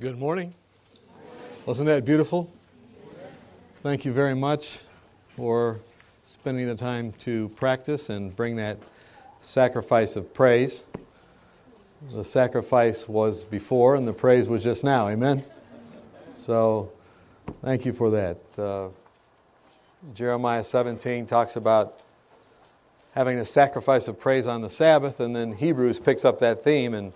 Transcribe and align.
Good 0.00 0.18
morning. 0.18 0.52
Wasn't 1.66 1.86
that 1.86 2.04
beautiful? 2.04 2.50
Thank 3.84 4.04
you 4.04 4.12
very 4.12 4.34
much 4.34 4.80
for 5.28 5.78
spending 6.24 6.66
the 6.66 6.74
time 6.74 7.12
to 7.20 7.48
practice 7.50 8.10
and 8.10 8.34
bring 8.34 8.56
that 8.56 8.78
sacrifice 9.40 10.16
of 10.16 10.34
praise. 10.34 10.84
The 12.10 12.24
sacrifice 12.24 13.08
was 13.08 13.44
before 13.44 13.94
and 13.94 14.08
the 14.08 14.12
praise 14.12 14.48
was 14.48 14.64
just 14.64 14.82
now. 14.82 15.06
Amen? 15.06 15.44
So, 16.34 16.90
thank 17.62 17.86
you 17.86 17.92
for 17.92 18.10
that. 18.10 18.38
Uh, 18.58 18.88
Jeremiah 20.12 20.64
17 20.64 21.24
talks 21.24 21.54
about 21.54 22.00
having 23.12 23.38
a 23.38 23.44
sacrifice 23.44 24.08
of 24.08 24.18
praise 24.18 24.48
on 24.48 24.60
the 24.60 24.70
Sabbath, 24.70 25.20
and 25.20 25.36
then 25.36 25.52
Hebrews 25.52 26.00
picks 26.00 26.24
up 26.24 26.40
that 26.40 26.64
theme 26.64 26.94
and 26.94 27.12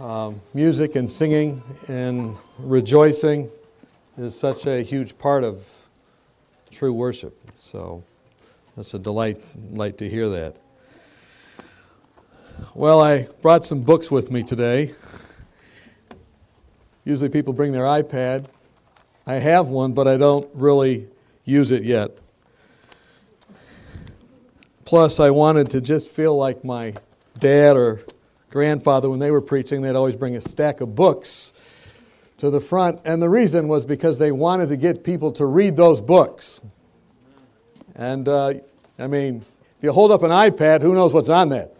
um, 0.00 0.40
music 0.52 0.94
and 0.96 1.10
singing 1.10 1.62
and 1.88 2.36
rejoicing 2.58 3.50
is 4.18 4.38
such 4.38 4.66
a 4.66 4.82
huge 4.82 5.16
part 5.18 5.44
of 5.44 5.66
true 6.70 6.92
worship. 6.92 7.34
So 7.58 8.02
it's 8.76 8.94
a 8.94 8.98
delight, 8.98 9.40
delight 9.72 9.98
to 9.98 10.08
hear 10.08 10.28
that. 10.28 10.56
Well, 12.74 13.00
I 13.00 13.28
brought 13.42 13.64
some 13.64 13.82
books 13.82 14.10
with 14.10 14.30
me 14.30 14.42
today. 14.42 14.92
Usually 17.04 17.30
people 17.30 17.52
bring 17.52 17.72
their 17.72 17.84
iPad. 17.84 18.46
I 19.26 19.34
have 19.34 19.68
one, 19.68 19.92
but 19.92 20.08
I 20.08 20.16
don't 20.16 20.48
really 20.54 21.08
use 21.44 21.72
it 21.72 21.84
yet. 21.84 22.18
Plus, 24.84 25.20
I 25.20 25.30
wanted 25.30 25.70
to 25.70 25.80
just 25.80 26.08
feel 26.08 26.36
like 26.36 26.64
my 26.64 26.94
dad 27.38 27.76
or 27.76 28.00
grandfather, 28.50 29.10
when 29.10 29.18
they 29.18 29.30
were 29.30 29.40
preaching, 29.40 29.82
they'd 29.82 29.96
always 29.96 30.16
bring 30.16 30.36
a 30.36 30.40
stack 30.40 30.80
of 30.80 30.94
books 30.94 31.52
to 32.38 32.50
the 32.50 32.60
front. 32.60 33.00
And 33.04 33.22
the 33.22 33.28
reason 33.28 33.68
was 33.68 33.84
because 33.84 34.18
they 34.18 34.32
wanted 34.32 34.68
to 34.68 34.76
get 34.76 35.04
people 35.04 35.32
to 35.32 35.46
read 35.46 35.76
those 35.76 36.00
books. 36.00 36.60
And, 37.94 38.28
uh, 38.28 38.54
I 38.98 39.06
mean, 39.06 39.44
if 39.78 39.84
you 39.84 39.92
hold 39.92 40.12
up 40.12 40.22
an 40.22 40.30
iPad, 40.30 40.82
who 40.82 40.94
knows 40.94 41.12
what's 41.12 41.28
on 41.28 41.48
that? 41.50 41.74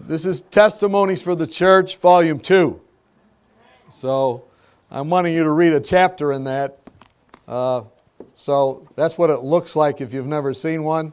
This 0.00 0.24
is 0.24 0.42
Testimonies 0.42 1.22
for 1.22 1.34
the 1.34 1.46
Church, 1.46 1.96
Volume 1.96 2.38
2. 2.38 2.80
So 3.90 4.44
I'm 4.90 5.10
wanting 5.10 5.34
you 5.34 5.42
to 5.42 5.50
read 5.50 5.72
a 5.72 5.80
chapter 5.80 6.32
in 6.32 6.44
that. 6.44 6.78
Uh, 7.48 7.82
so 8.34 8.86
that's 8.94 9.18
what 9.18 9.30
it 9.30 9.40
looks 9.40 9.74
like 9.74 10.00
if 10.00 10.14
you've 10.14 10.26
never 10.26 10.54
seen 10.54 10.84
one 10.84 11.12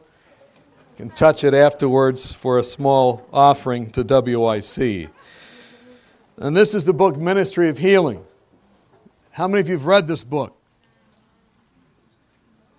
can 0.96 1.10
touch 1.10 1.44
it 1.44 1.54
afterwards 1.54 2.32
for 2.32 2.58
a 2.58 2.62
small 2.62 3.26
offering 3.32 3.90
to 3.92 4.04
WYC. 4.04 5.08
And 6.36 6.56
this 6.56 6.74
is 6.74 6.84
the 6.84 6.94
book 6.94 7.16
Ministry 7.16 7.68
of 7.68 7.78
Healing. 7.78 8.24
How 9.32 9.48
many 9.48 9.60
of 9.60 9.68
you 9.68 9.74
have 9.74 9.86
read 9.86 10.06
this 10.06 10.22
book? 10.22 10.56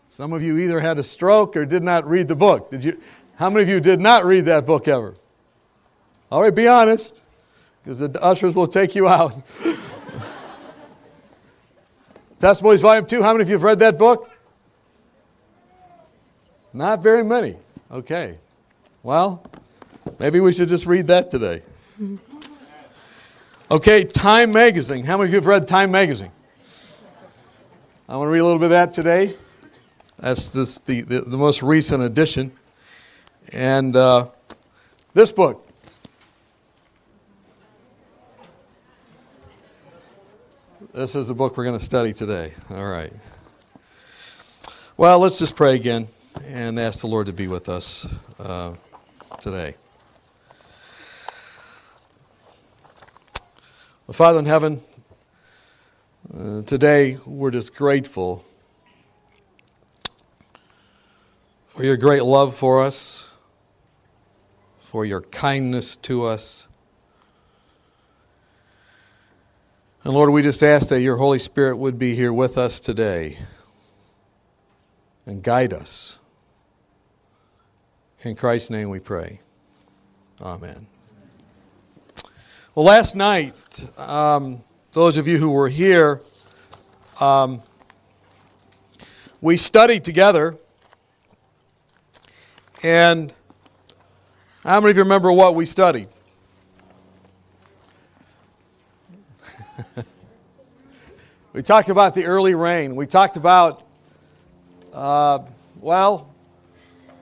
Some 0.10 0.32
of 0.32 0.42
you 0.42 0.58
either 0.58 0.80
had 0.80 0.98
a 0.98 1.04
stroke 1.04 1.58
or 1.58 1.66
did 1.66 1.84
not 1.84 2.08
read 2.08 2.30
the 2.30 2.36
book. 2.36 2.72
Did 2.72 2.86
you? 2.86 3.02
How 3.36 3.50
many 3.50 3.64
of 3.64 3.70
you 3.70 3.82
did 3.82 4.00
not 4.00 4.24
read 4.24 4.46
that 4.46 4.66
book 4.66 4.88
ever? 4.88 5.16
All 6.32 6.42
right, 6.42 6.56
be 6.56 6.68
honest, 6.68 7.22
because 7.84 8.00
the 8.00 8.24
ushers 8.24 8.56
will 8.56 8.68
take 8.68 8.96
you 8.96 9.10
out. 9.10 9.34
Testimonies 12.40 12.82
Volume 12.82 13.06
2, 13.06 13.22
how 13.22 13.34
many 13.34 13.44
of 13.44 13.50
you 13.50 13.56
have 13.56 13.64
read 13.64 13.80
that 13.80 13.98
book? 13.98 14.32
Not 16.74 17.04
very 17.04 17.24
many. 17.24 17.58
Okay. 17.96 18.36
Well, 19.04 19.42
maybe 20.20 20.42
we 20.42 20.52
should 20.52 20.68
just 20.68 20.86
read 20.86 21.08
that 21.08 21.32
today. 21.32 21.62
Okay, 23.72 24.04
Time 24.04 24.52
Magazine. 24.52 25.04
How 25.04 25.18
many 25.18 25.30
of 25.30 25.34
you 25.34 25.40
have 25.40 25.48
read 25.48 25.68
Time 25.68 25.90
Magazine? 25.90 26.30
I 28.08 28.16
want 28.16 28.28
to 28.28 28.32
read 28.32 28.42
a 28.42 28.46
little 28.46 28.60
bit 28.60 28.66
of 28.66 28.70
that 28.70 28.94
today. 28.94 29.36
That's 30.20 30.50
this, 30.50 30.78
the, 30.78 31.02
the, 31.02 31.22
the 31.22 31.36
most 31.36 31.64
recent 31.64 32.04
edition. 32.04 32.52
And 33.52 33.96
uh, 33.96 34.28
this 35.16 35.32
book. 35.32 35.68
This 40.94 41.16
is 41.16 41.28
the 41.28 41.34
book 41.34 41.58
we're 41.58 41.64
going 41.64 41.80
to 41.80 41.84
study 41.84 42.14
today. 42.14 42.54
All 42.70 42.86
right. 42.86 43.12
Well, 44.96 45.18
let's 45.18 45.40
just 45.40 45.56
pray 45.56 45.74
again 45.74 46.08
and 46.44 46.80
ask 46.80 47.00
the 47.00 47.08
Lord 47.08 47.28
to 47.28 47.34
be 47.34 47.48
with 47.48 47.70
us 47.70 48.08
uh, 48.40 48.74
today. 49.40 49.76
Well, 54.08 54.14
Father 54.14 54.40
in 54.40 54.46
heaven, 54.46 54.82
uh, 56.38 56.62
today 56.64 57.18
we're 57.26 57.52
just 57.52 57.76
grateful 57.76 58.44
for 61.68 61.84
your 61.84 61.98
great 61.98 62.24
love 62.24 62.56
for 62.56 62.84
us, 62.84 63.28
for 64.80 65.06
your 65.06 65.22
kindness 65.22 65.96
to 65.98 66.26
us. 66.26 66.68
And 70.04 70.14
Lord, 70.14 70.30
we 70.30 70.44
just 70.44 70.62
ask 70.62 70.90
that 70.90 71.02
your 71.02 71.18
Holy 71.18 71.40
Spirit 71.40 71.78
would 71.78 71.98
be 71.98 72.16
here 72.16 72.32
with 72.32 72.58
us 72.58 72.80
today 72.80 73.40
and 75.26 75.42
guide 75.42 75.74
us. 75.74 76.20
In 78.26 78.36
Christ's 78.36 78.72
name 78.72 78.90
we 78.90 78.98
pray. 78.98 79.40
Amen. 80.42 80.88
Well, 82.74 82.84
last 82.84 83.16
night, 83.16 83.54
um, 84.00 84.64
those 84.94 85.18
of 85.18 85.28
you 85.28 85.38
who 85.38 85.52
were 85.52 85.70
here, 85.70 86.22
um, 87.20 87.62
we 89.42 89.58
studied 89.58 90.04
together. 90.04 90.58
And 92.82 93.32
how 94.64 94.82
many 94.82 94.90
of 94.90 94.98
you 94.98 95.04
remember 95.04 95.32
what 95.32 95.54
we 95.54 95.68
studied? 95.68 96.08
we 101.54 101.62
talked 101.62 101.90
about 101.90 102.16
the 102.16 102.26
early 102.26 102.56
rain. 102.56 102.96
We 102.96 103.06
talked 103.06 103.38
about, 103.38 103.84
uh, 104.94 105.44
well, 105.80 106.35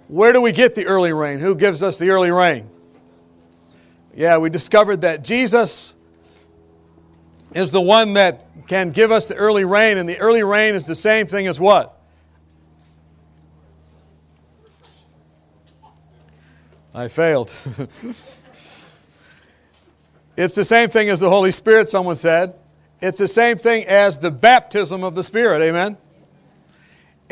where 0.07 0.33
do 0.33 0.41
we 0.41 0.51
get 0.51 0.75
the 0.75 0.85
early 0.85 1.13
rain? 1.13 1.39
Who 1.39 1.55
gives 1.55 1.81
us 1.81 1.97
the 1.97 2.09
early 2.09 2.31
rain? 2.31 2.69
Yeah, 4.15 4.37
we 4.37 4.49
discovered 4.49 5.01
that 5.01 5.23
Jesus 5.23 5.93
is 7.55 7.71
the 7.71 7.81
one 7.81 8.13
that 8.13 8.47
can 8.67 8.91
give 8.91 9.11
us 9.11 9.27
the 9.27 9.35
early 9.35 9.65
rain, 9.65 9.97
and 9.97 10.07
the 10.07 10.19
early 10.19 10.43
rain 10.43 10.75
is 10.75 10.85
the 10.85 10.95
same 10.95 11.27
thing 11.27 11.47
as 11.47 11.59
what? 11.59 11.99
I 16.93 17.07
failed. 17.07 17.51
it's 20.37 20.53
the 20.53 20.65
same 20.65 20.89
thing 20.89 21.09
as 21.09 21.19
the 21.19 21.29
Holy 21.29 21.51
Spirit, 21.51 21.89
someone 21.89 22.15
said. 22.15 22.53
It's 23.01 23.17
the 23.17 23.27
same 23.27 23.57
thing 23.57 23.85
as 23.85 24.19
the 24.19 24.31
baptism 24.31 25.03
of 25.03 25.15
the 25.15 25.23
Spirit. 25.23 25.63
Amen? 25.63 25.97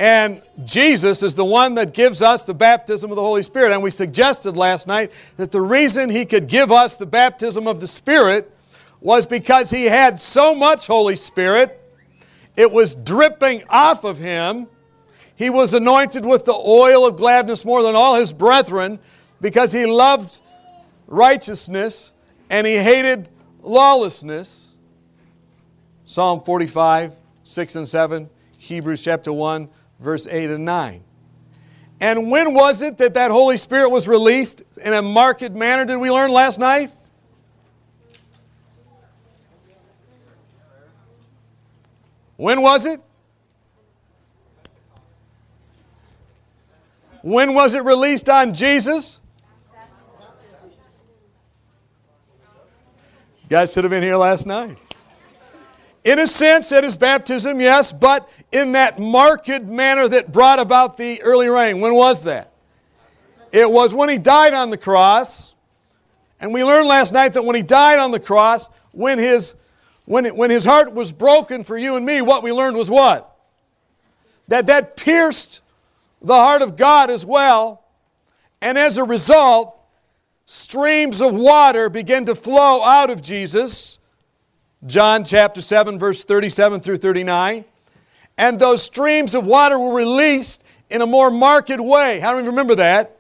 And 0.02 0.42
Jesus 0.66 1.22
is 1.22 1.36
the 1.36 1.46
one 1.46 1.76
that 1.76 1.94
gives 1.94 2.24
us 2.24 2.44
the 2.44 2.56
baptism 2.56 3.12
of 3.12 3.16
the 3.16 3.22
Holy 3.22 3.44
Spirit. 3.44 3.72
And 3.72 3.84
we 3.84 3.92
suggested 3.92 4.58
last 4.58 4.88
night 4.88 5.12
that 5.38 5.52
the 5.52 5.62
reason 5.62 6.10
he 6.10 6.26
could 6.26 6.48
give 6.48 6.72
us 6.72 6.96
the 6.96 7.06
baptism 7.06 7.68
of 7.68 7.80
the 7.80 7.86
Spirit 7.86 8.52
was 9.00 9.28
because 9.28 9.70
he 9.70 9.84
had 9.84 10.18
so 10.18 10.56
much 10.56 10.88
Holy 10.88 11.16
Spirit, 11.16 11.80
it 12.56 12.72
was 12.72 12.96
dripping 12.96 13.62
off 13.70 14.04
of 14.04 14.18
him. 14.18 14.66
He 15.36 15.52
was 15.52 15.76
anointed 15.76 16.26
with 16.26 16.46
the 16.46 16.54
oil 16.54 17.06
of 17.06 17.16
gladness 17.16 17.64
more 17.64 17.84
than 17.84 17.94
all 17.94 18.16
his 18.16 18.34
brethren 18.34 18.98
because 19.40 19.72
he 19.72 19.86
loved 19.86 20.40
righteousness 21.06 22.12
and 22.50 22.66
he 22.66 22.76
hated 22.76 23.30
lawlessness. 23.62 24.74
Psalm 26.06 26.42
45, 26.42 27.14
6 27.44 27.76
and 27.76 27.88
7, 27.88 28.30
Hebrews 28.58 29.04
chapter 29.04 29.32
1, 29.32 29.70
verse 30.02 30.28
8 30.28 30.50
and 30.50 30.66
9. 30.66 31.04
And 32.02 32.32
when 32.32 32.54
was 32.54 32.82
it 32.82 32.98
that 32.98 33.14
that 33.14 33.30
Holy 33.30 33.58
Spirit 33.58 33.90
was 33.90 34.08
released 34.08 34.64
in 34.84 34.92
a 34.92 35.02
marked 35.02 35.52
manner? 35.52 35.86
Did 35.86 35.98
we 35.98 36.10
learn 36.10 36.32
last 36.32 36.58
night? 36.58 36.92
When 42.38 42.62
was 42.62 42.88
it? 42.88 43.00
When 47.22 47.54
was 47.54 47.76
it 47.76 47.84
released 47.84 48.30
on 48.30 48.56
Jesus? 48.56 49.20
You 53.44 53.50
guys 53.50 53.72
should 53.72 53.84
have 53.84 53.92
been 53.92 54.02
here 54.02 54.16
last 54.16 54.48
night. 54.48 54.80
In 56.04 56.18
a 56.18 56.26
sense, 56.26 56.72
it 56.72 56.84
is 56.84 56.96
baptism, 56.96 57.62
yes, 57.62 57.92
but 57.92 58.28
in 58.52 58.72
that 58.72 59.00
marked 59.00 59.50
manner 59.64 60.08
that 60.08 60.32
brought 60.32 60.60
about 60.60 60.98
the 60.98 61.22
early 61.22 61.48
rain. 61.48 61.80
When 61.80 61.94
was 61.94 62.24
that? 62.24 62.52
It 63.52 63.70
was 63.70 63.94
when 63.94 64.10
he 64.10 64.18
died 64.18 64.54
on 64.54 64.72
the 64.72 64.78
cross. 64.78 65.54
And 66.40 66.54
we 66.54 66.64
learned 66.64 66.88
last 66.88 67.14
night 67.14 67.34
that 67.34 67.46
when 67.46 67.56
he 67.56 67.62
died 67.62 68.00
on 68.00 68.10
the 68.12 68.20
cross, 68.20 68.68
when 68.92 69.20
his, 69.20 69.54
when, 70.06 70.26
when 70.36 70.50
his 70.50 70.66
heart 70.66 70.92
was 70.94 71.12
broken 71.12 71.64
for 71.64 71.78
you 71.78 71.96
and 71.96 72.06
me, 72.06 72.22
what 72.22 72.42
we 72.42 72.52
learned 72.52 72.76
was 72.76 72.90
what? 72.90 73.28
That 74.48 74.66
that 74.66 74.98
pierced 74.98 75.62
the 76.20 76.34
heart 76.34 76.64
of 76.64 76.76
God 76.76 77.12
as 77.12 77.24
well. 77.24 77.84
And 78.60 78.78
as 78.78 78.98
a 78.98 79.04
result, 79.04 79.76
streams 80.46 81.22
of 81.22 81.34
water 81.34 81.90
began 81.90 82.26
to 82.26 82.34
flow 82.34 82.82
out 82.84 83.12
of 83.12 83.22
Jesus. 83.22 84.00
John 84.86 85.24
chapter 85.24 85.62
7, 85.62 86.00
verse 86.00 86.24
37 86.24 86.82
through 86.82 86.98
39. 86.98 87.66
And 88.38 88.60
those 88.60 88.82
streams 88.82 89.36
of 89.36 89.46
water 89.46 89.78
were 89.78 89.94
released 89.94 90.64
in 90.90 91.02
a 91.02 91.06
more 91.06 91.30
marked 91.30 91.70
way. 91.70 92.20
How 92.20 92.32
do 92.32 92.42
we 92.42 92.48
remember 92.48 92.76
that? 92.76 93.18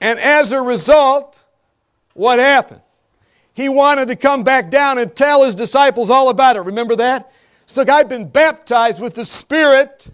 And 0.00 0.18
as 0.18 0.52
a 0.52 0.60
result, 0.60 1.44
what 2.14 2.38
happened? 2.38 2.80
He 3.54 3.68
wanted 3.68 4.08
to 4.08 4.16
come 4.16 4.44
back 4.44 4.70
down 4.70 4.98
and 4.98 5.14
tell 5.14 5.44
his 5.44 5.54
disciples 5.54 6.10
all 6.10 6.28
about 6.28 6.56
it. 6.56 6.60
Remember 6.60 6.96
that? 6.96 7.30
It's 7.64 7.76
like, 7.76 7.88
I've 7.88 8.08
been 8.08 8.28
baptized 8.28 9.00
with 9.00 9.14
the 9.14 9.24
Spirit. 9.24 10.08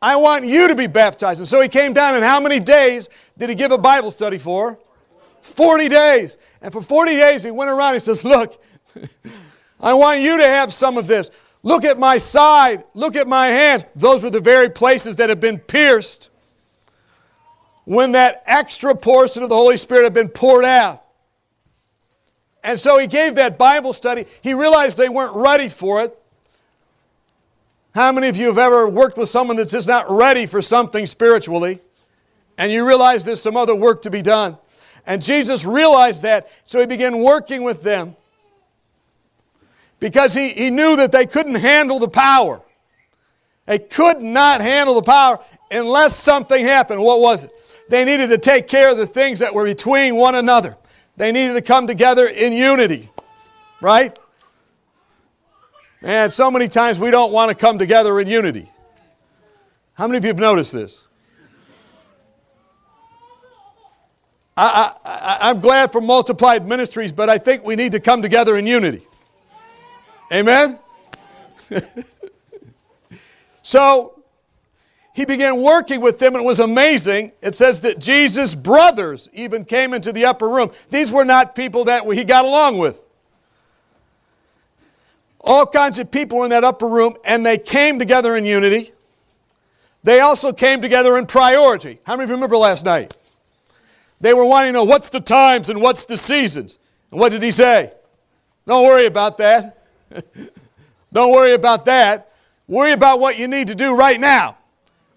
I 0.00 0.16
want 0.16 0.46
you 0.46 0.68
to 0.68 0.74
be 0.74 0.86
baptized. 0.86 1.40
And 1.40 1.48
so 1.48 1.60
he 1.60 1.68
came 1.68 1.92
down, 1.92 2.14
and 2.16 2.24
how 2.24 2.40
many 2.40 2.60
days 2.60 3.08
did 3.38 3.48
he 3.48 3.54
give 3.54 3.72
a 3.72 3.78
Bible 3.78 4.10
study 4.10 4.38
for? 4.38 4.78
40 5.40 5.88
days. 5.88 6.36
And 6.60 6.72
for 6.72 6.82
40 6.82 7.16
days, 7.16 7.42
he 7.42 7.50
went 7.50 7.70
around. 7.70 7.94
He 7.94 8.00
says, 8.00 8.24
Look, 8.24 8.62
I 9.82 9.94
want 9.94 10.20
you 10.20 10.36
to 10.36 10.44
have 10.46 10.72
some 10.72 10.96
of 10.96 11.06
this. 11.06 11.30
Look 11.64 11.84
at 11.84 11.98
my 11.98 12.18
side. 12.18 12.84
Look 12.94 13.16
at 13.16 13.26
my 13.26 13.48
hands. 13.48 13.84
Those 13.96 14.22
were 14.22 14.30
the 14.30 14.40
very 14.40 14.70
places 14.70 15.16
that 15.16 15.28
had 15.28 15.40
been 15.40 15.58
pierced 15.58 16.30
when 17.84 18.12
that 18.12 18.42
extra 18.46 18.94
portion 18.94 19.42
of 19.42 19.48
the 19.48 19.56
Holy 19.56 19.76
Spirit 19.76 20.04
had 20.04 20.14
been 20.14 20.28
poured 20.28 20.64
out. 20.64 21.02
And 22.64 22.78
so 22.78 22.96
he 22.98 23.08
gave 23.08 23.34
that 23.34 23.58
Bible 23.58 23.92
study. 23.92 24.26
He 24.40 24.54
realized 24.54 24.96
they 24.96 25.08
weren't 25.08 25.34
ready 25.34 25.68
for 25.68 26.02
it. 26.02 26.16
How 27.92 28.12
many 28.12 28.28
of 28.28 28.36
you 28.36 28.46
have 28.46 28.58
ever 28.58 28.88
worked 28.88 29.18
with 29.18 29.28
someone 29.28 29.56
that's 29.56 29.72
just 29.72 29.88
not 29.88 30.08
ready 30.08 30.46
for 30.46 30.62
something 30.62 31.06
spiritually? 31.06 31.80
And 32.56 32.70
you 32.70 32.86
realize 32.86 33.24
there's 33.24 33.42
some 33.42 33.56
other 33.56 33.74
work 33.74 34.02
to 34.02 34.10
be 34.10 34.22
done. 34.22 34.58
And 35.04 35.20
Jesus 35.20 35.64
realized 35.64 36.22
that, 36.22 36.48
so 36.64 36.78
he 36.78 36.86
began 36.86 37.18
working 37.18 37.64
with 37.64 37.82
them 37.82 38.16
because 40.02 40.34
he, 40.34 40.48
he 40.48 40.68
knew 40.68 40.96
that 40.96 41.12
they 41.12 41.26
couldn't 41.26 41.54
handle 41.54 42.00
the 42.00 42.08
power. 42.08 42.60
They 43.66 43.78
could 43.78 44.20
not 44.20 44.60
handle 44.60 44.96
the 44.96 45.02
power 45.02 45.38
unless 45.70 46.18
something 46.18 46.64
happened. 46.64 47.00
What 47.00 47.20
was 47.20 47.44
it? 47.44 47.52
They 47.88 48.04
needed 48.04 48.30
to 48.30 48.38
take 48.38 48.66
care 48.66 48.90
of 48.90 48.96
the 48.96 49.06
things 49.06 49.38
that 49.38 49.54
were 49.54 49.64
between 49.64 50.16
one 50.16 50.34
another. 50.34 50.76
They 51.16 51.30
needed 51.30 51.54
to 51.54 51.62
come 51.62 51.86
together 51.86 52.26
in 52.26 52.52
unity, 52.52 53.10
right? 53.80 54.18
And 56.02 56.32
so 56.32 56.50
many 56.50 56.66
times 56.66 56.98
we 56.98 57.12
don't 57.12 57.30
want 57.30 57.50
to 57.50 57.54
come 57.54 57.78
together 57.78 58.18
in 58.18 58.26
unity. 58.26 58.68
How 59.92 60.08
many 60.08 60.18
of 60.18 60.24
you 60.24 60.30
have 60.30 60.40
noticed 60.40 60.72
this? 60.72 61.06
I, 64.56 64.94
I, 65.04 65.38
I'm 65.42 65.60
glad 65.60 65.92
for 65.92 66.00
multiplied 66.00 66.66
ministries, 66.66 67.12
but 67.12 67.30
I 67.30 67.38
think 67.38 67.64
we 67.64 67.76
need 67.76 67.92
to 67.92 68.00
come 68.00 68.20
together 68.20 68.56
in 68.56 68.66
unity. 68.66 69.06
Amen? 70.32 70.78
so 73.62 74.22
he 75.14 75.26
began 75.26 75.60
working 75.60 76.00
with 76.00 76.18
them, 76.18 76.34
and 76.34 76.42
it 76.42 76.46
was 76.46 76.58
amazing. 76.58 77.32
It 77.42 77.54
says 77.54 77.82
that 77.82 77.98
Jesus' 77.98 78.54
brothers 78.54 79.28
even 79.34 79.64
came 79.64 79.92
into 79.92 80.10
the 80.10 80.24
upper 80.24 80.48
room. 80.48 80.70
These 80.88 81.12
were 81.12 81.24
not 81.24 81.54
people 81.54 81.84
that 81.84 82.04
he 82.12 82.24
got 82.24 82.46
along 82.46 82.78
with. 82.78 83.02
All 85.40 85.66
kinds 85.66 85.98
of 85.98 86.10
people 86.10 86.38
were 86.38 86.44
in 86.44 86.50
that 86.50 86.64
upper 86.64 86.88
room, 86.88 87.16
and 87.24 87.44
they 87.44 87.58
came 87.58 87.98
together 87.98 88.36
in 88.36 88.44
unity. 88.44 88.92
They 90.02 90.20
also 90.20 90.52
came 90.52 90.80
together 90.80 91.18
in 91.18 91.26
priority. 91.26 92.00
How 92.04 92.14
many 92.14 92.24
of 92.24 92.30
you 92.30 92.36
remember 92.36 92.56
last 92.56 92.84
night? 92.84 93.16
They 94.20 94.32
were 94.32 94.44
wanting 94.44 94.72
to 94.72 94.78
know 94.78 94.84
what's 94.84 95.10
the 95.10 95.20
times 95.20 95.68
and 95.68 95.82
what's 95.82 96.06
the 96.06 96.16
seasons. 96.16 96.78
And 97.10 97.20
what 97.20 97.30
did 97.30 97.42
he 97.42 97.50
say? 97.50 97.92
Don't 98.66 98.86
worry 98.86 99.06
about 99.06 99.36
that. 99.38 99.81
Don't 101.12 101.32
worry 101.32 101.54
about 101.54 101.84
that. 101.84 102.32
Worry 102.66 102.92
about 102.92 103.20
what 103.20 103.38
you 103.38 103.48
need 103.48 103.68
to 103.68 103.74
do 103.74 103.94
right 103.94 104.18
now, 104.18 104.56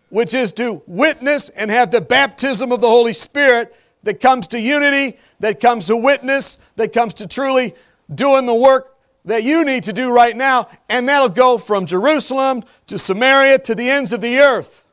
which 0.10 0.34
is 0.34 0.52
to 0.54 0.82
witness 0.88 1.50
and 1.50 1.72
have 1.72 1.92
the 1.92 2.02
baptism 2.02 2.72
of 2.72 2.82
the 2.82 2.90
Holy 2.90 3.14
Spirit 3.14 3.76
that 4.04 4.20
comes 4.20 4.48
to 4.48 4.60
unity, 4.60 5.18
that 5.40 5.60
comes 5.60 5.88
to 5.88 5.96
witness, 5.96 6.60
that 6.76 6.94
comes 6.94 7.14
to 7.16 7.28
truly 7.28 7.74
doing 8.14 8.46
the 8.46 8.54
work 8.54 8.96
that 9.26 9.44
you 9.44 9.66
need 9.66 9.84
to 9.84 9.94
do 9.94 10.12
right 10.12 10.36
now, 10.36 10.70
and 10.88 11.10
that'll 11.10 11.30
go 11.30 11.58
from 11.58 11.86
Jerusalem 11.86 12.64
to 12.88 13.00
Samaria 13.00 13.60
to 13.60 13.76
the 13.76 13.90
ends 13.90 14.14
of 14.14 14.22
the 14.22 14.40
earth. 14.40 14.86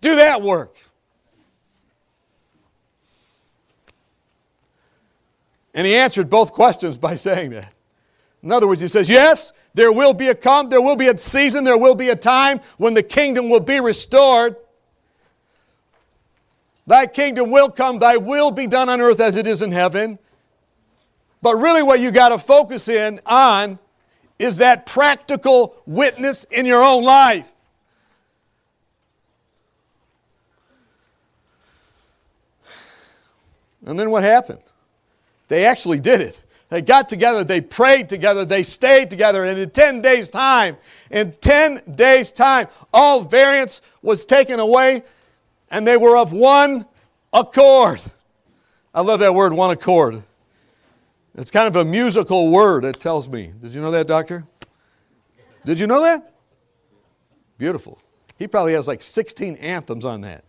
Do 0.00 0.16
that 0.16 0.42
work. 0.42 0.76
And 5.74 5.86
he 5.86 5.94
answered 5.94 6.28
both 6.28 6.52
questions 6.52 6.96
by 6.96 7.14
saying 7.16 7.50
that. 7.50 7.72
In 8.42 8.52
other 8.52 8.66
words, 8.66 8.80
he 8.80 8.88
says, 8.88 9.10
Yes, 9.10 9.52
there 9.74 9.92
will 9.92 10.14
be 10.14 10.28
a 10.28 10.34
come, 10.34 10.68
there 10.68 10.80
will 10.80 10.96
be 10.96 11.08
a 11.08 11.16
season, 11.18 11.64
there 11.64 11.78
will 11.78 11.94
be 11.94 12.08
a 12.08 12.16
time 12.16 12.60
when 12.76 12.94
the 12.94 13.02
kingdom 13.02 13.48
will 13.48 13.60
be 13.60 13.80
restored. 13.80 14.56
Thy 16.86 17.06
kingdom 17.06 17.50
will 17.50 17.70
come, 17.70 17.98
thy 17.98 18.16
will 18.16 18.50
be 18.50 18.66
done 18.66 18.88
on 18.88 19.00
earth 19.00 19.20
as 19.20 19.36
it 19.36 19.46
is 19.46 19.60
in 19.60 19.72
heaven. 19.72 20.18
But 21.42 21.56
really, 21.56 21.82
what 21.82 22.00
you 22.00 22.10
got 22.10 22.30
to 22.30 22.38
focus 22.38 22.88
in 22.88 23.20
on 23.26 23.78
is 24.38 24.58
that 24.58 24.86
practical 24.86 25.80
witness 25.86 26.44
in 26.44 26.64
your 26.64 26.82
own 26.82 27.04
life. 27.04 27.52
And 33.84 33.98
then 33.98 34.10
what 34.10 34.22
happened? 34.22 34.60
They 35.48 35.64
actually 35.64 35.98
did 36.00 36.20
it. 36.20 36.38
They 36.70 36.82
got 36.82 37.08
together, 37.08 37.44
they 37.44 37.62
prayed 37.62 38.08
together, 38.10 38.44
they 38.44 38.62
stayed 38.62 39.08
together, 39.08 39.44
and 39.44 39.58
in 39.58 39.70
10 39.70 40.02
days' 40.02 40.28
time, 40.28 40.76
in 41.10 41.32
10 41.32 41.82
days' 41.94 42.30
time, 42.30 42.68
all 42.92 43.22
variance 43.22 43.80
was 44.02 44.26
taken 44.26 44.60
away, 44.60 45.02
and 45.70 45.86
they 45.86 45.96
were 45.96 46.16
of 46.16 46.32
one 46.32 46.84
accord. 47.32 48.00
I 48.94 49.00
love 49.00 49.20
that 49.20 49.34
word, 49.34 49.54
one 49.54 49.70
accord. 49.70 50.22
It's 51.34 51.50
kind 51.50 51.68
of 51.68 51.76
a 51.76 51.84
musical 51.84 52.50
word, 52.50 52.84
it 52.84 53.00
tells 53.00 53.28
me. 53.28 53.52
Did 53.62 53.72
you 53.72 53.80
know 53.80 53.90
that, 53.92 54.06
Doctor? 54.06 54.44
Did 55.64 55.78
you 55.78 55.86
know 55.86 56.02
that? 56.02 56.34
Beautiful. 57.56 57.98
He 58.38 58.46
probably 58.46 58.74
has 58.74 58.86
like 58.86 59.02
16 59.02 59.56
anthems 59.56 60.04
on 60.04 60.20
that. 60.22 60.44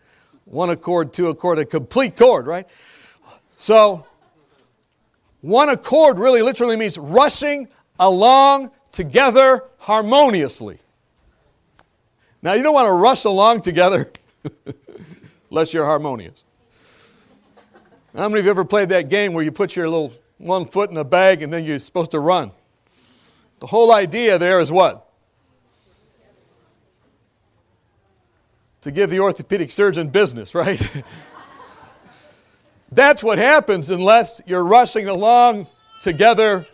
One 0.46 0.70
accord, 0.70 1.14
two 1.14 1.30
accord, 1.30 1.60
a 1.60 1.66
complete 1.66 2.18
chord, 2.18 2.46
right? 2.46 2.68
So, 3.56 4.06
one 5.42 5.70
accord 5.70 6.20
really 6.20 6.42
literally 6.42 6.76
means 6.76 6.98
rushing 6.98 7.68
along 8.00 8.72
together 8.92 9.64
harmoniously. 9.78 10.80
Now, 12.42 12.54
you 12.54 12.64
don't 12.64 12.74
want 12.74 12.88
to 12.88 12.94
rush 12.94 13.26
along 13.26 13.62
together 13.62 14.12
unless 15.52 15.74
you're 15.74 15.86
harmonious. 15.86 16.46
How 18.16 18.28
many 18.28 18.40
of 18.40 18.46
you 18.46 18.52
ever 18.52 18.66
played 18.66 18.90
that 18.90 19.10
game 19.10 19.34
where 19.34 19.44
you 19.44 19.52
put 19.52 19.76
your 19.76 19.88
little 19.88 20.14
one 20.38 20.66
foot 20.66 20.90
in 20.90 20.98
a 20.98 21.04
bag 21.04 21.42
and 21.42 21.54
then 21.54 21.66
you're 21.66 21.80
supposed 21.80 22.12
to 22.12 22.20
run? 22.20 22.52
The 23.60 23.68
whole 23.68 23.94
idea 23.94 24.40
there 24.40 24.60
is 24.60 24.72
what? 24.72 25.06
To 28.82 28.92
give 28.92 29.10
the 29.10 29.20
orthopedic 29.20 29.72
surgeon 29.72 30.10
business, 30.10 30.56
right? 30.56 30.82
That's 32.92 33.24
what 33.24 33.38
happens 33.38 33.92
unless 33.92 34.42
you're 34.46 34.64
rushing 34.64 35.08
along 35.08 35.68
together 36.02 36.66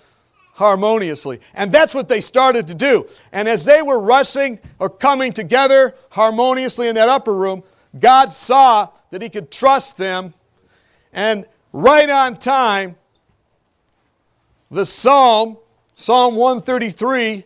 harmoniously. 0.53 1.41
And 1.53 1.71
that's 1.71 1.93
what 1.93 2.07
they 2.07 2.21
started 2.21 2.67
to 2.67 2.75
do. 2.75 3.07
And 3.31 3.47
as 3.47 3.65
they 3.65 3.81
were 3.81 3.99
rushing 3.99 4.59
or 4.79 4.89
coming 4.89 5.33
together 5.33 5.95
harmoniously 6.11 6.87
in 6.87 6.95
that 6.95 7.09
upper 7.09 7.33
room, 7.35 7.63
God 7.99 8.31
saw 8.31 8.89
that 9.09 9.21
He 9.21 9.29
could 9.29 9.51
trust 9.51 9.97
them. 9.97 10.33
And 11.11 11.45
right 11.73 12.09
on 12.09 12.37
time, 12.37 12.95
the 14.71 14.85
psalm, 14.85 15.57
Psalm 15.93 16.35
133, 16.35 17.45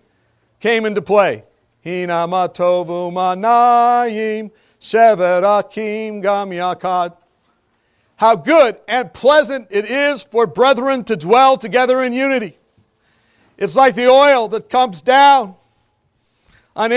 came 0.60 0.86
into 0.86 1.02
play. 1.02 1.44
Hinamatovu 1.86 3.12
manayim 3.12 4.52
sheverakim 4.80 6.22
gam 6.22 6.50
yakad. 6.50 7.16
How 8.20 8.36
good 8.36 8.76
and 8.86 9.14
pleasant 9.14 9.68
it 9.70 9.90
is 9.90 10.24
for 10.24 10.46
brethren 10.46 11.06
to 11.06 11.16
dwell 11.16 11.58
together 11.58 12.04
in 12.04 12.12
unity. 12.12 12.58
It's 13.58 13.78
like 13.78 13.96
the 13.96 14.10
oil 14.10 14.50
that 14.50 14.70
comes 14.70 15.02
down 15.02 15.56
on 16.76 16.92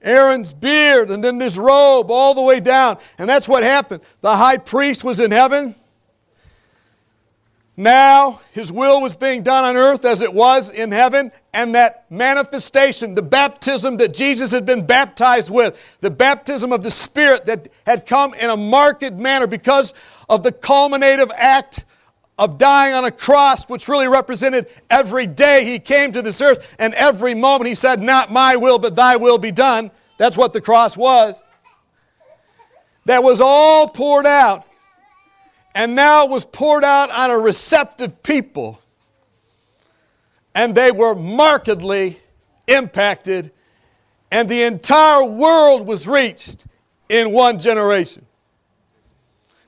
Aaron's 0.00 0.54
beard 0.54 1.10
and 1.10 1.22
then 1.22 1.38
his 1.38 1.58
robe 1.58 2.10
all 2.10 2.32
the 2.32 2.40
way 2.40 2.60
down. 2.60 2.96
And 3.18 3.28
that's 3.28 3.46
what 3.46 3.62
happened. 3.62 4.02
The 4.22 4.36
high 4.36 4.56
priest 4.56 5.04
was 5.04 5.20
in 5.20 5.32
heaven. 5.32 5.74
now 7.76 8.40
his 8.52 8.72
will 8.72 9.02
was 9.02 9.16
being 9.16 9.42
done 9.42 9.64
on 9.64 9.76
earth 9.76 10.06
as 10.06 10.22
it 10.22 10.32
was 10.32 10.70
in 10.70 10.92
heaven, 10.92 11.30
and 11.52 11.74
that 11.74 12.10
manifestation, 12.10 13.14
the 13.14 13.22
baptism 13.22 13.98
that 13.98 14.14
Jesus 14.14 14.50
had 14.50 14.64
been 14.64 14.86
baptized 14.86 15.50
with, 15.50 15.78
the 16.00 16.10
baptism 16.10 16.72
of 16.72 16.82
the 16.82 16.90
Spirit 16.90 17.46
that 17.46 17.68
had 17.86 18.06
come 18.06 18.34
in 18.34 18.50
a 18.50 18.56
marked 18.56 19.12
manner 19.12 19.46
because 19.46 19.94
of 20.28 20.42
the 20.42 20.52
culminative 20.52 21.30
act 21.36 21.84
of 22.38 22.58
dying 22.58 22.94
on 22.94 23.04
a 23.04 23.10
cross, 23.10 23.64
which 23.64 23.88
really 23.88 24.06
represented 24.06 24.68
every 24.88 25.26
day 25.26 25.64
he 25.64 25.78
came 25.78 26.12
to 26.12 26.22
this 26.22 26.40
earth, 26.40 26.76
and 26.78 26.94
every 26.94 27.34
moment 27.34 27.68
he 27.68 27.74
said, 27.74 28.00
Not 28.00 28.30
my 28.30 28.56
will, 28.56 28.78
but 28.78 28.94
thy 28.94 29.16
will 29.16 29.38
be 29.38 29.50
done. 29.50 29.90
That's 30.18 30.36
what 30.36 30.52
the 30.52 30.60
cross 30.60 30.96
was. 30.96 31.42
That 33.06 33.22
was 33.22 33.40
all 33.40 33.88
poured 33.88 34.26
out 34.26 34.68
and 35.78 35.94
now 35.94 36.24
it 36.24 36.30
was 36.30 36.44
poured 36.44 36.82
out 36.82 37.08
on 37.12 37.30
a 37.30 37.38
receptive 37.38 38.24
people. 38.24 38.80
And 40.52 40.74
they 40.74 40.90
were 40.90 41.14
markedly 41.14 42.18
impacted, 42.66 43.52
and 44.32 44.48
the 44.48 44.62
entire 44.62 45.22
world 45.22 45.86
was 45.86 46.08
reached 46.08 46.66
in 47.08 47.30
one 47.30 47.60
generation. 47.60 48.26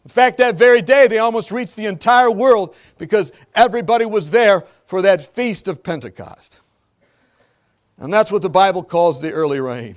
In 0.04 0.10
fact, 0.10 0.38
that 0.38 0.56
very 0.56 0.80
day, 0.80 1.08
they 1.08 1.18
almost 1.18 1.52
reached 1.52 1.76
the 1.76 1.86
entire 1.86 2.30
world 2.30 2.74
because 2.96 3.32
everybody 3.54 4.06
was 4.06 4.30
there 4.30 4.64
for 4.86 5.02
that 5.02 5.22
feast 5.34 5.68
of 5.68 5.82
Pentecost. 5.82 6.60
And 7.98 8.12
that's 8.12 8.32
what 8.32 8.42
the 8.42 8.50
Bible 8.50 8.82
calls 8.82 9.20
the 9.20 9.30
early 9.30 9.60
rain. 9.60 9.96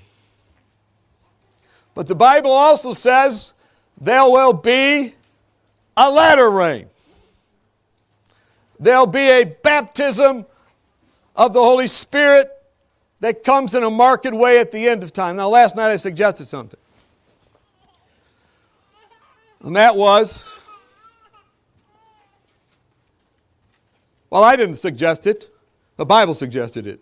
But 1.95 2.07
the 2.07 2.15
Bible 2.15 2.51
also 2.51 2.91
says 2.91 3.53
there 3.99 4.23
will 4.23 4.53
be 4.53 5.15
a 5.95 6.11
latter 6.11 6.49
rain. 6.49 6.87
There'll 8.79 9.07
be 9.07 9.29
a 9.29 9.45
baptism 9.45 10.45
of 11.35 11.53
the 11.53 11.63
Holy 11.63 11.87
Spirit 11.87 12.49
that 13.21 13.43
comes 13.45 13.73
in 13.73 13.83
a 13.83 13.89
marked 13.89 14.29
way 14.29 14.59
at 14.59 14.71
the 14.71 14.89
end 14.89 15.03
of 15.03 15.13
time. 15.13 15.37
Now, 15.37 15.47
last 15.47 15.77
night 15.77 15.91
I 15.91 15.97
suggested 15.97 16.47
something. 16.47 16.79
And 19.63 19.75
that 19.75 19.95
was, 19.95 20.45
well, 24.29 24.43
I 24.43 24.55
didn't 24.55 24.75
suggest 24.75 25.25
it, 25.25 25.49
the 25.95 26.05
Bible 26.05 26.35
suggested 26.35 26.85
it. 26.85 26.99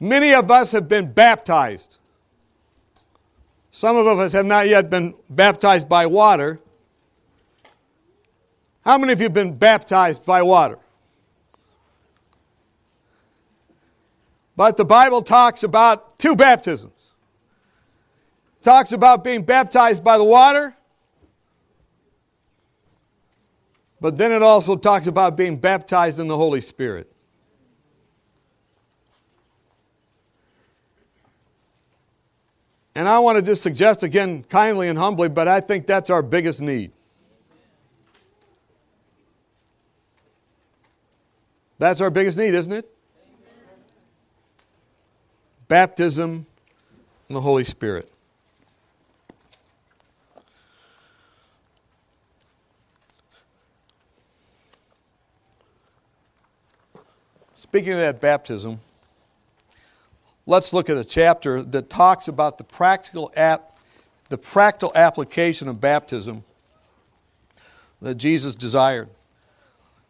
Many 0.00 0.34
of 0.34 0.50
us 0.50 0.72
have 0.72 0.88
been 0.88 1.12
baptized 1.12 1.98
some 3.76 3.98
of 3.98 4.06
us 4.06 4.32
have 4.32 4.46
not 4.46 4.70
yet 4.70 4.88
been 4.88 5.12
baptized 5.28 5.86
by 5.86 6.06
water. 6.06 6.60
How 8.86 8.96
many 8.96 9.12
of 9.12 9.20
you 9.20 9.24
have 9.24 9.34
been 9.34 9.54
baptized 9.54 10.24
by 10.24 10.40
water? 10.40 10.78
But 14.56 14.78
the 14.78 14.86
Bible 14.86 15.20
talks 15.20 15.62
about 15.62 16.18
two 16.18 16.34
baptisms. 16.34 16.95
Talks 18.66 18.90
about 18.90 19.22
being 19.22 19.44
baptized 19.44 20.02
by 20.02 20.18
the 20.18 20.24
water, 20.24 20.74
but 24.00 24.16
then 24.16 24.32
it 24.32 24.42
also 24.42 24.74
talks 24.74 25.06
about 25.06 25.36
being 25.36 25.56
baptized 25.56 26.18
in 26.18 26.26
the 26.26 26.36
Holy 26.36 26.60
Spirit. 26.60 27.08
And 32.96 33.06
I 33.06 33.20
want 33.20 33.36
to 33.36 33.42
just 33.42 33.62
suggest 33.62 34.02
again, 34.02 34.42
kindly 34.42 34.88
and 34.88 34.98
humbly, 34.98 35.28
but 35.28 35.46
I 35.46 35.60
think 35.60 35.86
that's 35.86 36.10
our 36.10 36.20
biggest 36.20 36.60
need. 36.60 36.90
That's 41.78 42.00
our 42.00 42.10
biggest 42.10 42.36
need, 42.36 42.52
isn't 42.52 42.72
it? 42.72 42.92
Baptism 45.68 46.46
in 47.28 47.34
the 47.36 47.40
Holy 47.40 47.64
Spirit. 47.64 48.10
Speaking 57.58 57.94
of 57.94 58.00
that 58.00 58.20
baptism, 58.20 58.80
let's 60.44 60.74
look 60.74 60.90
at 60.90 60.98
a 60.98 61.04
chapter 61.04 61.62
that 61.62 61.88
talks 61.88 62.28
about 62.28 62.58
the 62.58 62.64
practical 62.64 63.32
app, 63.34 63.78
the 64.28 64.36
practical 64.36 64.92
application 64.94 65.66
of 65.66 65.80
baptism 65.80 66.44
that 68.02 68.16
Jesus 68.16 68.56
desired. 68.56 69.08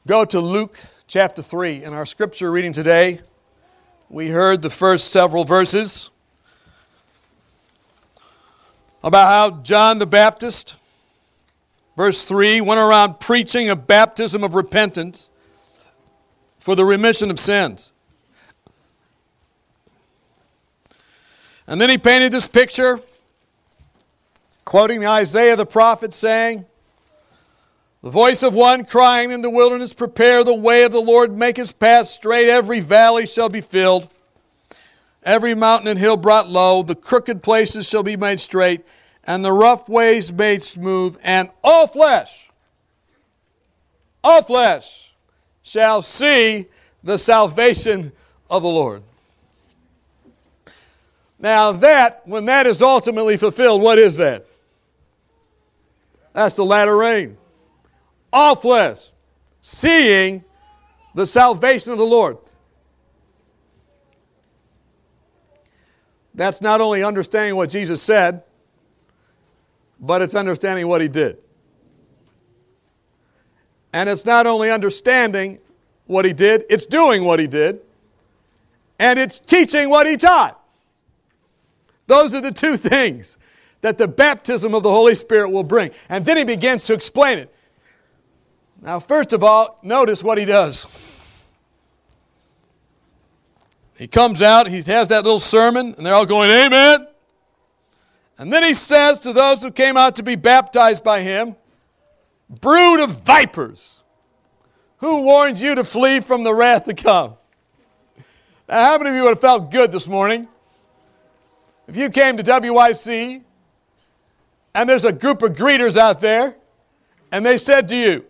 Go 0.08 0.24
to 0.24 0.40
Luke 0.40 0.80
chapter 1.06 1.40
3. 1.40 1.84
In 1.84 1.92
our 1.92 2.04
scripture 2.04 2.50
reading 2.50 2.72
today, 2.72 3.20
we 4.10 4.30
heard 4.30 4.60
the 4.60 4.68
first 4.68 5.12
several 5.12 5.44
verses 5.44 6.10
about 9.04 9.28
how 9.28 9.60
John 9.62 10.00
the 10.00 10.06
Baptist, 10.06 10.74
verse 11.96 12.24
3, 12.24 12.60
went 12.60 12.80
around 12.80 13.20
preaching 13.20 13.70
a 13.70 13.76
baptism 13.76 14.42
of 14.42 14.56
repentance 14.56 15.30
for 16.66 16.74
the 16.74 16.84
remission 16.84 17.30
of 17.30 17.38
sins. 17.38 17.92
And 21.68 21.80
then 21.80 21.88
he 21.88 21.96
painted 21.96 22.32
this 22.32 22.48
picture, 22.48 22.98
quoting 24.64 24.98
the 24.98 25.06
Isaiah 25.06 25.54
the 25.54 25.64
prophet, 25.64 26.12
saying, 26.12 26.64
The 28.02 28.10
voice 28.10 28.42
of 28.42 28.52
one 28.52 28.84
crying 28.84 29.30
in 29.30 29.42
the 29.42 29.48
wilderness, 29.48 29.94
Prepare 29.94 30.42
the 30.42 30.54
way 30.54 30.82
of 30.82 30.90
the 30.90 30.98
Lord, 30.98 31.38
make 31.38 31.56
his 31.56 31.70
path 31.70 32.08
straight, 32.08 32.48
every 32.48 32.80
valley 32.80 33.28
shall 33.28 33.48
be 33.48 33.60
filled, 33.60 34.08
every 35.22 35.54
mountain 35.54 35.86
and 35.86 36.00
hill 36.00 36.16
brought 36.16 36.48
low, 36.48 36.82
the 36.82 36.96
crooked 36.96 37.44
places 37.44 37.88
shall 37.88 38.02
be 38.02 38.16
made 38.16 38.40
straight, 38.40 38.84
and 39.22 39.44
the 39.44 39.52
rough 39.52 39.88
ways 39.88 40.32
made 40.32 40.64
smooth, 40.64 41.16
and 41.22 41.48
all 41.62 41.86
flesh, 41.86 42.50
all 44.24 44.42
flesh 44.42 45.05
shall 45.66 46.00
see 46.00 46.64
the 47.02 47.18
salvation 47.18 48.12
of 48.48 48.62
the 48.62 48.68
Lord. 48.68 49.02
Now, 51.40 51.72
that, 51.72 52.22
when 52.24 52.44
that 52.44 52.68
is 52.68 52.80
ultimately 52.80 53.36
fulfilled, 53.36 53.82
what 53.82 53.98
is 53.98 54.16
that? 54.16 54.46
That's 56.32 56.54
the 56.54 56.64
latter 56.64 56.96
rain. 56.96 57.36
All 58.32 58.54
flesh, 58.54 59.10
seeing 59.60 60.44
the 61.16 61.26
salvation 61.26 61.90
of 61.90 61.98
the 61.98 62.06
Lord. 62.06 62.38
That's 66.32 66.60
not 66.60 66.80
only 66.80 67.02
understanding 67.02 67.56
what 67.56 67.70
Jesus 67.70 68.00
said, 68.00 68.44
but 69.98 70.22
it's 70.22 70.36
understanding 70.36 70.86
what 70.86 71.00
he 71.00 71.08
did. 71.08 71.38
And 73.96 74.10
it's 74.10 74.26
not 74.26 74.46
only 74.46 74.70
understanding 74.70 75.58
what 76.04 76.26
he 76.26 76.34
did, 76.34 76.66
it's 76.68 76.84
doing 76.84 77.24
what 77.24 77.40
he 77.40 77.46
did, 77.46 77.80
and 78.98 79.18
it's 79.18 79.40
teaching 79.40 79.88
what 79.88 80.06
he 80.06 80.18
taught. 80.18 80.62
Those 82.06 82.34
are 82.34 82.42
the 82.42 82.52
two 82.52 82.76
things 82.92 83.38
that 83.80 83.96
the 83.96 84.06
baptism 84.06 84.74
of 84.74 84.82
the 84.82 84.90
Holy 84.90 85.14
Spirit 85.14 85.48
will 85.48 85.62
bring. 85.62 85.92
And 86.10 86.26
then 86.26 86.36
he 86.36 86.44
begins 86.44 86.84
to 86.88 86.92
explain 86.92 87.38
it. 87.38 87.54
Now, 88.82 89.00
first 89.00 89.32
of 89.32 89.42
all, 89.42 89.78
notice 89.82 90.22
what 90.22 90.36
he 90.36 90.44
does. 90.44 90.86
He 93.96 94.06
comes 94.06 94.42
out, 94.42 94.68
he 94.68 94.82
has 94.82 95.08
that 95.08 95.24
little 95.24 95.40
sermon, 95.40 95.94
and 95.96 96.04
they're 96.04 96.12
all 96.12 96.26
going, 96.26 96.50
Amen. 96.50 97.06
And 98.36 98.52
then 98.52 98.62
he 98.62 98.74
says 98.74 99.20
to 99.20 99.32
those 99.32 99.62
who 99.62 99.70
came 99.70 99.96
out 99.96 100.16
to 100.16 100.22
be 100.22 100.34
baptized 100.34 101.02
by 101.02 101.22
him, 101.22 101.56
Brood 102.48 103.00
of 103.00 103.22
vipers, 103.22 104.04
who 104.98 105.22
warns 105.22 105.60
you 105.60 105.74
to 105.74 105.84
flee 105.84 106.20
from 106.20 106.44
the 106.44 106.54
wrath 106.54 106.84
to 106.84 106.94
come? 106.94 107.34
Now, 108.68 108.84
how 108.84 108.98
many 108.98 109.10
of 109.10 109.16
you 109.16 109.22
would 109.22 109.30
have 109.30 109.40
felt 109.40 109.70
good 109.70 109.92
this 109.92 110.06
morning 110.06 110.48
if 111.88 111.96
you 111.96 112.08
came 112.10 112.36
to 112.36 112.42
WYC 112.42 113.42
and 114.74 114.88
there's 114.88 115.04
a 115.04 115.12
group 115.12 115.42
of 115.42 115.52
greeters 115.52 115.96
out 115.96 116.20
there 116.20 116.56
and 117.32 117.44
they 117.44 117.58
said 117.58 117.88
to 117.88 117.96
you, 117.96 118.24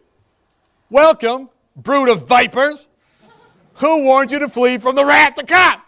Welcome, 0.89 1.51
brood 1.75 2.09
of 2.09 2.27
vipers, 2.27 2.89
who 3.75 4.03
warned 4.03 4.31
you 4.31 4.39
to 4.39 4.49
flee 4.49 4.79
from 4.79 4.95
the 4.95 5.05
wrath 5.05 5.35
to 5.35 5.45
come? 5.45 5.81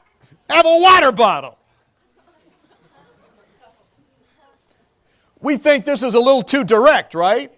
Have 0.51 0.67
a 0.67 0.79
water 0.81 1.13
bottle. 1.13 1.59
We 5.41 5.57
think 5.57 5.85
this 5.85 6.03
is 6.03 6.15
a 6.15 6.19
little 6.19 6.43
too 6.43 6.65
direct, 6.65 7.15
right? 7.15 7.53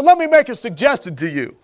But 0.00 0.06
let 0.06 0.16
me 0.16 0.26
make 0.26 0.48
a 0.48 0.56
suggestion 0.56 1.14
to 1.16 1.28
you. 1.28 1.56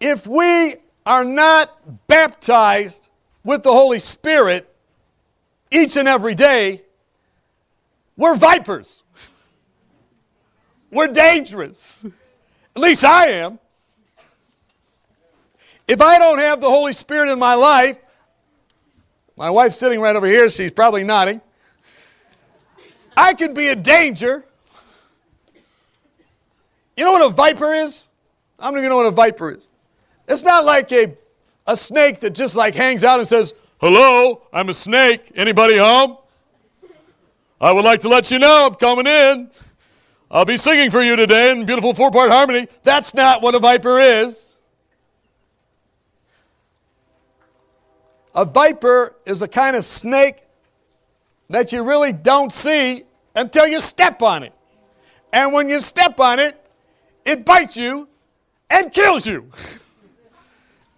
If 0.00 0.26
we 0.26 0.76
are 1.04 1.22
not 1.22 2.06
baptized 2.06 3.10
with 3.44 3.62
the 3.62 3.72
Holy 3.72 3.98
Spirit, 3.98 4.74
each 5.70 5.98
and 5.98 6.08
every 6.08 6.34
day, 6.34 6.80
we're 8.16 8.36
vipers. 8.36 9.02
we're 10.90 11.08
dangerous. 11.08 12.06
At 12.74 12.80
least 12.80 13.04
I 13.04 13.32
am. 13.32 13.58
If 15.86 16.00
I 16.00 16.18
don't 16.18 16.38
have 16.38 16.62
the 16.62 16.70
Holy 16.70 16.94
Spirit 16.94 17.30
in 17.30 17.38
my 17.38 17.52
life, 17.52 17.98
my 19.36 19.50
wife's 19.50 19.76
sitting 19.76 20.00
right 20.00 20.16
over 20.16 20.26
here, 20.26 20.48
she's 20.48 20.72
probably 20.72 21.04
nodding. 21.04 21.42
I 23.14 23.34
could 23.34 23.52
be 23.52 23.68
a 23.68 23.76
danger. 23.76 24.46
You 26.98 27.04
know 27.04 27.12
what 27.12 27.30
a 27.30 27.32
viper 27.32 27.72
is? 27.74 28.08
I 28.58 28.68
don't 28.68 28.78
even 28.78 28.90
know 28.90 28.96
what 28.96 29.06
a 29.06 29.12
viper 29.12 29.52
is. 29.52 29.68
It's 30.26 30.42
not 30.42 30.64
like 30.64 30.90
a, 30.90 31.16
a 31.64 31.76
snake 31.76 32.18
that 32.20 32.30
just 32.34 32.56
like 32.56 32.74
hangs 32.74 33.04
out 33.04 33.20
and 33.20 33.28
says, 33.28 33.54
Hello, 33.80 34.42
I'm 34.52 34.68
a 34.68 34.74
snake. 34.74 35.30
Anybody 35.36 35.76
home? 35.76 36.18
I 37.60 37.70
would 37.70 37.84
like 37.84 38.00
to 38.00 38.08
let 38.08 38.32
you 38.32 38.40
know 38.40 38.66
I'm 38.66 38.74
coming 38.74 39.06
in. 39.06 39.48
I'll 40.28 40.44
be 40.44 40.56
singing 40.56 40.90
for 40.90 41.00
you 41.00 41.14
today 41.14 41.52
in 41.52 41.66
beautiful 41.66 41.94
four 41.94 42.10
part 42.10 42.32
harmony. 42.32 42.66
That's 42.82 43.14
not 43.14 43.42
what 43.42 43.54
a 43.54 43.60
viper 43.60 44.00
is. 44.00 44.58
A 48.34 48.44
viper 48.44 49.14
is 49.24 49.40
a 49.40 49.46
kind 49.46 49.76
of 49.76 49.84
snake 49.84 50.38
that 51.48 51.70
you 51.70 51.84
really 51.84 52.12
don't 52.12 52.52
see 52.52 53.04
until 53.36 53.68
you 53.68 53.78
step 53.78 54.20
on 54.20 54.42
it. 54.42 54.52
And 55.32 55.52
when 55.52 55.68
you 55.68 55.80
step 55.80 56.18
on 56.18 56.40
it, 56.40 56.64
it 57.28 57.44
bites 57.44 57.76
you 57.76 58.08
and 58.70 58.92
kills 58.92 59.26
you. 59.26 59.50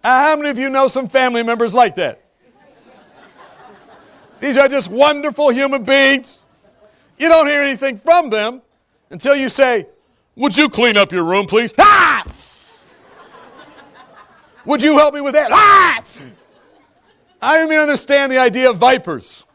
Uh, 0.03 0.23
how 0.23 0.35
many 0.35 0.49
of 0.49 0.57
you 0.57 0.67
know 0.67 0.87
some 0.87 1.07
family 1.07 1.43
members 1.43 1.75
like 1.75 1.93
that? 1.93 2.23
These 4.39 4.57
are 4.57 4.67
just 4.67 4.89
wonderful 4.89 5.49
human 5.51 5.83
beings. 5.83 6.41
You 7.19 7.29
don't 7.29 7.45
hear 7.45 7.61
anything 7.61 7.99
from 7.99 8.31
them 8.31 8.63
until 9.11 9.35
you 9.35 9.47
say, 9.47 9.85
Would 10.35 10.57
you 10.57 10.69
clean 10.69 10.97
up 10.97 11.11
your 11.11 11.23
room, 11.23 11.45
please? 11.45 11.71
Ah! 11.77 12.25
Would 14.65 14.81
you 14.81 14.97
help 14.97 15.13
me 15.13 15.21
with 15.21 15.33
that? 15.33 15.51
Ah! 15.51 16.03
I 17.39 17.57
don't 17.57 17.67
even 17.67 17.77
understand 17.77 18.31
the 18.31 18.39
idea 18.39 18.71
of 18.71 18.77
vipers. 18.77 19.45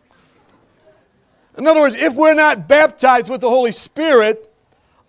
In 1.58 1.66
other 1.66 1.80
words, 1.80 1.96
if 1.96 2.14
we're 2.14 2.34
not 2.34 2.68
baptized 2.68 3.28
with 3.28 3.40
the 3.40 3.48
Holy 3.48 3.72
Spirit, 3.72 4.48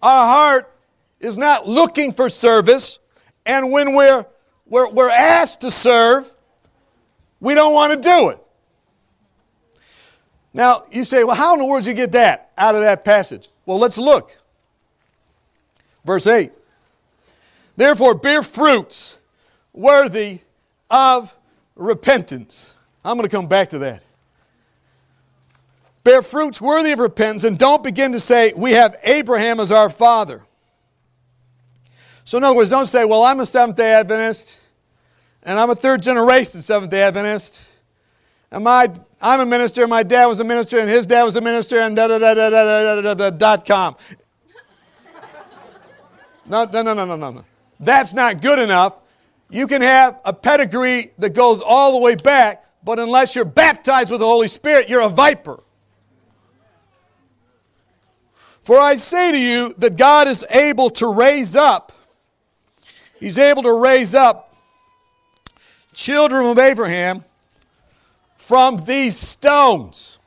our 0.02 0.26
heart 0.26 0.77
is 1.20 1.38
not 1.38 1.68
looking 1.68 2.12
for 2.12 2.30
service, 2.30 3.00
and 3.46 3.72
when 3.72 3.96
we're, 3.96 4.26
we're, 4.66 4.90
we're 4.90 5.10
asked 5.10 5.62
to 5.62 5.72
serve, 5.72 6.34
we 7.40 7.54
don't 7.54 7.74
want 7.74 7.94
to 7.94 8.10
do 8.10 8.30
it. 8.30 8.40
Now, 10.54 10.84
you 10.92 11.06
say, 11.06 11.24
well, 11.24 11.36
how 11.36 11.54
in 11.54 11.60
the 11.60 11.66
world 11.66 11.84
did 11.84 11.92
you 11.92 11.96
get 11.96 12.14
that 12.14 12.52
out 12.58 12.76
of 12.76 12.82
that 12.82 13.06
passage? 13.06 13.50
Well, 13.66 13.78
let's 13.78 13.98
look. 13.98 14.36
Verse 16.04 16.26
8. 16.26 16.52
Therefore, 17.76 18.16
bear 18.16 18.42
fruits 18.42 19.20
worthy 19.72 20.40
of 20.90 21.36
repentance. 21.76 22.74
I'm 23.06 23.18
going 23.18 23.30
to 23.30 23.36
come 23.36 23.48
back 23.48 23.70
to 23.70 23.80
that. 23.80 24.02
Bear 26.04 26.22
fruits 26.22 26.60
worthy 26.60 26.92
of 26.94 27.00
repentance, 27.00 27.44
and 27.44 27.60
don't 27.60 27.84
begin 27.84 28.14
to 28.14 28.20
say, 28.20 28.54
We 28.56 28.72
have 28.72 28.96
Abraham 29.04 29.60
as 29.60 29.72
our 29.72 29.90
father. 29.90 30.42
So, 32.28 32.38
in 32.38 32.44
other 32.44 32.58
words, 32.58 32.70
don't 32.70 32.88
say, 32.88 33.06
Well, 33.06 33.24
I'm 33.24 33.40
a 33.40 33.46
Seventh 33.46 33.78
day 33.78 33.94
Adventist, 33.94 34.60
and 35.44 35.58
I'm 35.58 35.70
a 35.70 35.76
third 35.76 36.02
generation 36.02 36.62
Seventh 36.62 36.92
day 36.92 37.04
Adventist, 37.04 37.66
and 38.52 38.66
my 38.66 38.92
I'm 39.22 39.40
a 39.40 39.46
minister, 39.46 39.84
and 39.84 39.90
my 39.90 40.04
dad 40.04 40.26
was 40.26 40.42
a 40.42 40.44
minister, 40.44 40.78
and 40.78 40.90
his 40.90 41.06
dad 41.06 41.24
was 41.24 41.38
a 41.38 41.42
minister, 41.42 41.80
and 41.80 41.96
da 41.96 42.10
da 42.10 42.18
da 42.20 42.34
da 42.34 42.50
da 42.50 42.66
da 42.66 43.02
da 43.02 43.14
da 43.14 43.30
dot 43.30 43.66
com. 43.66 43.96
No, 46.46 46.66
no, 46.66 46.82
no, 46.82 46.94
no, 46.94 47.06
no, 47.06 47.16
no. 47.16 47.46
That's 47.80 48.14
not 48.14 48.42
good 48.42 48.60
enough. 48.60 48.98
You 49.50 49.66
can 49.66 49.82
have 49.82 50.20
a 50.26 50.34
pedigree 50.34 51.12
that 51.18 51.30
goes 51.30 51.62
all 51.62 51.94
the 51.94 51.98
way 52.00 52.16
back, 52.16 52.66
but 52.84 53.00
unless 53.00 53.36
you're 53.36 53.46
baptized 53.46 54.12
with 54.12 54.20
the 54.20 54.26
Holy 54.26 54.50
Spirit, 54.50 54.90
you're 54.90 55.02
a 55.02 55.10
viper. 55.10 55.64
For 58.64 58.78
I 58.78 58.96
say 58.96 59.32
to 59.32 59.38
you 59.38 59.76
that 59.78 59.96
God 59.96 60.28
is 60.28 60.46
able 60.50 60.90
to 60.92 61.08
raise 61.08 61.56
up, 61.56 61.94
He's 63.20 63.40
able 63.40 63.64
to 63.64 63.74
raise 63.74 64.14
up 64.16 64.56
children 65.94 66.46
of 66.46 66.60
Abraham 66.60 67.24
from 68.36 68.78
these 68.78 69.18
stones. 69.18 70.20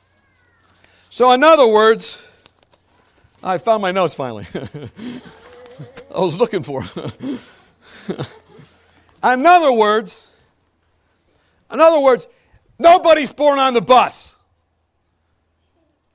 So, 1.09 1.31
in 1.31 1.43
other 1.43 1.67
words, 1.67 2.21
I 3.43 3.57
found 3.57 3.81
my 3.81 3.91
notes 3.91 4.13
finally. 4.13 4.45
I 6.13 6.19
was 6.19 6.37
looking 6.37 6.61
for. 6.61 6.83
in 9.23 9.45
other 9.45 9.71
words, 9.71 10.31
in 11.71 11.79
other 11.79 11.99
words, 11.99 12.27
nobody's 12.77 13.31
born 13.31 13.57
on 13.59 13.73
the 13.73 13.81
bus. 13.81 14.35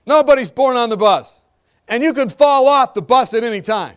Nobody's 0.07 0.51
born 0.51 0.77
on 0.77 0.91
the 0.91 0.97
bus. 0.97 1.41
And 1.89 2.03
you 2.03 2.13
can 2.13 2.29
fall 2.29 2.69
off 2.69 2.95
the 2.95 3.03
bus 3.03 3.35
at 3.35 3.43
any 3.43 3.61
time. 3.61 3.97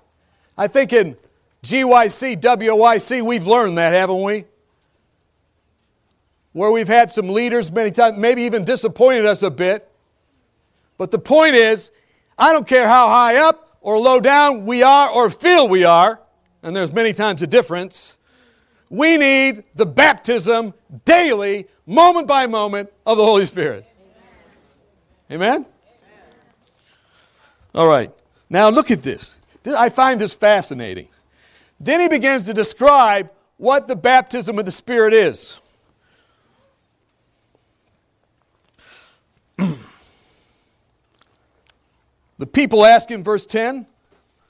I 0.57 0.67
think 0.67 0.93
in 0.93 1.17
GYC, 1.63 2.39
WYC, 2.39 3.21
we've 3.21 3.47
learned 3.47 3.77
that, 3.77 3.93
haven't 3.93 4.21
we? 4.21 4.45
where 6.53 6.71
we've 6.71 6.87
had 6.87 7.11
some 7.11 7.29
leaders 7.29 7.71
many 7.71 7.91
times, 7.91 8.17
maybe 8.17 8.43
even 8.43 8.63
disappointed 8.63 9.25
us 9.25 9.43
a 9.43 9.49
bit. 9.49 9.89
But 10.97 11.11
the 11.11 11.19
point 11.19 11.55
is, 11.55 11.91
I 12.37 12.51
don't 12.51 12.67
care 12.67 12.87
how 12.87 13.07
high 13.07 13.37
up 13.37 13.77
or 13.81 13.97
low 13.97 14.19
down 14.19 14.65
we 14.65 14.83
are 14.83 15.09
or 15.09 15.29
feel 15.29 15.67
we 15.67 15.83
are, 15.83 16.19
and 16.63 16.75
there's 16.75 16.91
many 16.91 17.13
times 17.13 17.41
a 17.41 17.47
difference. 17.47 18.17
We 18.89 19.17
need 19.17 19.63
the 19.75 19.85
baptism 19.85 20.73
daily, 21.05 21.67
moment 21.85 22.27
by 22.27 22.47
moment, 22.47 22.91
of 23.05 23.17
the 23.17 23.23
Holy 23.23 23.45
Spirit. 23.45 23.85
Amen? 25.31 25.49
Amen? 25.49 25.65
All 27.75 27.87
right. 27.87 28.11
Now 28.49 28.69
look 28.69 28.89
at 28.89 29.03
this. 29.03 29.37
I 29.65 29.89
find 29.89 30.19
this 30.19 30.33
fascinating. 30.33 31.07
Then 31.79 32.01
he 32.01 32.09
begins 32.09 32.45
to 32.47 32.53
describe 32.53 33.31
what 33.57 33.87
the 33.87 33.95
baptism 33.95 34.59
of 34.59 34.65
the 34.65 34.71
Spirit 34.71 35.13
is. 35.13 35.59
the 42.37 42.47
people 42.47 42.85
ask 42.85 43.11
in 43.11 43.23
verse 43.23 43.45
10, 43.45 43.85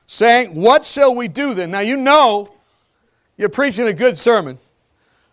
saying, 0.08 0.56
What 0.56 0.84
shall 0.84 1.14
we 1.14 1.28
do 1.28 1.54
then? 1.54 1.72
Now 1.72 1.82
you 1.82 1.98
know 1.98 2.50
you're 3.38 3.50
preaching 3.50 3.88
a 3.88 3.94
good 3.94 4.18
sermon 4.18 4.58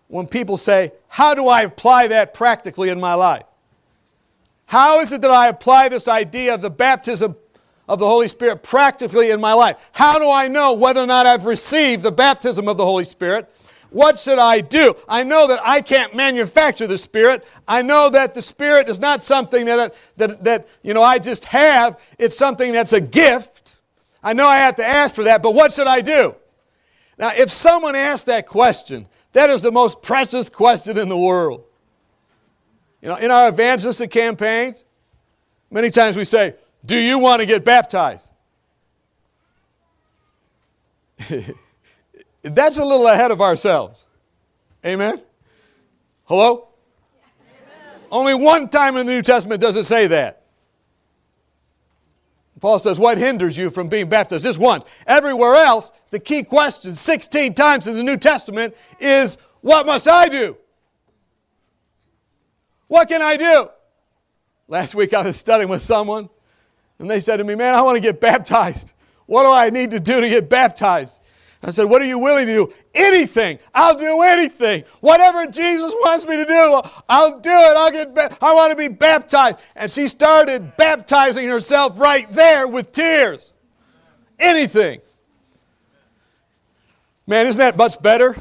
when 0.09 0.27
people 0.27 0.57
say, 0.57 0.93
How 1.09 1.35
do 1.35 1.49
I 1.49 1.63
apply 1.63 2.09
that 2.09 2.35
practically 2.35 2.91
in 2.91 3.01
my 3.01 3.15
life? 3.15 3.45
How 4.67 5.01
is 5.01 5.13
it 5.13 5.21
that 5.23 5.31
I 5.31 5.49
apply 5.49 5.89
this 5.89 6.09
idea 6.09 6.55
of 6.55 6.61
the 6.61 6.71
baptism 6.71 7.37
of 7.89 7.99
the 7.99 8.07
Holy 8.07 8.29
Spirit 8.29 8.63
practically 8.63 9.31
in 9.31 9.41
my 9.41 9.53
life? 9.53 9.77
How 9.93 10.19
do 10.19 10.31
I 10.31 10.49
know 10.49 10.73
whether 10.75 11.03
or 11.03 11.07
not 11.07 11.27
I've 11.27 11.47
received 11.47 12.03
the 12.03 12.13
baptism 12.13 12.69
of 12.69 12.77
the 12.77 12.85
Holy 12.85 13.05
Spirit? 13.05 13.53
What 13.91 14.19
should 14.19 14.39
I 14.39 14.61
do? 14.61 14.95
I 15.09 15.23
know 15.23 15.47
that 15.47 15.61
I 15.65 15.81
can't 15.81 16.15
manufacture 16.15 16.87
the 16.87 16.99
Spirit. 16.99 17.47
I 17.67 17.83
know 17.83 18.11
that 18.11 18.35
the 18.35 18.43
Spirit 18.43 18.89
is 18.89 18.99
not 18.99 19.23
something 19.23 19.65
that, 19.67 19.95
that, 20.17 20.45
that 20.45 20.69
you 20.83 20.93
know, 20.93 21.03
I 21.03 21.19
just 21.19 21.45
have. 21.47 22.01
It's 22.19 22.37
something 22.37 22.73
that's 22.73 22.93
a 22.93 23.01
gift. 23.01 23.77
I 24.23 24.33
know 24.33 24.47
I 24.47 24.59
have 24.59 24.77
to 24.77 24.85
ask 24.85 25.15
for 25.15 25.25
that, 25.25 25.43
but 25.43 25.55
what 25.55 25.73
should 25.73 25.87
I 25.87 26.01
do? 26.01 26.35
Now, 27.19 27.33
if 27.35 27.51
someone 27.51 27.95
asks 27.95 28.25
that 28.25 28.47
question, 28.47 29.07
that 29.33 29.51
is 29.51 29.63
the 29.63 29.73
most 29.73 30.03
precious 30.03 30.51
question 30.51 30.99
in 30.99 31.09
the 31.09 31.17
world. 31.17 31.65
You 33.01 33.09
know, 33.09 33.17
in 33.17 33.31
our 33.31 33.49
evangelistic 33.49 34.11
campaigns, 34.11 34.85
many 35.71 35.91
times 35.91 36.17
we 36.17 36.25
say, 36.25 36.55
Do 36.87 36.97
you 36.97 37.19
want 37.19 37.41
to 37.41 37.47
get 37.47 37.65
baptized? 37.65 38.29
That's 42.43 42.77
a 42.79 42.85
little 42.85 43.09
ahead 43.09 43.33
of 43.33 43.41
ourselves. 43.41 44.07
Amen? 44.85 45.21
Hello? 46.25 46.69
Only 48.11 48.35
one 48.35 48.69
time 48.69 48.97
in 48.97 49.07
the 49.07 49.13
New 49.13 49.23
Testament 49.23 49.61
does 49.61 49.75
it 49.75 49.85
say 49.85 50.07
that. 50.07 50.45
Paul 52.61 52.79
says, 52.79 53.01
What 53.01 53.19
hinders 53.19 53.59
you 53.59 53.69
from 53.69 53.89
being 53.89 54.09
baptized? 54.09 54.45
Just 54.45 54.61
once. 54.61 54.85
Everywhere 55.07 55.57
else, 55.57 55.91
the 56.11 56.21
key 56.21 56.45
question 56.45 56.95
16 56.95 57.55
times 57.55 57.89
in 57.89 57.95
the 57.95 58.03
New 58.03 58.17
Testament 58.17 58.77
is, 59.01 59.39
What 59.61 59.87
must 59.87 60.07
I 60.07 60.29
do? 60.29 60.57
What 62.87 63.09
can 63.09 63.23
I 63.23 63.37
do? 63.37 63.69
Last 64.69 64.95
week 64.95 65.13
I 65.13 65.23
was 65.23 65.37
studying 65.37 65.69
with 65.69 65.83
someone, 65.83 66.29
and 66.99 67.11
they 67.11 67.21
said 67.21 67.37
to 67.39 67.45
me, 67.45 67.55
Man, 67.55 67.75
I 67.75 67.83
want 67.83 67.97
to 67.97 68.01
get 68.01 68.21
baptized. 68.21 68.93
What 69.27 69.43
do 69.43 69.51
I 69.51 69.71
need 69.71 69.91
to 69.91 70.01
do 70.01 70.21
to 70.21 70.29
get 70.29 70.49
baptized? 70.49 71.21
I 71.63 71.71
said, 71.71 71.85
What 71.85 72.01
are 72.01 72.07
you 72.07 72.19
willing 72.19 72.47
to 72.47 72.53
do? 72.53 72.73
Anything. 72.95 73.59
I'll 73.75 73.97
do 73.97 74.23
anything. 74.23 74.85
Whatever 75.01 75.47
Jesus 75.47 75.93
wants 76.01 76.27
me 76.27 76.37
to 76.37 76.45
do, 76.45 76.81
I'll 77.09 77.41
do 77.41 77.51
it. 77.51 77.77
I'll 77.77 77.91
get 77.91 78.15
ba- 78.15 78.37
I 78.41 78.55
want 78.55 78.71
to 78.71 78.77
be 78.77 78.89
baptized. 78.89 79.59
And 79.75 79.91
she 79.91 80.09
started 80.09 80.77
baptizing 80.77 81.49
herself 81.49 81.99
right 81.99 82.31
there 82.33 82.69
with 82.69 82.93
tears. 82.93 83.53
anything. 84.39 85.01
Man, 87.27 87.47
isn't 87.47 87.59
that 87.59 87.77
much 87.77 88.01
better? 88.01 88.37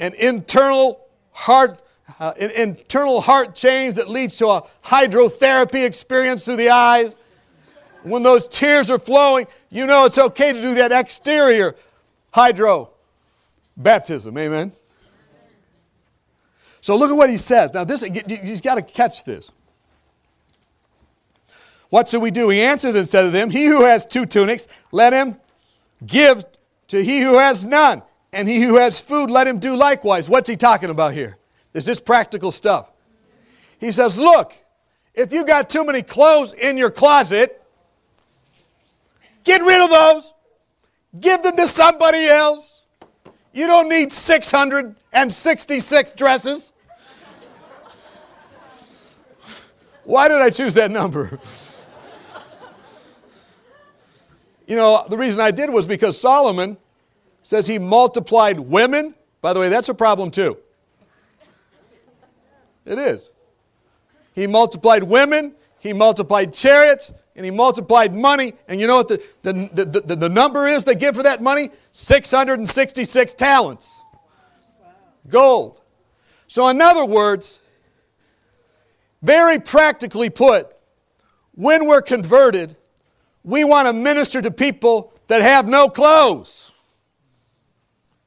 An 0.00 0.14
internal 0.14 1.00
heart, 1.32 1.82
uh, 2.18 2.32
an 2.38 2.50
internal 2.50 3.20
heart 3.20 3.54
change 3.54 3.96
that 3.96 4.08
leads 4.08 4.38
to 4.38 4.48
a 4.48 4.62
hydrotherapy 4.84 5.84
experience 5.84 6.44
through 6.44 6.56
the 6.56 6.70
eyes. 6.70 7.14
When 8.06 8.22
those 8.22 8.46
tears 8.46 8.88
are 8.90 9.00
flowing, 9.00 9.48
you 9.68 9.84
know 9.84 10.04
it's 10.04 10.16
okay 10.16 10.52
to 10.52 10.62
do 10.62 10.74
that 10.74 10.92
exterior 10.92 11.74
hydro 12.32 12.90
baptism. 13.76 14.38
Amen. 14.38 14.70
So 16.80 16.96
look 16.96 17.10
at 17.10 17.16
what 17.16 17.30
he 17.30 17.36
says. 17.36 17.74
Now, 17.74 17.82
this 17.82 18.02
he's 18.02 18.60
got 18.60 18.76
to 18.76 18.82
catch 18.82 19.24
this. 19.24 19.50
What 21.90 22.08
should 22.08 22.22
we 22.22 22.30
do? 22.30 22.48
He 22.48 22.60
answered 22.60 22.94
and 22.94 23.08
said 23.08 23.22
to 23.22 23.30
them, 23.30 23.50
He 23.50 23.66
who 23.66 23.84
has 23.84 24.06
two 24.06 24.24
tunics, 24.24 24.68
let 24.92 25.12
him 25.12 25.36
give 26.04 26.44
to 26.88 27.02
he 27.02 27.20
who 27.22 27.38
has 27.38 27.66
none. 27.66 28.02
And 28.32 28.46
he 28.46 28.62
who 28.62 28.76
has 28.76 29.00
food, 29.00 29.30
let 29.30 29.48
him 29.48 29.58
do 29.58 29.74
likewise. 29.74 30.28
What's 30.28 30.48
he 30.48 30.56
talking 30.56 30.90
about 30.90 31.12
here? 31.12 31.38
Is 31.74 31.86
this 31.86 31.98
practical 31.98 32.52
stuff? 32.52 32.88
He 33.80 33.90
says, 33.90 34.16
Look, 34.16 34.54
if 35.12 35.32
you 35.32 35.44
got 35.44 35.68
too 35.68 35.84
many 35.84 36.02
clothes 36.02 36.52
in 36.52 36.76
your 36.76 36.90
closet, 36.90 37.62
get 39.46 39.62
rid 39.62 39.80
of 39.80 39.88
those. 39.88 40.34
Give 41.18 41.42
them 41.42 41.56
to 41.56 41.66
somebody 41.66 42.26
else. 42.26 42.82
You 43.54 43.66
don't 43.66 43.88
need 43.88 44.12
666 44.12 46.12
dresses. 46.12 46.74
Why 50.04 50.28
did 50.28 50.42
I 50.42 50.50
choose 50.50 50.74
that 50.74 50.90
number? 50.90 51.40
you 54.66 54.76
know, 54.76 55.06
the 55.08 55.16
reason 55.16 55.40
I 55.40 55.50
did 55.50 55.70
was 55.70 55.86
because 55.86 56.20
Solomon 56.20 56.76
says 57.42 57.66
he 57.66 57.78
multiplied 57.78 58.60
women. 58.60 59.14
By 59.40 59.54
the 59.54 59.60
way, 59.60 59.70
that's 59.70 59.88
a 59.88 59.94
problem 59.94 60.30
too. 60.30 60.58
It 62.84 62.98
is. 62.98 63.30
He 64.34 64.46
multiplied 64.46 65.02
women, 65.02 65.54
he 65.78 65.94
multiplied 65.94 66.52
chariots, 66.52 67.14
and 67.36 67.44
he 67.44 67.50
multiplied 67.50 68.14
money. 68.14 68.54
And 68.66 68.80
you 68.80 68.86
know 68.86 68.96
what 68.96 69.08
the, 69.08 69.22
the, 69.42 69.52
the, 69.72 70.00
the, 70.00 70.16
the 70.16 70.28
number 70.28 70.66
is 70.66 70.84
they 70.84 70.94
give 70.94 71.14
for 71.14 71.22
that 71.22 71.42
money? 71.42 71.70
666 71.92 73.34
talents. 73.34 74.00
Gold. 75.28 75.80
So, 76.46 76.66
in 76.68 76.80
other 76.80 77.04
words, 77.04 77.60
very 79.22 79.58
practically 79.58 80.30
put, 80.30 80.74
when 81.52 81.86
we're 81.86 82.02
converted, 82.02 82.76
we 83.44 83.64
want 83.64 83.86
to 83.88 83.92
minister 83.92 84.40
to 84.40 84.50
people 84.50 85.12
that 85.26 85.42
have 85.42 85.66
no 85.66 85.88
clothes. 85.88 86.72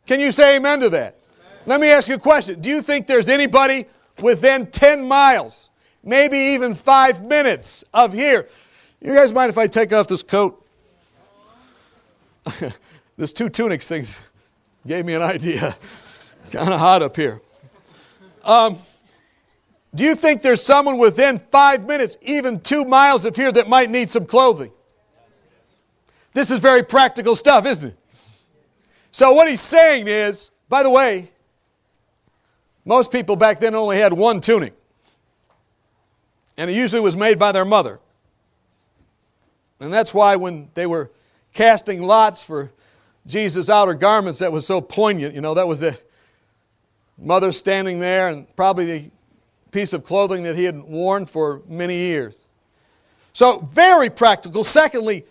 Can 0.05 0.19
you 0.19 0.31
say 0.31 0.57
amen 0.57 0.81
to 0.81 0.89
that? 0.89 1.19
Amen. 1.45 1.59
Let 1.65 1.81
me 1.81 1.89
ask 1.89 2.09
you 2.09 2.15
a 2.15 2.19
question. 2.19 2.59
Do 2.59 2.69
you 2.69 2.81
think 2.81 3.07
there's 3.07 3.29
anybody 3.29 3.85
within 4.21 4.67
10 4.67 5.07
miles, 5.07 5.69
maybe 6.03 6.37
even 6.37 6.73
five 6.73 7.25
minutes 7.25 7.83
of 7.93 8.11
here? 8.11 8.49
You 9.01 9.13
guys 9.13 9.31
mind 9.31 9.49
if 9.49 9.57
I 9.57 9.67
take 9.67 9.93
off 9.93 10.07
this 10.07 10.23
coat? 10.23 10.65
this 13.17 13.31
two 13.31 13.49
tunics 13.49 13.87
thing 13.87 14.05
gave 14.85 15.05
me 15.05 15.13
an 15.13 15.21
idea. 15.21 15.75
kind 16.51 16.73
of 16.73 16.79
hot 16.79 17.01
up 17.01 17.15
here. 17.15 17.41
Um, 18.43 18.77
do 19.95 20.03
you 20.03 20.15
think 20.15 20.41
there's 20.41 20.61
someone 20.61 20.97
within 20.97 21.39
five 21.39 21.85
minutes, 21.85 22.17
even 22.21 22.59
two 22.59 22.83
miles 22.83 23.25
of 23.25 23.35
here, 23.35 23.51
that 23.51 23.69
might 23.69 23.89
need 23.89 24.09
some 24.09 24.25
clothing? 24.25 24.71
This 26.33 26.51
is 26.51 26.59
very 26.59 26.83
practical 26.83 27.35
stuff, 27.35 27.65
isn't 27.65 27.89
it? 27.89 27.97
So, 29.11 29.33
what 29.33 29.49
he's 29.49 29.61
saying 29.61 30.07
is, 30.07 30.51
by 30.67 30.83
the 30.83 30.89
way, 30.89 31.31
most 32.85 33.11
people 33.11 33.35
back 33.35 33.59
then 33.59 33.73
only 33.75 33.97
had 33.97 34.13
one 34.13 34.41
tunic, 34.41 34.73
and 36.57 36.69
it 36.69 36.75
usually 36.75 37.01
was 37.01 37.17
made 37.17 37.39
by 37.39 37.51
their 37.51 37.65
mother. 37.65 37.99
And 39.79 39.93
that's 39.93 40.13
why 40.13 40.35
when 40.35 40.69
they 40.73 40.85
were 40.85 41.11
casting 41.53 42.01
lots 42.01 42.43
for 42.43 42.71
Jesus' 43.25 43.69
outer 43.69 43.93
garments, 43.93 44.39
that 44.39 44.51
was 44.51 44.65
so 44.65 44.81
poignant. 44.81 45.35
You 45.35 45.41
know, 45.41 45.53
that 45.53 45.67
was 45.67 45.79
the 45.79 45.97
mother 47.17 47.51
standing 47.51 47.99
there, 47.99 48.29
and 48.29 48.53
probably 48.55 48.85
the 48.85 49.11
piece 49.71 49.93
of 49.93 50.03
clothing 50.03 50.43
that 50.43 50.55
he 50.55 50.63
had 50.63 50.81
worn 50.83 51.25
for 51.25 51.61
many 51.67 51.97
years. 51.97 52.43
So, 53.33 53.59
very 53.59 54.09
practical. 54.09 54.63
Secondly, 54.63 55.25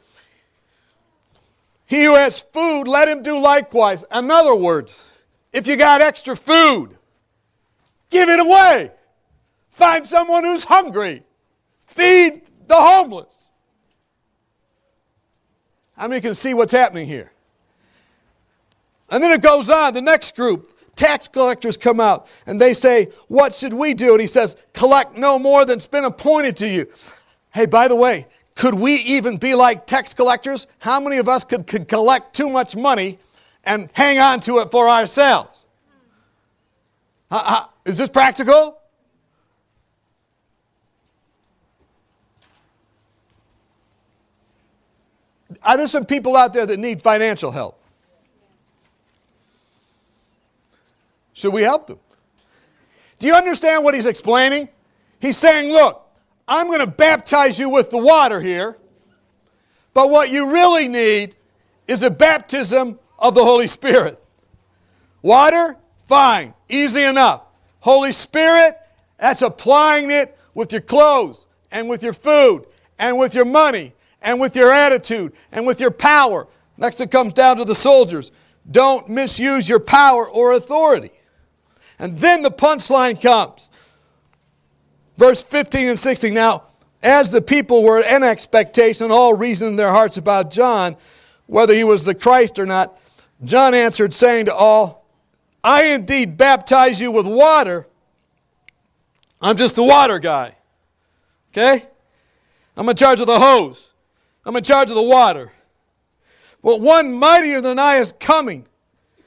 he 1.87 2.05
who 2.05 2.15
has 2.15 2.41
food, 2.41 2.85
let 2.85 3.09
him 3.09 3.23
do 3.23 3.41
likewise. 3.41 4.05
In 4.13 4.31
other 4.31 4.55
words, 4.55 5.11
if 5.53 5.67
you 5.67 5.77
got 5.77 6.01
extra 6.01 6.37
food, 6.37 6.97
give 8.11 8.29
it 8.29 8.39
away. 8.39 8.93
Find 9.71 10.07
someone 10.07 10.45
who's 10.45 10.65
hungry. 10.65 11.23
Feed 11.87 12.43
the 12.67 12.77
homeless. 12.77 13.48
How 15.99 16.07
many 16.07 16.21
can 16.21 16.35
see 16.35 16.55
what's 16.55 16.73
happening 16.73 17.09
here? 17.09 17.33
And 19.11 19.23
then 19.23 19.33
it 19.33 19.43
goes 19.43 19.69
on. 19.69 19.95
The 19.95 20.01
next 20.01 20.37
group, 20.37 20.73
tax 20.95 21.27
collectors 21.27 21.77
come 21.77 21.99
out 21.99 22.29
and 22.47 22.61
they 22.61 22.73
say, 22.73 23.09
What 23.27 23.53
should 23.53 23.73
we 23.73 23.95
do? 23.95 24.13
And 24.13 24.21
he 24.21 24.27
says, 24.29 24.57
Collect 24.75 25.19
no 25.19 25.39
more 25.39 25.65
than's 25.65 25.87
been 25.87 26.05
appointed 26.05 26.57
to 26.59 26.69
you. 26.69 26.87
Hey, 27.53 27.67
by 27.67 27.89
the 27.89 27.97
way, 27.97 28.27
could 28.55 28.75
we 28.75 28.95
even 28.95 29.39
be 29.39 29.55
like 29.55 29.87
tax 29.87 30.15
collectors? 30.15 30.69
How 30.79 31.01
many 31.01 31.17
of 31.17 31.29
us 31.29 31.43
could, 31.43 31.67
could 31.67 31.89
collect 31.89 32.35
too 32.35 32.49
much 32.49 32.77
money 32.77 33.19
and 33.65 33.89
hang 33.93 34.19
on 34.21 34.39
to 34.41 34.59
it 34.59 34.71
for 34.71 34.89
ourselves? 34.89 35.67
Uh, 37.31 37.43
uh, 37.45 37.65
is 37.85 37.99
this 37.99 38.11
practical? 38.11 38.78
Uh, 45.63 45.71
Are 45.71 45.77
there 45.77 45.87
some 45.87 46.05
people 46.05 46.37
out 46.37 46.53
there 46.53 46.67
that 46.67 46.79
need 46.79 47.01
financial 47.03 47.51
help? 47.51 47.81
Should 51.33 51.53
we 51.53 51.63
help 51.63 51.87
them? 51.87 51.99
Do 53.19 53.27
you 53.27 53.35
understand 53.35 53.85
what 53.85 53.95
he's 53.95 54.07
explaining? 54.07 54.69
He's 55.21 55.37
saying, 55.37 55.71
look, 55.73 56.05
I'm 56.47 56.67
going 56.67 56.81
to 56.81 56.87
baptize 56.87 57.59
you 57.59 57.69
with 57.69 57.91
the 57.91 57.99
water 57.99 58.41
here, 58.41 58.79
but 59.95 60.11
what 60.11 60.31
you 60.31 60.51
really 60.53 60.89
need 60.89 61.37
is 61.87 62.03
a 62.03 62.11
baptism 62.11 62.99
of 63.19 63.35
the 63.35 63.45
Holy 63.45 63.67
Spirit. 63.67 64.23
Water, 65.23 65.77
fine, 66.05 66.55
easy 66.69 67.03
enough. 67.03 67.43
Holy 67.81 68.13
Spirit, 68.13 68.79
that's 69.19 69.43
applying 69.43 70.11
it 70.11 70.37
with 70.55 70.73
your 70.73 70.81
clothes 70.81 71.47
and 71.71 71.89
with 71.89 72.03
your 72.03 72.13
food 72.13 72.67
and 72.99 73.19
with 73.19 73.35
your 73.35 73.45
money 73.45 73.95
and 74.23 74.41
with 74.41 74.57
your 74.57 74.73
attitude 74.73 75.33
and 75.53 75.67
with 75.67 75.81
your 75.81 75.91
power. 75.91 76.47
Next, 76.77 77.01
it 77.01 77.11
comes 77.11 77.33
down 77.33 77.57
to 77.57 77.65
the 77.65 77.75
soldiers. 77.75 78.33
Don't 78.71 79.09
misuse 79.09 79.69
your 79.69 79.81
power 79.81 80.29
or 80.29 80.53
authority. 80.53 81.13
And 81.99 82.19
then 82.19 82.43
the 82.43 82.51
punchline 82.51 83.21
comes. 83.21 83.71
Verse 85.17 85.43
15 85.43 85.89
and 85.89 85.99
16. 85.99 86.33
Now, 86.33 86.65
as 87.03 87.31
the 87.31 87.41
people 87.41 87.83
were 87.83 88.01
in 88.01 88.23
expectation, 88.23 89.11
all 89.11 89.35
reasoned 89.35 89.71
in 89.71 89.77
their 89.77 89.91
hearts 89.91 90.17
about 90.17 90.51
John, 90.51 90.97
whether 91.47 91.75
he 91.75 91.85
was 91.85 92.05
the 92.05 92.15
Christ 92.15 92.59
or 92.59 92.67
not, 92.67 92.99
John 93.45 93.75
answered, 93.75 94.13
saying 94.13 94.47
to 94.47 94.55
all, 94.55 95.07
I 95.63 95.85
indeed 95.85 96.37
baptize 96.37 97.01
you 97.01 97.11
with 97.11 97.27
water. 97.27 97.87
I'm 99.41 99.57
just 99.57 99.77
the 99.77 99.85
water 99.85 100.19
guy. 100.19 100.57
Okay? 101.53 101.87
I'm 102.77 102.89
in 102.89 102.97
charge 102.97 103.21
of 103.21 103.27
the 103.27 103.39
hose. 103.39 103.88
I'm 104.49 104.57
in 104.57 104.65
charge 104.65 104.89
of 104.89 104.97
the 104.97 105.03
water. 105.03 105.53
But 106.63 106.81
one 106.81 107.13
mightier 107.13 107.61
than 107.61 107.79
I 107.79 107.97
is 107.97 108.15
coming, 108.19 108.65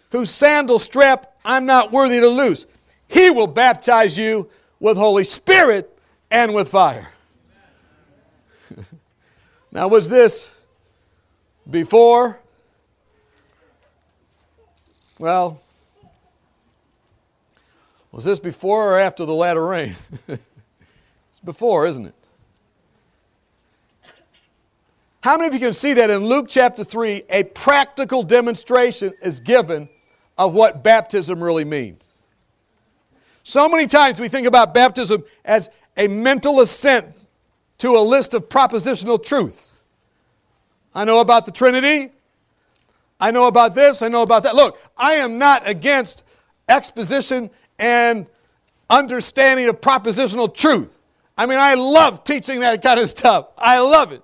whose 0.10 0.32
sandal 0.32 0.80
strap 0.80 1.38
I'm 1.46 1.68
not 1.68 1.92
worthy 1.92 2.20
to 2.20 2.28
loose. 2.28 2.66
He 3.08 3.30
will 3.30 3.46
baptize 3.46 4.18
you 4.18 4.50
with 4.80 4.98
Holy 4.98 5.24
Spirit 5.24 5.96
and 6.32 6.56
with 6.56 6.70
fire. 6.70 7.10
now, 9.72 9.88
was 9.88 10.10
this 10.10 10.50
before? 11.70 12.40
Well, 15.20 15.62
was 18.12 18.24
this 18.24 18.40
before 18.40 18.96
or 18.96 19.00
after 19.00 19.24
the 19.24 19.36
latter 19.36 19.68
rain? 19.68 19.96
it's 20.28 20.40
before, 21.46 21.86
isn't 21.86 22.08
it? 22.08 22.16
How 25.22 25.38
many 25.38 25.48
of 25.48 25.54
you 25.54 25.60
can 25.60 25.74
see 25.74 25.94
that 25.94 26.10
in 26.10 26.26
Luke 26.26 26.48
chapter 26.50 26.84
3, 26.84 27.24
a 27.30 27.44
practical 27.44 28.24
demonstration 28.24 29.14
is 29.22 29.40
given 29.40 29.88
of 30.36 30.54
what 30.54 30.84
baptism 30.84 31.44
really 31.44 31.64
means? 31.64 32.16
So 33.44 33.70
many 33.70 33.86
times 33.86 34.20
we 34.20 34.30
think 34.30 34.48
about 34.48 34.74
baptism 34.74 35.24
as 35.46 35.70
a 35.96 36.08
mental 36.08 36.60
assent 36.60 37.16
to 37.78 37.98
a 37.98 38.02
list 38.02 38.34
of 38.34 38.50
propositional 38.50 39.24
truths. 39.24 39.82
I 40.94 41.06
know 41.06 41.20
about 41.20 41.46
the 41.46 41.52
Trinity, 41.52 42.12
I 43.20 43.30
know 43.30 43.46
about 43.46 43.76
this, 43.76 44.02
I 44.02 44.08
know 44.08 44.24
about 44.24 44.42
that. 44.44 44.56
Look, 44.56 44.80
I 44.98 45.14
am 45.14 45.38
not 45.38 45.68
against 45.70 46.24
exposition 46.68 47.52
and 47.78 48.26
understanding 48.90 49.70
of 49.70 49.82
propositional 49.82 50.52
truth. 50.54 50.98
I 51.38 51.46
mean, 51.46 51.60
I 51.60 51.76
love 51.76 52.24
teaching 52.24 52.62
that 52.62 52.82
kind 52.82 53.00
of 53.00 53.08
stuff. 53.10 53.50
I 53.58 53.80
love 53.80 54.12
it. 54.12 54.24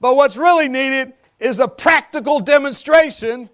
But 0.00 0.16
what's 0.16 0.36
really 0.36 0.68
needed 0.68 1.14
is 1.38 1.58
a 1.58 1.68
practical 1.68 2.40
demonstration 2.40 3.50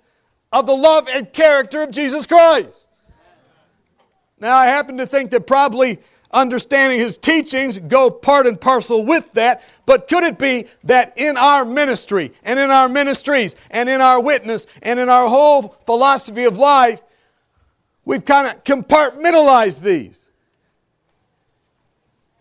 of 0.53 0.67
the 0.67 0.77
love 0.77 1.09
and 1.09 1.33
character 1.33 1.83
of 1.83 1.91
Jesus 1.91 2.27
Christ. 2.27 2.89
Now, 4.39 4.57
I 4.57 4.67
happen 4.67 4.97
to 4.99 5.07
think 5.07 5.31
that 5.31 5.47
probably 5.47 5.99
understanding 6.33 6.99
his 6.99 7.19
teachings 7.19 7.79
go 7.79 8.11
part 8.11 8.47
and 8.47 8.61
parcel 8.61 9.05
with 9.05 9.33
that, 9.33 9.63
but 9.87 10.09
could 10.09 10.25
it 10.25 10.39
be 10.39 10.67
that 10.85 11.13
in 11.17 11.37
our 11.37 11.65
ministry 11.65 12.33
and 12.43 12.59
in 12.59 12.71
our 12.71 12.89
ministries 12.89 13.55
and 13.71 13.89
in 13.89 14.01
our 14.01 14.21
witness 14.21 14.67
and 14.83 14.99
in 14.99 15.09
our 15.09 15.29
whole 15.29 15.77
philosophy 15.87 16.45
of 16.45 16.57
life, 16.57 17.03
we've 18.05 18.25
kind 18.25 18.49
of 18.49 18.65
compartmentalized 18.65 19.81
these? 19.81 20.31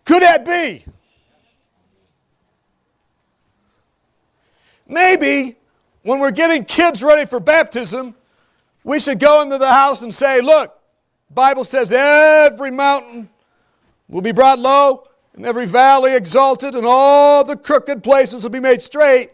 Could 0.04 0.22
that 0.22 0.44
be? 0.44 0.84
Maybe 4.92 5.56
when 6.02 6.20
we're 6.20 6.32
getting 6.32 6.66
kids 6.66 7.02
ready 7.02 7.24
for 7.24 7.40
baptism, 7.40 8.14
we 8.84 9.00
should 9.00 9.18
go 9.18 9.40
into 9.40 9.56
the 9.56 9.72
house 9.72 10.02
and 10.02 10.14
say, 10.14 10.42
look, 10.42 10.78
Bible 11.30 11.64
says 11.64 11.92
every 11.92 12.70
mountain 12.70 13.30
will 14.06 14.20
be 14.20 14.32
brought 14.32 14.58
low, 14.58 15.08
and 15.34 15.46
every 15.46 15.64
valley 15.64 16.14
exalted, 16.14 16.74
and 16.74 16.84
all 16.84 17.42
the 17.42 17.56
crooked 17.56 18.02
places 18.02 18.42
will 18.42 18.50
be 18.50 18.60
made 18.60 18.82
straight. 18.82 19.30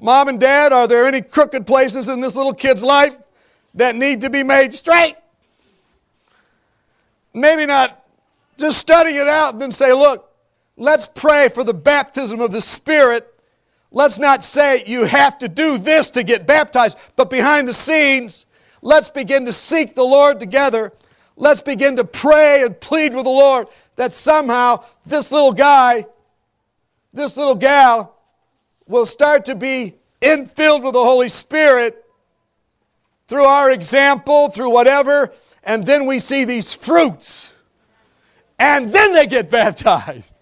Mom 0.00 0.28
and 0.28 0.40
dad, 0.40 0.72
are 0.72 0.88
there 0.88 1.06
any 1.06 1.20
crooked 1.20 1.66
places 1.66 2.08
in 2.08 2.22
this 2.22 2.34
little 2.34 2.54
kid's 2.54 2.82
life 2.82 3.14
that 3.74 3.94
need 3.94 4.22
to 4.22 4.30
be 4.30 4.42
made 4.42 4.72
straight? 4.72 5.16
Maybe 7.34 7.66
not. 7.66 8.02
Just 8.56 8.78
study 8.78 9.10
it 9.10 9.28
out 9.28 9.52
and 9.52 9.60
then 9.60 9.70
say, 9.70 9.92
look, 9.92 10.32
let's 10.78 11.06
pray 11.06 11.50
for 11.50 11.62
the 11.62 11.74
baptism 11.74 12.40
of 12.40 12.52
the 12.52 12.62
Spirit 12.62 13.34
Let's 13.90 14.18
not 14.18 14.44
say 14.44 14.84
you 14.86 15.04
have 15.04 15.38
to 15.38 15.48
do 15.48 15.78
this 15.78 16.10
to 16.10 16.22
get 16.22 16.46
baptized, 16.46 16.98
but 17.16 17.30
behind 17.30 17.66
the 17.66 17.74
scenes, 17.74 18.46
let's 18.82 19.08
begin 19.08 19.46
to 19.46 19.52
seek 19.52 19.94
the 19.94 20.04
Lord 20.04 20.38
together. 20.38 20.92
Let's 21.36 21.60
begin 21.60 21.96
to 21.96 22.04
pray 22.04 22.64
and 22.64 22.78
plead 22.78 23.14
with 23.14 23.24
the 23.24 23.30
Lord 23.30 23.68
that 23.96 24.12
somehow 24.12 24.84
this 25.06 25.32
little 25.32 25.52
guy, 25.52 26.06
this 27.12 27.36
little 27.36 27.54
gal, 27.54 28.14
will 28.86 29.06
start 29.06 29.46
to 29.46 29.54
be 29.54 29.94
infilled 30.20 30.82
with 30.82 30.92
the 30.92 31.04
Holy 31.04 31.28
Spirit 31.28 32.04
through 33.26 33.44
our 33.44 33.70
example, 33.70 34.48
through 34.48 34.70
whatever, 34.70 35.32
and 35.62 35.84
then 35.84 36.06
we 36.06 36.18
see 36.18 36.44
these 36.44 36.72
fruits. 36.72 37.52
And 38.58 38.92
then 38.92 39.12
they 39.12 39.26
get 39.26 39.50
baptized. 39.50 40.34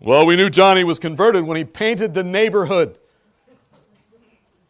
Well, 0.00 0.24
we 0.24 0.34
knew 0.34 0.48
Johnny 0.48 0.82
was 0.82 0.98
converted 0.98 1.44
when 1.44 1.58
he 1.58 1.64
painted 1.64 2.14
the 2.14 2.24
neighborhood. 2.24 2.98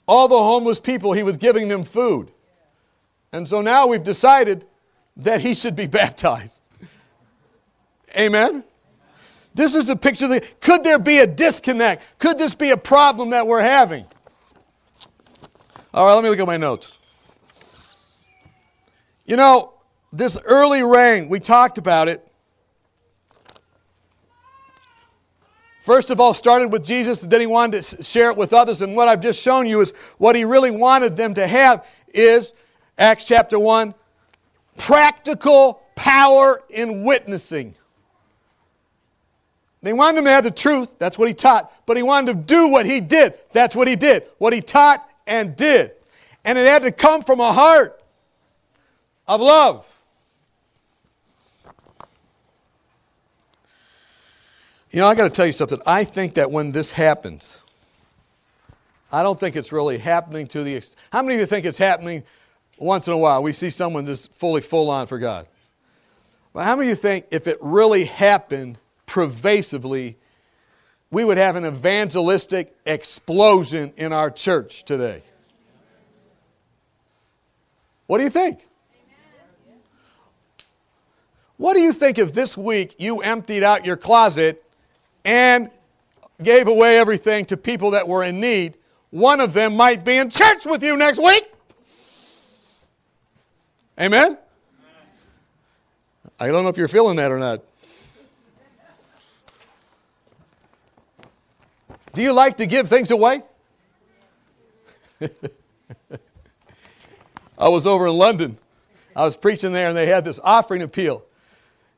All 0.06 0.26
the 0.26 0.36
homeless 0.36 0.80
people, 0.80 1.12
he 1.12 1.22
was 1.22 1.36
giving 1.36 1.68
them 1.68 1.84
food. 1.84 2.32
And 3.32 3.46
so 3.46 3.60
now 3.60 3.86
we've 3.86 4.02
decided 4.02 4.66
that 5.16 5.40
he 5.40 5.54
should 5.54 5.76
be 5.76 5.86
baptized. 5.86 6.52
Amen? 8.18 8.64
This 9.54 9.76
is 9.76 9.86
the 9.86 9.96
picture 9.96 10.26
that 10.28 10.60
could 10.60 10.82
there 10.82 10.98
be 10.98 11.18
a 11.18 11.26
disconnect? 11.26 12.02
Could 12.18 12.38
this 12.38 12.54
be 12.54 12.70
a 12.70 12.76
problem 12.76 13.30
that 13.30 13.46
we're 13.46 13.62
having? 13.62 14.06
All 15.94 16.06
right, 16.06 16.14
let 16.14 16.24
me 16.24 16.30
look 16.30 16.40
at 16.40 16.46
my 16.46 16.56
notes. 16.56 16.96
You 19.24 19.36
know, 19.36 19.74
this 20.12 20.36
early 20.44 20.82
rain, 20.82 21.28
we 21.28 21.38
talked 21.38 21.78
about 21.78 22.08
it. 22.08 22.26
First 25.80 26.10
of 26.10 26.20
all, 26.20 26.34
started 26.34 26.70
with 26.70 26.84
Jesus, 26.84 27.20
then 27.20 27.40
he 27.40 27.46
wanted 27.46 27.82
to 27.82 28.02
share 28.02 28.30
it 28.30 28.36
with 28.36 28.52
others. 28.52 28.82
And 28.82 28.94
what 28.94 29.08
I've 29.08 29.20
just 29.20 29.42
shown 29.42 29.66
you 29.66 29.80
is 29.80 29.92
what 30.18 30.36
he 30.36 30.44
really 30.44 30.70
wanted 30.70 31.16
them 31.16 31.34
to 31.34 31.46
have 31.46 31.86
is 32.08 32.52
Acts 32.98 33.24
chapter 33.24 33.58
1 33.58 33.94
practical 34.76 35.82
power 35.94 36.62
in 36.70 37.04
witnessing. 37.04 37.74
They 39.82 39.92
wanted 39.92 40.18
them 40.18 40.24
to 40.26 40.30
have 40.30 40.44
the 40.44 40.50
truth, 40.50 40.98
that's 40.98 41.18
what 41.18 41.28
he 41.28 41.34
taught, 41.34 41.72
but 41.86 41.96
he 41.96 42.02
wanted 42.02 42.32
to 42.32 42.54
do 42.54 42.68
what 42.68 42.84
he 42.84 43.00
did, 43.00 43.34
that's 43.52 43.74
what 43.74 43.88
he 43.88 43.96
did. 43.96 44.24
What 44.38 44.52
he 44.52 44.60
taught 44.60 45.06
and 45.26 45.56
did. 45.56 45.92
And 46.44 46.58
it 46.58 46.66
had 46.66 46.82
to 46.82 46.92
come 46.92 47.22
from 47.22 47.40
a 47.40 47.52
heart 47.52 48.02
of 49.26 49.40
love. 49.40 49.86
You 54.90 55.00
know, 55.00 55.07
I 55.07 55.14
got 55.14 55.24
to 55.24 55.31
tell 55.31 55.46
you 55.46 55.53
something. 55.53 55.81
I 55.87 56.03
think 56.03 56.35
that 56.35 56.50
when 56.50 56.72
this 56.72 56.90
happens, 56.90 57.61
I 59.12 59.22
don't 59.22 59.38
think 59.38 59.55
it's 59.55 59.70
really 59.70 59.98
happening 59.98 60.48
to 60.48 60.64
the. 60.64 60.83
How 61.12 61.22
many 61.22 61.35
of 61.35 61.40
you 61.40 61.46
think 61.46 61.64
it's 61.64 61.79
happening 61.79 62.24
once 62.76 63.07
in 63.07 63.14
a 63.14 63.18
while? 63.18 63.40
We 63.42 63.53
see 63.53 63.70
someone 63.70 64.07
just 64.07 64.33
fully 64.33 64.61
full 64.61 64.90
on 64.90 65.07
for 65.07 65.18
God. 65.18 65.46
But 66.53 66.64
how 66.64 66.74
many 66.74 66.90
of 66.90 66.96
you 66.96 67.00
think 67.00 67.26
if 67.31 67.46
it 67.46 67.59
really 67.61 68.05
happened 68.05 68.79
pervasively, 69.07 70.16
we 71.12 71.24
would 71.24 71.38
have 71.38 71.55
an 71.55 71.64
evangelistic 71.64 72.74
explosion 72.85 73.92
in 73.96 74.12
our 74.12 74.29
church 74.29 74.85
today? 74.85 75.22
What 78.09 78.18
do 78.18 78.24
you 78.24 78.31
think? 78.31 78.66
What 81.59 81.74
do 81.74 81.81
you 81.81 81.92
think 81.92 82.18
if 82.18 82.33
this 82.33 82.57
week 82.57 82.96
you 82.98 83.20
emptied 83.20 83.62
out 83.62 83.85
your 83.85 83.96
closet 83.96 84.64
and 85.24 85.70
gave 86.42 86.68
away 86.68 86.98
everything 86.98 87.44
to 87.46 87.56
people 87.56 87.90
that 87.92 88.09
were 88.09 88.24
in 88.24 88.40
need, 88.40 88.74
one 89.11 89.40
of 89.40 89.52
them 89.52 89.76
might 89.76 90.04
be 90.04 90.16
in 90.16 90.30
church 90.30 90.64
with 90.64 90.83
you 90.83 90.96
next 90.96 91.22
week. 91.22 91.44
Amen? 93.98 94.38
I 96.38 96.46
don't 96.46 96.62
know 96.62 96.70
if 96.70 96.78
you're 96.78 96.88
feeling 96.88 97.16
that 97.16 97.30
or 97.30 97.38
not. 97.38 97.62
Do 102.12 102.22
you 102.22 102.33
like 102.33 102.56
to 102.56 102.66
give 102.66 102.88
things 102.88 103.11
away? 103.11 103.42
I 107.59 107.68
was 107.68 107.87
over 107.87 108.06
in 108.06 108.14
London. 108.14 108.56
I 109.14 109.24
was 109.24 109.37
preaching 109.37 109.72
there, 109.72 109.88
and 109.88 109.96
they 109.96 110.06
had 110.06 110.24
this 110.24 110.40
offering 110.42 110.83
appeal. 110.83 111.24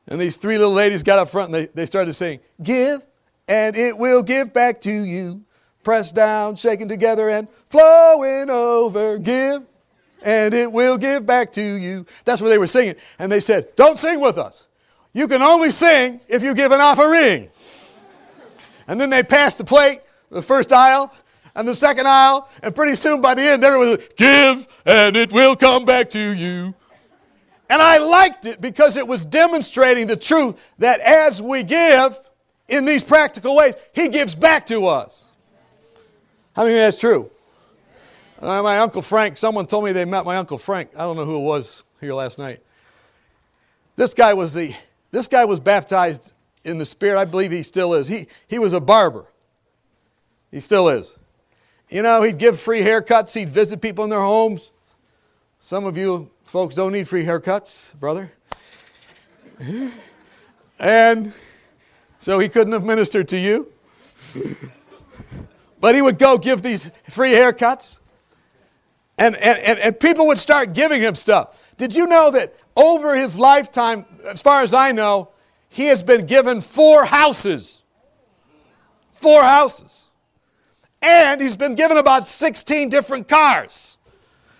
And 0.07 0.19
these 0.19 0.35
three 0.35 0.57
little 0.57 0.73
ladies 0.73 1.03
got 1.03 1.19
up 1.19 1.29
front 1.29 1.47
and 1.47 1.55
they, 1.55 1.65
they 1.67 1.85
started 1.85 2.13
saying, 2.13 2.41
Give, 2.61 3.01
and 3.47 3.75
it 3.75 3.97
will 3.97 4.23
give 4.23 4.53
back 4.53 4.81
to 4.81 4.91
you. 4.91 5.43
Pressed 5.83 6.15
down, 6.15 6.55
shaken 6.55 6.87
together, 6.87 7.29
and 7.29 7.47
flowing 7.67 8.49
over. 8.49 9.17
Give, 9.17 9.63
and 10.21 10.53
it 10.53 10.71
will 10.71 10.97
give 10.97 11.25
back 11.25 11.51
to 11.53 11.61
you. 11.61 12.05
That's 12.23 12.41
what 12.41 12.49
they 12.49 12.57
were 12.57 12.67
singing. 12.67 12.95
And 13.19 13.31
they 13.31 13.41
said, 13.41 13.75
Don't 13.75 13.99
sing 13.99 14.21
with 14.21 14.37
us. 14.37 14.67
You 15.11 15.27
can 15.27 15.41
only 15.41 15.71
sing 15.71 16.21
if 16.27 16.41
you 16.41 16.55
give 16.55 16.71
an 16.71 16.79
offering. 16.79 17.49
And 18.87 18.99
then 18.99 19.09
they 19.09 19.23
passed 19.23 19.57
the 19.57 19.63
plate, 19.63 20.01
the 20.29 20.41
first 20.41 20.71
aisle, 20.71 21.13
and 21.55 21.67
the 21.67 21.75
second 21.75 22.07
aisle, 22.07 22.49
and 22.63 22.73
pretty 22.73 22.95
soon 22.95 23.21
by 23.21 23.35
the 23.35 23.43
end, 23.43 23.63
everyone 23.63 23.89
was, 23.89 24.07
Give, 24.15 24.67
and 24.85 25.15
it 25.15 25.31
will 25.31 25.55
come 25.55 25.85
back 25.85 26.09
to 26.11 26.19
you. 26.19 26.73
And 27.69 27.81
I 27.81 27.97
liked 27.97 28.45
it 28.45 28.59
because 28.59 28.97
it 28.97 29.07
was 29.07 29.25
demonstrating 29.25 30.07
the 30.07 30.15
truth 30.15 30.59
that 30.79 30.99
as 30.99 31.41
we 31.41 31.63
give, 31.63 32.19
in 32.73 32.85
these 32.85 33.03
practical 33.03 33.55
ways, 33.55 33.75
He 33.93 34.07
gives 34.07 34.35
back 34.35 34.67
to 34.67 34.87
us. 34.87 35.31
How 36.55 36.63
many 36.63 36.75
that's 36.75 36.99
true? 36.99 37.29
Uh, 38.39 38.61
my 38.61 38.79
Uncle 38.79 39.01
Frank, 39.01 39.37
someone 39.37 39.67
told 39.67 39.85
me 39.85 39.91
they 39.91 40.05
met 40.05 40.25
my 40.25 40.35
Uncle 40.35 40.57
Frank. 40.57 40.89
I 40.97 41.03
don't 41.03 41.15
know 41.15 41.25
who 41.25 41.37
it 41.37 41.43
was 41.43 41.83
here 42.01 42.13
last 42.13 42.37
night. 42.37 42.61
This 43.95 44.13
guy 44.13 44.33
was 44.33 44.53
the 44.53 44.75
this 45.11 45.27
guy 45.27 45.45
was 45.45 45.59
baptized 45.59 46.33
in 46.63 46.79
the 46.79 46.85
Spirit. 46.85 47.19
I 47.19 47.25
believe 47.25 47.51
he 47.51 47.61
still 47.61 47.93
is. 47.93 48.07
He, 48.07 48.27
he 48.47 48.57
was 48.57 48.73
a 48.73 48.79
barber. 48.79 49.27
He 50.49 50.59
still 50.59 50.89
is. 50.89 51.15
You 51.89 52.01
know, 52.01 52.23
he'd 52.23 52.39
give 52.39 52.59
free 52.59 52.81
haircuts. 52.81 53.35
He'd 53.35 53.49
visit 53.49 53.79
people 53.79 54.03
in 54.03 54.09
their 54.09 54.21
homes. 54.21 54.71
Some 55.59 55.85
of 55.85 55.97
you 55.97 56.31
folks 56.43 56.73
don't 56.73 56.91
need 56.91 57.07
free 57.07 57.23
haircuts, 57.23 57.93
brother. 57.99 58.31
and 60.79 61.33
so 62.23 62.39
he 62.39 62.47
couldn't 62.47 62.73
have 62.73 62.83
ministered 62.83 63.27
to 63.29 63.37
you. 63.37 63.71
but 65.81 65.93
he 65.93 66.01
would 66.01 66.17
go 66.17 66.37
give 66.37 66.61
these 66.61 66.89
free 67.09 67.31
haircuts. 67.31 67.99
And, 69.17 69.35
and, 69.35 69.79
and, 69.79 69.99
people 69.99 70.27
would 70.27 70.39
start 70.39 70.73
giving 70.73 71.01
him 71.01 71.15
stuff. 71.15 71.59
Did 71.77 71.95
you 71.95 72.07
know 72.07 72.31
that 72.31 72.55
over 72.75 73.15
his 73.15 73.37
lifetime, 73.37 74.05
as 74.25 74.41
far 74.41 74.63
as 74.63 74.73
I 74.73 74.91
know, 74.91 75.29
he 75.69 75.85
has 75.87 76.01
been 76.01 76.25
given 76.25 76.61
four 76.61 77.05
houses? 77.05 77.83
four 79.23 79.41
houses. 79.41 80.09
And 81.01 81.41
he's 81.41 81.55
been 81.55 81.75
given 81.75 81.97
about 81.97 82.27
16 82.27 82.89
different 82.89 83.27
cars. 83.27 83.97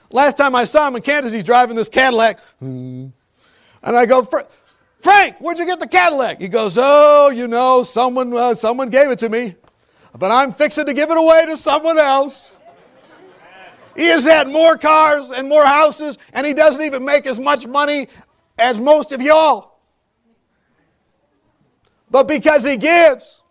Last 0.10 0.38
time 0.38 0.56
I 0.56 0.63
saw 0.63 0.88
him 0.88 0.95
in 0.95 1.02
Kansas, 1.02 1.34
he's 1.34 1.43
driving 1.43 1.76
this 1.76 1.89
Cadillac. 1.89 2.39
Hmm, 2.60 3.08
and 3.82 3.97
I 3.97 4.06
go, 4.06 4.28
Frank, 5.03 5.35
where'd 5.41 5.59
you 5.59 5.65
get 5.65 5.81
the 5.81 5.87
Cadillac? 5.87 6.39
He 6.39 6.47
goes, 6.47 6.77
Oh, 6.79 7.29
you 7.29 7.49
know, 7.49 7.83
someone, 7.83 8.33
uh, 8.33 8.55
someone 8.55 8.89
gave 8.89 9.11
it 9.11 9.19
to 9.19 9.27
me, 9.27 9.57
but 10.17 10.31
I'm 10.31 10.53
fixing 10.53 10.85
to 10.85 10.93
give 10.93 11.11
it 11.11 11.17
away 11.17 11.45
to 11.45 11.57
someone 11.57 11.97
else. 11.97 12.55
He 13.97 14.05
has 14.05 14.23
had 14.23 14.47
more 14.47 14.77
cars 14.77 15.29
and 15.29 15.49
more 15.49 15.65
houses, 15.65 16.17
and 16.31 16.47
he 16.47 16.53
doesn't 16.53 16.81
even 16.81 17.03
make 17.03 17.27
as 17.27 17.37
much 17.37 17.67
money 17.67 18.07
as 18.57 18.79
most 18.79 19.11
of 19.11 19.21
y'all. 19.21 19.77
But 22.09 22.29
because 22.29 22.63
he 22.63 22.77
gives, 22.77 23.43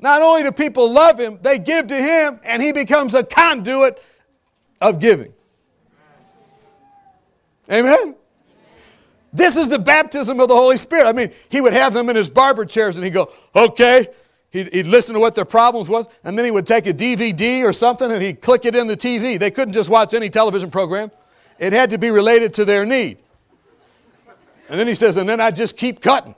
not 0.00 0.22
only 0.22 0.44
do 0.44 0.50
people 0.50 0.90
love 0.90 1.20
him, 1.20 1.38
they 1.42 1.58
give 1.58 1.88
to 1.88 1.96
him, 1.96 2.40
and 2.42 2.62
he 2.62 2.72
becomes 2.72 3.14
a 3.14 3.22
conduit 3.22 4.02
of 4.80 4.98
giving. 4.98 5.34
Amen? 7.70 8.14
This 9.36 9.56
is 9.56 9.68
the 9.68 9.78
baptism 9.78 10.40
of 10.40 10.48
the 10.48 10.56
Holy 10.56 10.78
Spirit. 10.78 11.06
I 11.06 11.12
mean, 11.12 11.30
he 11.50 11.60
would 11.60 11.74
have 11.74 11.92
them 11.92 12.08
in 12.08 12.16
his 12.16 12.30
barber 12.30 12.64
chairs 12.64 12.96
and 12.96 13.04
he'd 13.04 13.12
go, 13.12 13.30
okay. 13.54 14.08
He'd, 14.50 14.72
he'd 14.72 14.86
listen 14.86 15.12
to 15.12 15.20
what 15.20 15.34
their 15.34 15.44
problems 15.44 15.90
was, 15.90 16.06
and 16.24 16.38
then 16.38 16.46
he 16.46 16.50
would 16.50 16.66
take 16.66 16.86
a 16.86 16.94
DVD 16.94 17.62
or 17.62 17.74
something 17.74 18.10
and 18.10 18.22
he'd 18.22 18.40
click 18.40 18.64
it 18.64 18.74
in 18.74 18.86
the 18.86 18.96
TV. 18.96 19.38
They 19.38 19.50
couldn't 19.50 19.74
just 19.74 19.90
watch 19.90 20.14
any 20.14 20.30
television 20.30 20.70
program. 20.70 21.10
It 21.58 21.74
had 21.74 21.90
to 21.90 21.98
be 21.98 22.08
related 22.10 22.54
to 22.54 22.64
their 22.64 22.86
need. 22.86 23.18
And 24.70 24.80
then 24.80 24.88
he 24.88 24.94
says, 24.94 25.18
and 25.18 25.28
then 25.28 25.38
I 25.40 25.50
just 25.50 25.76
keep 25.76 26.00
cutting. 26.00 26.34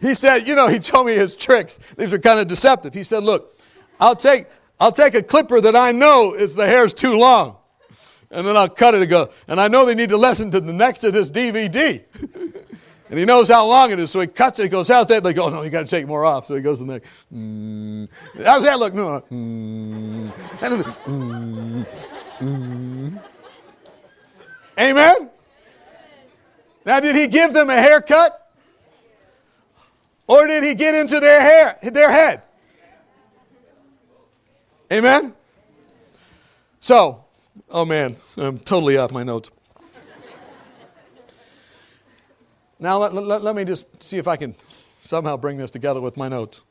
he 0.00 0.14
said, 0.14 0.46
you 0.46 0.54
know, 0.54 0.68
he 0.68 0.78
told 0.78 1.08
me 1.08 1.14
his 1.14 1.34
tricks. 1.34 1.80
These 1.96 2.12
are 2.12 2.20
kind 2.20 2.38
of 2.38 2.46
deceptive. 2.46 2.94
He 2.94 3.02
said, 3.02 3.24
look, 3.24 3.56
I'll 3.98 4.16
take, 4.16 4.46
I'll 4.80 4.92
take 4.92 5.14
a 5.14 5.22
clipper 5.22 5.60
that 5.60 5.76
I 5.76 5.92
know 5.92 6.32
is 6.32 6.54
the 6.54 6.66
hair's 6.66 6.94
too 6.94 7.16
long. 7.18 7.58
And 8.30 8.46
then 8.46 8.56
I'll 8.56 8.68
cut 8.68 8.94
it 8.94 9.02
and 9.02 9.10
go, 9.10 9.30
and 9.46 9.60
I 9.60 9.68
know 9.68 9.84
they 9.84 9.94
need 9.94 10.08
to 10.08 10.16
listen 10.16 10.50
to 10.52 10.60
the 10.60 10.72
next 10.72 11.04
of 11.04 11.12
this 11.12 11.30
DVD. 11.30 12.02
and 13.10 13.18
he 13.18 13.24
knows 13.24 13.48
how 13.48 13.66
long 13.66 13.90
it 13.90 13.98
is, 13.98 14.10
so 14.10 14.20
he 14.20 14.26
cuts 14.26 14.58
it, 14.58 14.64
he 14.64 14.68
goes, 14.68 14.88
How's 14.88 15.06
that? 15.06 15.22
They 15.22 15.32
go, 15.34 15.46
oh, 15.46 15.48
No, 15.50 15.62
you 15.62 15.70
got 15.70 15.80
to 15.80 15.86
take 15.86 16.06
more 16.06 16.24
off. 16.24 16.46
So 16.46 16.54
he 16.54 16.62
goes 16.62 16.78
to 16.78 16.84
the 16.84 16.92
next. 16.94 17.26
Mm. 17.34 18.08
How's 18.42 18.62
that 18.62 18.78
look? 18.78 18.94
No. 18.94 19.22
Mm. 19.30 20.32
Mm. 20.32 21.86
Mm. 22.38 23.22
Amen? 24.78 25.30
Now, 26.86 27.00
did 27.00 27.16
he 27.16 27.26
give 27.26 27.52
them 27.52 27.68
a 27.68 27.76
haircut? 27.76 28.36
Or 30.26 30.46
did 30.46 30.62
he 30.62 30.74
get 30.74 30.94
into 30.94 31.20
their 31.20 31.40
hair, 31.40 31.78
their 31.82 32.10
head? 32.10 32.42
Amen? 34.92 35.34
So, 36.80 37.24
oh 37.70 37.84
man, 37.84 38.16
I'm 38.36 38.58
totally 38.58 38.96
off 38.96 39.12
my 39.12 39.22
notes. 39.22 39.50
Now, 42.80 42.98
let, 42.98 43.12
let, 43.12 43.42
let, 43.42 43.54
me 43.54 43.64
just 43.64 44.02
see 44.02 44.16
if 44.16 44.26
I 44.26 44.36
can 44.36 44.54
somehow 45.00 45.36
bring 45.36 45.58
this 45.58 45.70
together 45.70 46.00
with 46.00 46.16
my 46.16 46.28
notes. 46.28 46.64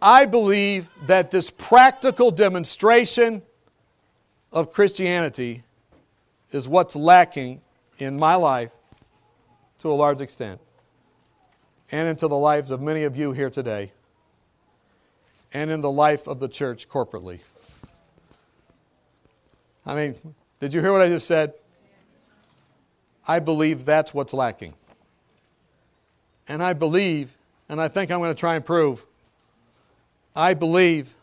I 0.00 0.24
believe 0.24 0.88
that 1.06 1.30
this 1.30 1.50
practical 1.50 2.30
demonstration 2.30 3.42
of 4.52 4.72
Christianity 4.72 5.64
is 6.50 6.66
what's 6.66 6.96
lacking 6.96 7.60
in 7.98 8.18
my 8.18 8.34
life 8.34 8.70
to 9.80 9.92
a 9.92 9.94
large 9.94 10.22
extent, 10.22 10.60
and 11.92 12.08
into 12.08 12.26
the 12.26 12.36
lives 12.36 12.70
of 12.70 12.80
many 12.80 13.04
of 13.04 13.16
you 13.16 13.32
here 13.32 13.50
today 13.50 13.92
and 15.52 15.70
in 15.70 15.80
the 15.80 15.90
life 15.90 16.26
of 16.26 16.40
the 16.40 16.48
church 16.48 16.88
corporately. 16.88 17.40
I 19.84 19.94
mean, 19.94 20.34
did 20.60 20.74
you 20.74 20.80
hear 20.80 20.92
what 20.92 21.02
I 21.02 21.08
just 21.08 21.26
said? 21.26 21.54
I 23.26 23.38
believe 23.38 23.84
that's 23.84 24.12
what's 24.12 24.32
lacking. 24.32 24.74
And 26.48 26.62
I 26.62 26.72
believe, 26.72 27.36
and 27.68 27.80
I 27.80 27.88
think 27.88 28.10
I'm 28.10 28.20
going 28.20 28.34
to 28.34 28.38
try 28.38 28.54
and 28.54 28.64
prove, 28.64 29.04
I 30.34 30.54
believe 30.54 31.14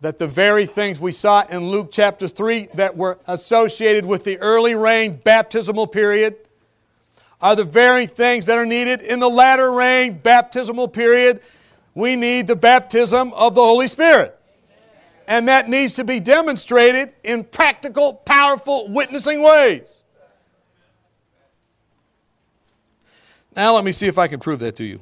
that 0.00 0.18
the 0.18 0.26
very 0.26 0.66
things 0.66 1.00
we 1.00 1.12
saw 1.12 1.44
in 1.48 1.68
Luke 1.68 1.88
chapter 1.90 2.28
3 2.28 2.68
that 2.74 2.96
were 2.96 3.18
associated 3.26 4.06
with 4.06 4.24
the 4.24 4.38
early 4.38 4.74
rain 4.74 5.20
baptismal 5.22 5.88
period 5.88 6.36
are 7.40 7.56
the 7.56 7.64
very 7.64 8.06
things 8.06 8.46
that 8.46 8.58
are 8.58 8.66
needed 8.66 9.00
in 9.00 9.18
the 9.18 9.28
latter 9.28 9.72
rain 9.72 10.18
baptismal 10.18 10.88
period 10.88 11.40
we 11.94 12.16
need 12.16 12.46
the 12.46 12.56
baptism 12.56 13.32
of 13.32 13.54
the 13.54 13.62
Holy 13.62 13.88
Spirit. 13.88 14.38
And 15.26 15.48
that 15.48 15.68
needs 15.68 15.94
to 15.96 16.04
be 16.04 16.20
demonstrated 16.20 17.12
in 17.22 17.44
practical, 17.44 18.14
powerful, 18.14 18.88
witnessing 18.88 19.42
ways. 19.42 19.94
Now, 23.54 23.74
let 23.74 23.84
me 23.84 23.92
see 23.92 24.06
if 24.06 24.18
I 24.18 24.28
can 24.28 24.40
prove 24.40 24.60
that 24.60 24.76
to 24.76 24.84
you. 24.84 25.00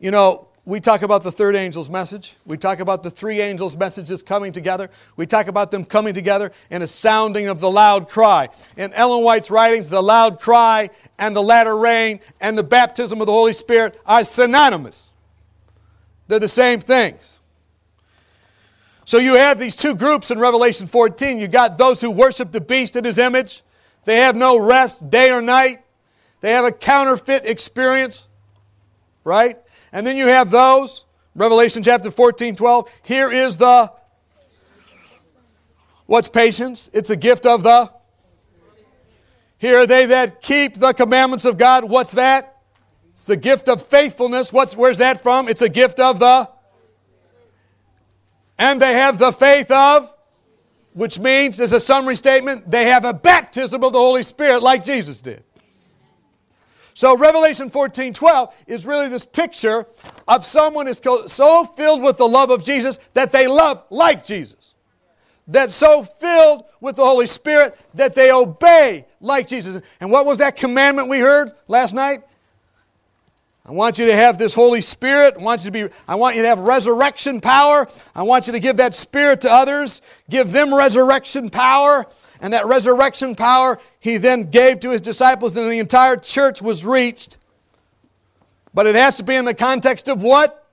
You 0.00 0.10
know, 0.10 0.45
we 0.66 0.80
talk 0.80 1.02
about 1.02 1.22
the 1.22 1.30
third 1.30 1.54
angel's 1.54 1.88
message. 1.88 2.34
We 2.44 2.58
talk 2.58 2.80
about 2.80 3.04
the 3.04 3.10
three 3.10 3.40
angels' 3.40 3.76
messages 3.76 4.20
coming 4.20 4.50
together. 4.50 4.90
We 5.16 5.24
talk 5.24 5.46
about 5.46 5.70
them 5.70 5.84
coming 5.84 6.12
together 6.12 6.50
in 6.70 6.82
a 6.82 6.88
sounding 6.88 7.46
of 7.46 7.60
the 7.60 7.70
loud 7.70 8.08
cry. 8.08 8.48
In 8.76 8.92
Ellen 8.92 9.22
White's 9.22 9.48
writings, 9.48 9.88
the 9.88 10.02
loud 10.02 10.40
cry 10.40 10.90
and 11.18 11.36
the 11.36 11.42
latter 11.42 11.78
rain 11.78 12.18
and 12.40 12.58
the 12.58 12.64
baptism 12.64 13.20
of 13.20 13.26
the 13.28 13.32
Holy 13.32 13.52
Spirit 13.52 13.98
are 14.04 14.24
synonymous. 14.24 15.12
They're 16.26 16.40
the 16.40 16.48
same 16.48 16.80
things. 16.80 17.38
So 19.04 19.18
you 19.18 19.34
have 19.34 19.60
these 19.60 19.76
two 19.76 19.94
groups 19.94 20.32
in 20.32 20.40
Revelation 20.40 20.88
14. 20.88 21.38
You 21.38 21.46
got 21.46 21.78
those 21.78 22.00
who 22.00 22.10
worship 22.10 22.50
the 22.50 22.60
beast 22.60 22.96
in 22.96 23.04
his 23.04 23.18
image. 23.18 23.62
They 24.04 24.16
have 24.16 24.34
no 24.34 24.58
rest 24.58 25.10
day 25.10 25.30
or 25.30 25.40
night. 25.40 25.84
They 26.40 26.50
have 26.50 26.64
a 26.64 26.72
counterfeit 26.72 27.46
experience, 27.46 28.26
right? 29.22 29.60
And 29.96 30.06
then 30.06 30.18
you 30.18 30.26
have 30.26 30.50
those, 30.50 31.06
Revelation 31.34 31.82
chapter 31.82 32.10
14, 32.10 32.54
12. 32.54 32.90
Here 33.02 33.32
is 33.32 33.56
the, 33.56 33.90
what's 36.04 36.28
patience? 36.28 36.90
It's 36.92 37.08
a 37.08 37.16
gift 37.16 37.46
of 37.46 37.62
the. 37.62 37.90
Here 39.56 39.78
are 39.78 39.86
they 39.86 40.04
that 40.04 40.42
keep 40.42 40.74
the 40.74 40.92
commandments 40.92 41.46
of 41.46 41.56
God. 41.56 41.84
What's 41.84 42.12
that? 42.12 42.58
It's 43.14 43.24
the 43.24 43.38
gift 43.38 43.70
of 43.70 43.80
faithfulness. 43.80 44.52
What's, 44.52 44.76
where's 44.76 44.98
that 44.98 45.22
from? 45.22 45.48
It's 45.48 45.62
a 45.62 45.68
gift 45.70 45.98
of 45.98 46.18
the. 46.18 46.50
And 48.58 48.78
they 48.78 48.92
have 48.92 49.16
the 49.16 49.32
faith 49.32 49.70
of, 49.70 50.12
which 50.92 51.18
means, 51.18 51.58
as 51.58 51.72
a 51.72 51.80
summary 51.80 52.16
statement, 52.16 52.70
they 52.70 52.84
have 52.90 53.06
a 53.06 53.14
baptism 53.14 53.82
of 53.82 53.94
the 53.94 53.98
Holy 53.98 54.24
Spirit 54.24 54.62
like 54.62 54.84
Jesus 54.84 55.22
did. 55.22 55.42
So 56.96 57.14
Revelation 57.14 57.68
14 57.68 58.14
12 58.14 58.54
is 58.66 58.86
really 58.86 59.08
this 59.08 59.26
picture 59.26 59.86
of 60.26 60.46
someone 60.46 60.88
is 60.88 60.98
so 61.26 61.64
filled 61.64 62.00
with 62.00 62.16
the 62.16 62.26
love 62.26 62.48
of 62.48 62.64
Jesus 62.64 62.98
that 63.12 63.32
they 63.32 63.46
love 63.46 63.84
like 63.90 64.24
Jesus. 64.24 64.72
That's 65.46 65.74
so 65.74 66.02
filled 66.02 66.64
with 66.80 66.96
the 66.96 67.04
Holy 67.04 67.26
Spirit 67.26 67.78
that 67.92 68.14
they 68.14 68.32
obey 68.32 69.04
like 69.20 69.46
Jesus. 69.46 69.82
And 70.00 70.10
what 70.10 70.24
was 70.24 70.38
that 70.38 70.56
commandment 70.56 71.10
we 71.10 71.18
heard 71.18 71.52
last 71.68 71.92
night? 71.92 72.22
I 73.66 73.72
want 73.72 73.98
you 73.98 74.06
to 74.06 74.16
have 74.16 74.38
this 74.38 74.54
Holy 74.54 74.80
Spirit. 74.80 75.34
I 75.38 75.42
want 75.42 75.64
you 75.64 75.70
to 75.70 75.88
be 75.88 75.94
I 76.08 76.14
want 76.14 76.34
you 76.36 76.42
to 76.42 76.48
have 76.48 76.60
resurrection 76.60 77.42
power. 77.42 77.86
I 78.14 78.22
want 78.22 78.46
you 78.46 78.54
to 78.54 78.60
give 78.60 78.78
that 78.78 78.94
spirit 78.94 79.42
to 79.42 79.52
others. 79.52 80.00
Give 80.30 80.50
them 80.50 80.74
resurrection 80.74 81.50
power. 81.50 82.06
And 82.40 82.52
that 82.52 82.66
resurrection 82.66 83.34
power 83.34 83.78
he 83.98 84.16
then 84.16 84.44
gave 84.44 84.80
to 84.80 84.90
his 84.90 85.00
disciples, 85.00 85.56
and 85.56 85.70
the 85.70 85.78
entire 85.78 86.16
church 86.16 86.60
was 86.60 86.84
reached. 86.84 87.36
But 88.74 88.86
it 88.86 88.94
has 88.94 89.16
to 89.16 89.24
be 89.24 89.34
in 89.34 89.44
the 89.44 89.54
context 89.54 90.08
of 90.08 90.22
what? 90.22 90.66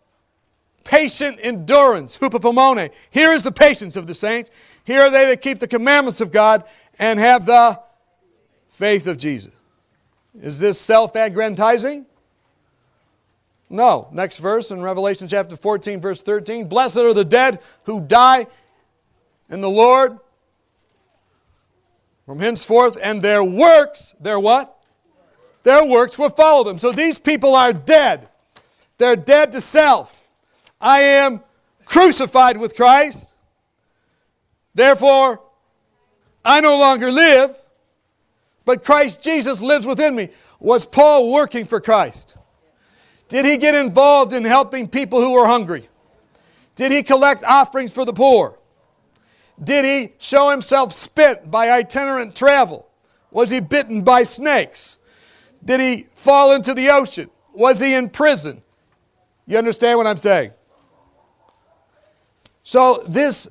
Patient 0.83 1.39
endurance, 1.41 2.17
hupomone. 2.17 2.91
Here 3.09 3.31
is 3.31 3.43
the 3.43 3.51
patience 3.51 3.95
of 3.95 4.07
the 4.07 4.13
saints. 4.13 4.51
Here 4.83 5.01
are 5.01 5.09
they 5.09 5.27
that 5.27 5.41
keep 5.41 5.59
the 5.59 5.67
commandments 5.67 6.19
of 6.19 6.31
God 6.31 6.65
and 6.99 7.17
have 7.19 7.45
the 7.45 7.79
faith 8.69 9.07
of 9.07 9.17
Jesus. 9.17 9.53
Is 10.41 10.59
this 10.59 10.79
self 10.79 11.15
aggrandizing? 11.15 12.05
No. 13.69 14.07
Next 14.11 14.37
verse 14.37 14.71
in 14.71 14.81
Revelation 14.81 15.27
chapter 15.27 15.55
14, 15.55 16.01
verse 16.01 16.21
13 16.21 16.67
Blessed 16.67 16.97
are 16.97 17.13
the 17.13 17.23
dead 17.23 17.59
who 17.83 18.01
die 18.01 18.47
in 19.49 19.61
the 19.61 19.69
Lord 19.69 20.19
from 22.25 22.39
henceforth, 22.39 22.97
and 23.01 23.21
their 23.21 23.43
works, 23.43 24.15
their 24.19 24.39
what? 24.39 24.77
Their 25.63 25.85
works 25.85 26.17
will 26.17 26.29
follow 26.29 26.63
them. 26.63 26.77
So 26.77 26.91
these 26.91 27.19
people 27.19 27.55
are 27.55 27.73
dead. 27.73 28.29
They're 28.97 29.15
dead 29.15 29.51
to 29.53 29.61
self. 29.61 30.27
I 30.79 31.01
am 31.01 31.41
crucified 31.85 32.57
with 32.57 32.75
Christ. 32.75 33.27
Therefore, 34.75 35.41
I 36.43 36.59
no 36.59 36.77
longer 36.77 37.11
live, 37.11 37.61
but 38.65 38.83
Christ 38.83 39.21
Jesus 39.21 39.61
lives 39.61 39.85
within 39.85 40.15
me. 40.15 40.29
Was 40.59 40.85
Paul 40.85 41.31
working 41.31 41.65
for 41.65 41.79
Christ? 41.79 42.35
Did 43.29 43.45
he 43.45 43.57
get 43.57 43.75
involved 43.75 44.33
in 44.33 44.45
helping 44.45 44.87
people 44.87 45.19
who 45.21 45.31
were 45.31 45.47
hungry? 45.47 45.89
Did 46.75 46.91
he 46.91 47.03
collect 47.03 47.43
offerings 47.43 47.93
for 47.93 48.05
the 48.05 48.13
poor? 48.13 48.57
Did 49.61 49.85
he 49.85 50.13
show 50.17 50.49
himself 50.49 50.93
spent 50.93 51.51
by 51.51 51.69
itinerant 51.69 52.35
travel? 52.35 52.87
Was 53.31 53.51
he 53.51 53.59
bitten 53.59 54.03
by 54.03 54.23
snakes? 54.23 54.97
Did 55.63 55.79
he 55.79 56.07
fall 56.13 56.53
into 56.53 56.73
the 56.73 56.89
ocean? 56.89 57.29
Was 57.53 57.79
he 57.79 57.93
in 57.93 58.09
prison? 58.09 58.61
You 59.45 59.57
understand 59.57 59.97
what 59.97 60.07
I'm 60.07 60.17
saying? 60.17 60.51
So, 62.63 63.03
this 63.07 63.49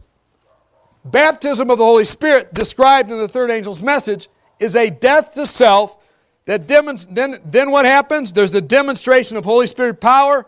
baptism 1.04 1.70
of 1.70 1.78
the 1.78 1.84
Holy 1.84 2.04
Spirit 2.04 2.54
described 2.54 3.10
in 3.10 3.18
the 3.18 3.28
third 3.28 3.50
angel's 3.50 3.82
message 3.82 4.28
is 4.58 4.74
a 4.76 4.90
death 4.90 5.34
to 5.34 5.44
self 5.44 5.98
that 6.46 6.66
demonst- 6.66 7.08
then, 7.10 7.38
then 7.44 7.70
what 7.70 7.84
happens? 7.84 8.32
There's 8.32 8.52
the 8.52 8.60
demonstration 8.60 9.36
of 9.36 9.44
Holy 9.44 9.66
Spirit 9.66 10.00
power, 10.00 10.46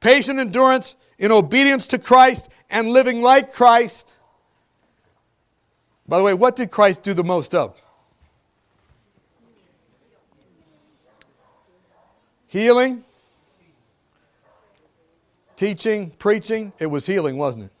patient 0.00 0.40
endurance 0.40 0.96
in 1.18 1.30
obedience 1.30 1.86
to 1.88 1.98
Christ, 1.98 2.48
and 2.70 2.90
living 2.90 3.22
like 3.22 3.52
Christ. 3.52 4.13
By 6.06 6.18
the 6.18 6.24
way, 6.24 6.34
what 6.34 6.56
did 6.56 6.70
Christ 6.70 7.02
do 7.02 7.14
the 7.14 7.24
most 7.24 7.54
of? 7.54 7.80
Healing, 12.46 13.02
teaching, 15.56 16.10
preaching. 16.10 16.72
It 16.78 16.86
was 16.86 17.06
healing, 17.06 17.36
wasn't 17.36 17.64
it? 17.64 17.72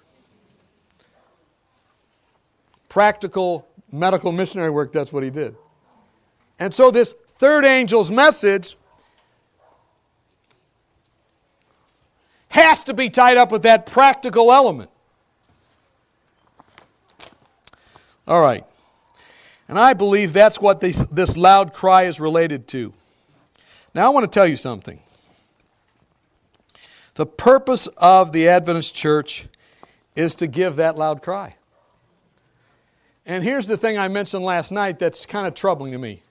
Practical 2.88 3.68
medical 3.92 4.32
missionary 4.32 4.70
work, 4.70 4.92
that's 4.92 5.12
what 5.12 5.22
he 5.22 5.30
did. 5.30 5.54
And 6.58 6.74
so, 6.74 6.90
this 6.90 7.14
third 7.36 7.64
angel's 7.64 8.10
message 8.10 8.76
has 12.48 12.84
to 12.84 12.94
be 12.94 13.10
tied 13.10 13.36
up 13.36 13.50
with 13.52 13.62
that 13.62 13.86
practical 13.86 14.52
element. 14.52 14.90
All 18.26 18.40
right. 18.40 18.64
And 19.68 19.78
I 19.78 19.94
believe 19.94 20.32
that's 20.32 20.60
what 20.60 20.80
this, 20.80 20.98
this 21.10 21.36
loud 21.36 21.72
cry 21.72 22.04
is 22.04 22.20
related 22.20 22.68
to. 22.68 22.92
Now, 23.94 24.06
I 24.06 24.08
want 24.10 24.30
to 24.30 24.34
tell 24.34 24.46
you 24.46 24.56
something. 24.56 25.00
The 27.14 27.26
purpose 27.26 27.86
of 27.98 28.32
the 28.32 28.48
Adventist 28.48 28.94
church 28.94 29.46
is 30.16 30.34
to 30.36 30.46
give 30.46 30.76
that 30.76 30.96
loud 30.96 31.22
cry. 31.22 31.56
And 33.26 33.42
here's 33.42 33.66
the 33.66 33.76
thing 33.76 33.96
I 33.96 34.08
mentioned 34.08 34.44
last 34.44 34.70
night 34.70 34.98
that's 34.98 35.24
kind 35.24 35.46
of 35.46 35.54
troubling 35.54 35.92
to 35.92 35.98
me. 35.98 36.22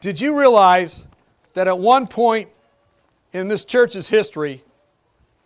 Did 0.00 0.20
you 0.20 0.38
realize 0.38 1.06
that 1.54 1.66
at 1.66 1.78
one 1.78 2.06
point 2.06 2.48
in 3.32 3.48
this 3.48 3.64
church's 3.64 4.08
history, 4.08 4.62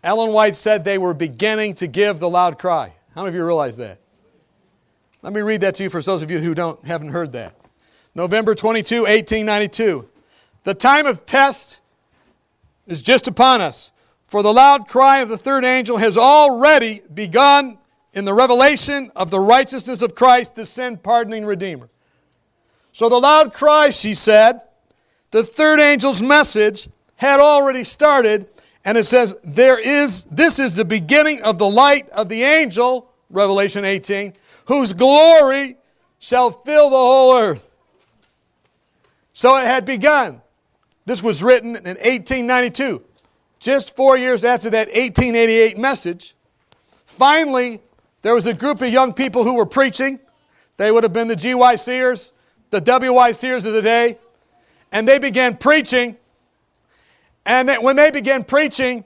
Ellen 0.03 0.31
White 0.31 0.55
said 0.55 0.83
they 0.83 0.97
were 0.97 1.13
beginning 1.13 1.73
to 1.75 1.87
give 1.87 2.19
the 2.19 2.29
loud 2.29 2.59
cry? 2.59 2.93
How 3.15 3.21
many 3.21 3.29
of 3.29 3.35
you 3.35 3.45
realize 3.45 3.77
that? 3.77 3.99
Let 5.21 5.33
me 5.33 5.41
read 5.41 5.61
that 5.61 5.75
to 5.75 5.83
you 5.83 5.89
for 5.89 6.01
those 6.01 6.21
of 6.21 6.29
you 6.29 6.39
who 6.39 6.53
don't, 6.53 6.83
haven't 6.85 7.09
heard 7.09 7.31
that. 7.33 7.55
November 8.13 8.55
22, 8.55 9.01
1892. 9.01 10.07
The 10.63 10.73
time 10.73 11.05
of 11.05 11.25
test 11.25 11.79
is 12.85 13.01
just 13.01 13.27
upon 13.27 13.61
us, 13.61 13.91
for 14.25 14.43
the 14.43 14.53
loud 14.53 14.87
cry 14.87 15.19
of 15.19 15.29
the 15.29 15.37
third 15.37 15.63
angel 15.63 15.97
has 15.97 16.17
already 16.17 17.01
begun 17.13 17.77
in 18.13 18.25
the 18.25 18.33
revelation 18.33 19.11
of 19.15 19.29
the 19.29 19.39
righteousness 19.39 20.01
of 20.01 20.15
Christ, 20.15 20.55
the 20.55 20.65
sin 20.65 20.97
pardoning 20.97 21.45
Redeemer. 21.45 21.89
So 22.91 23.09
the 23.09 23.19
loud 23.19 23.53
cry, 23.53 23.91
she 23.91 24.13
said, 24.13 24.61
the 25.31 25.43
third 25.43 25.79
angel's 25.79 26.21
message 26.21 26.89
had 27.15 27.39
already 27.39 27.83
started, 27.83 28.47
and 28.85 28.97
it 28.97 29.03
says, 29.05 29.35
There 29.43 29.79
is 29.79 30.25
this 30.25 30.59
is 30.59 30.75
the 30.75 30.85
beginning 30.85 31.41
of 31.43 31.57
the 31.57 31.69
light 31.69 32.09
of 32.09 32.29
the 32.29 32.43
angel, 32.43 33.11
Revelation 33.29 33.85
18, 33.85 34.33
whose 34.67 34.93
glory 34.93 35.77
shall 36.19 36.51
fill 36.51 36.89
the 36.89 36.95
whole 36.95 37.35
earth. 37.35 37.67
So 39.33 39.55
it 39.57 39.65
had 39.65 39.85
begun. 39.85 40.41
This 41.05 41.23
was 41.23 41.41
written 41.41 41.75
in 41.75 41.83
1892, 41.85 43.01
just 43.59 43.95
four 43.95 44.17
years 44.17 44.43
after 44.43 44.69
that 44.71 44.87
1888 44.87 45.77
message. 45.77 46.35
Finally, 47.05 47.81
there 48.23 48.33
was 48.33 48.45
a 48.45 48.53
group 48.53 48.81
of 48.81 48.91
young 48.91 49.13
people 49.13 49.43
who 49.43 49.53
were 49.53 49.65
preaching. 49.65 50.19
They 50.75 50.91
would 50.91 51.03
have 51.03 51.13
been 51.13 51.29
the 51.29 51.35
GYCers, 51.35 52.33
the 52.69 52.81
WYCers 52.81 53.65
of 53.65 53.73
the 53.73 53.81
day. 53.81 54.17
And 54.91 55.07
they 55.07 55.17
began 55.17 55.55
preaching. 55.55 56.17
And 57.45 57.69
when 57.81 57.95
they 57.95 58.11
began 58.11 58.43
preaching, 58.43 59.05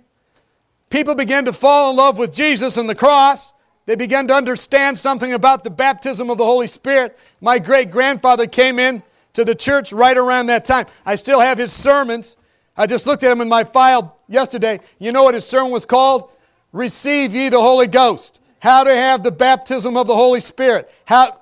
people 0.90 1.14
began 1.14 1.46
to 1.46 1.54
fall 1.54 1.92
in 1.92 1.98
love 1.98 2.18
with 2.18 2.34
Jesus 2.34 2.78
and 2.78 2.90
the 2.90 2.96
cross. 2.96 3.54
They 3.86 3.96
began 3.96 4.28
to 4.28 4.34
understand 4.34 4.98
something 4.98 5.34
about 5.34 5.64
the 5.64 5.70
baptism 5.70 6.30
of 6.30 6.38
the 6.38 6.46
Holy 6.46 6.68
Spirit. 6.68 7.18
My 7.40 7.60
great 7.60 7.92
grandfather 7.92 8.48
came 8.48 8.80
in 8.80 9.04
to 9.34 9.44
the 9.44 9.56
church 9.56 9.92
right 9.92 10.18
around 10.18 10.48
that 10.48 10.66
time. 10.66 10.86
I 11.06 11.16
still 11.16 11.40
have 11.40 11.58
his 11.58 11.72
sermons. 11.72 12.38
I 12.78 12.86
just 12.86 13.06
looked 13.06 13.24
at 13.24 13.32
him 13.32 13.42
in 13.42 13.50
my 13.50 13.64
file 13.64 14.18
yesterday. 14.28 14.80
You 15.00 15.12
know 15.12 15.24
what 15.24 15.34
his 15.34 15.46
sermon 15.46 15.72
was 15.72 15.86
called? 15.86 16.32
Receive 16.72 17.34
ye 17.34 17.50
the 17.50 17.62
Holy 17.62 17.88
Ghost. 17.88 18.40
How 18.60 18.84
to 18.84 18.96
have 18.96 19.24
the 19.24 19.32
baptism 19.32 19.98
of 19.98 20.08
the 20.08 20.16
Holy 20.16 20.40
Spirit. 20.40 20.92
How 21.06 21.42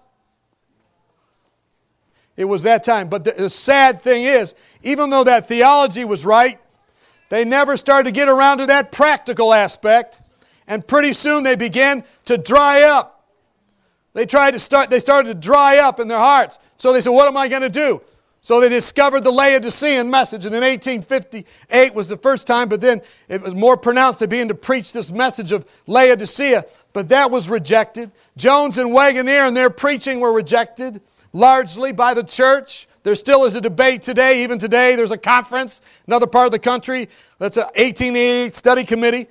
it 2.37 2.45
was 2.45 2.63
that 2.63 2.85
time. 2.85 3.09
But 3.09 3.25
the, 3.25 3.33
the 3.33 3.49
sad 3.49 4.01
thing 4.01 4.23
is, 4.23 4.55
even 4.81 5.09
though 5.09 5.25
that 5.25 5.49
theology 5.49 6.05
was 6.05 6.25
right, 6.25 6.57
they 7.27 7.43
never 7.43 7.75
started 7.75 8.05
to 8.05 8.11
get 8.11 8.29
around 8.29 8.59
to 8.59 8.65
that 8.67 8.93
practical 8.93 9.53
aspect 9.53 10.21
and 10.69 10.85
pretty 10.87 11.11
soon 11.11 11.43
they 11.43 11.57
began 11.57 12.05
to 12.25 12.37
dry 12.37 12.83
up. 12.83 13.25
They 14.13 14.25
tried 14.25 14.51
to 14.51 14.59
start, 14.59 14.89
they 14.89 14.99
started 14.99 15.27
to 15.27 15.33
dry 15.33 15.79
up 15.79 15.99
in 15.99 16.07
their 16.07 16.19
hearts. 16.19 16.59
So 16.77 16.93
they 16.93 17.01
said, 17.01 17.09
What 17.09 17.27
am 17.27 17.35
I 17.35 17.49
going 17.49 17.63
to 17.63 17.69
do? 17.69 18.01
So 18.41 18.61
they 18.61 18.69
discovered 18.69 19.25
the 19.25 19.31
Laodicean 19.31 20.09
message, 20.09 20.45
and 20.45 20.55
in 20.55 20.61
1858 20.61 21.93
was 21.93 22.07
the 22.07 22.15
first 22.15 22.47
time, 22.47 22.69
but 22.69 22.79
then 22.79 23.01
it 23.27 23.41
was 23.41 23.53
more 23.53 23.75
pronounced. 23.75 24.19
They 24.19 24.27
began 24.27 24.47
to 24.47 24.55
preach 24.55 24.93
this 24.93 25.11
message 25.11 25.51
of 25.51 25.65
Laodicea, 25.87 26.63
but 26.93 27.09
that 27.09 27.31
was 27.31 27.49
rejected. 27.49 28.11
Jones 28.37 28.77
and 28.77 28.93
Waggoner 28.93 29.41
and 29.41 29.57
their 29.57 29.69
preaching 29.69 30.21
were 30.21 30.31
rejected 30.31 31.01
largely 31.33 31.91
by 31.91 32.13
the 32.13 32.23
church. 32.23 32.87
There 33.03 33.13
still 33.15 33.43
is 33.43 33.55
a 33.55 33.61
debate 33.61 34.03
today, 34.03 34.43
even 34.43 34.57
today. 34.57 34.95
There's 34.95 35.11
a 35.11 35.17
conference, 35.17 35.81
another 36.07 36.27
part 36.27 36.45
of 36.45 36.53
the 36.53 36.59
country, 36.59 37.09
that's 37.39 37.57
an 37.57 37.63
1888 37.63 38.53
study 38.53 38.83
committee 38.85 39.27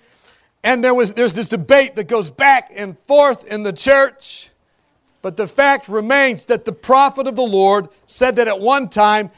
and 0.64 0.82
there 0.82 0.94
was, 0.94 1.14
there's 1.14 1.34
this 1.34 1.48
debate 1.48 1.96
that 1.96 2.08
goes 2.08 2.30
back 2.30 2.72
and 2.74 2.98
forth 3.06 3.46
in 3.46 3.62
the 3.62 3.72
church. 3.72 4.50
But 5.22 5.36
the 5.36 5.46
fact 5.46 5.88
remains 5.88 6.46
that 6.46 6.64
the 6.64 6.72
prophet 6.72 7.26
of 7.26 7.36
the 7.36 7.42
Lord 7.42 7.88
said 8.06 8.36
that 8.36 8.48
at 8.48 8.60
one 8.60 8.88
time 8.88 9.30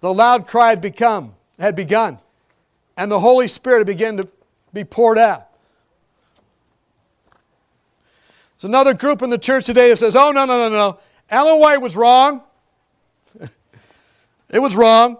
the 0.00 0.12
loud 0.12 0.46
cry 0.46 0.70
had 0.70 0.80
become, 0.80 1.34
had 1.58 1.74
begun, 1.74 2.18
and 2.96 3.10
the 3.10 3.20
Holy 3.20 3.48
Spirit 3.48 3.78
had 3.80 3.86
begun 3.86 4.16
to 4.18 4.28
be 4.72 4.84
poured 4.84 5.18
out. 5.18 5.48
There's 8.56 8.64
another 8.64 8.94
group 8.94 9.20
in 9.20 9.28
the 9.28 9.38
church 9.38 9.66
today 9.66 9.90
that 9.90 9.98
says, 9.98 10.16
oh, 10.16 10.32
no, 10.32 10.46
no, 10.46 10.68
no, 10.68 10.70
no. 10.70 10.98
Ellen 11.28 11.60
White 11.60 11.82
was 11.82 11.94
wrong. 11.94 12.42
it 14.50 14.60
was 14.60 14.74
wrong. 14.74 15.18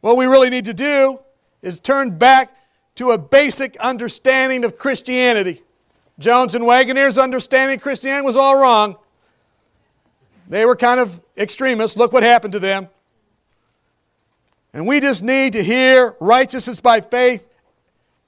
What 0.00 0.16
we 0.16 0.26
really 0.26 0.48
need 0.48 0.64
to 0.64 0.74
do 0.74 1.20
is 1.60 1.78
turn 1.78 2.16
back 2.16 2.57
to 2.98 3.12
a 3.12 3.18
basic 3.18 3.76
understanding 3.76 4.64
of 4.64 4.76
Christianity. 4.76 5.62
Jones 6.18 6.56
and 6.56 6.64
Waggoner's 6.64 7.16
understanding 7.16 7.78
Christianity 7.78 8.26
was 8.26 8.34
all 8.34 8.60
wrong. 8.60 8.96
They 10.48 10.66
were 10.66 10.74
kind 10.74 10.98
of 10.98 11.20
extremists. 11.36 11.96
Look 11.96 12.12
what 12.12 12.24
happened 12.24 12.52
to 12.54 12.58
them. 12.58 12.88
And 14.72 14.84
we 14.84 14.98
just 14.98 15.22
need 15.22 15.52
to 15.52 15.62
hear 15.62 16.16
righteousness 16.18 16.80
by 16.80 17.00
faith 17.00 17.46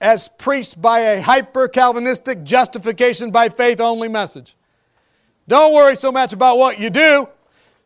as 0.00 0.28
preached 0.28 0.80
by 0.80 1.00
a 1.00 1.20
hyper 1.20 1.66
Calvinistic 1.66 2.44
justification 2.44 3.32
by 3.32 3.48
faith 3.48 3.80
only 3.80 4.06
message. 4.06 4.54
Don't 5.48 5.74
worry 5.74 5.96
so 5.96 6.12
much 6.12 6.32
about 6.32 6.58
what 6.58 6.78
you 6.78 6.90
do. 6.90 7.28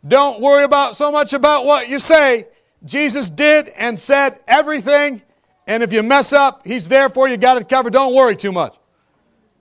Don't 0.06 0.38
worry 0.38 0.64
about 0.64 0.96
so 0.96 1.10
much 1.10 1.32
about 1.32 1.64
what 1.64 1.88
you 1.88 1.98
say. 1.98 2.46
Jesus 2.84 3.30
did 3.30 3.70
and 3.70 3.98
said 3.98 4.38
everything 4.46 5.22
and 5.66 5.82
if 5.82 5.92
you 5.92 6.02
mess 6.02 6.32
up, 6.32 6.66
He's 6.66 6.88
there 6.88 7.08
for 7.08 7.28
you, 7.28 7.36
got 7.36 7.56
it 7.56 7.68
covered. 7.68 7.92
Don't 7.92 8.14
worry 8.14 8.36
too 8.36 8.52
much. 8.52 8.76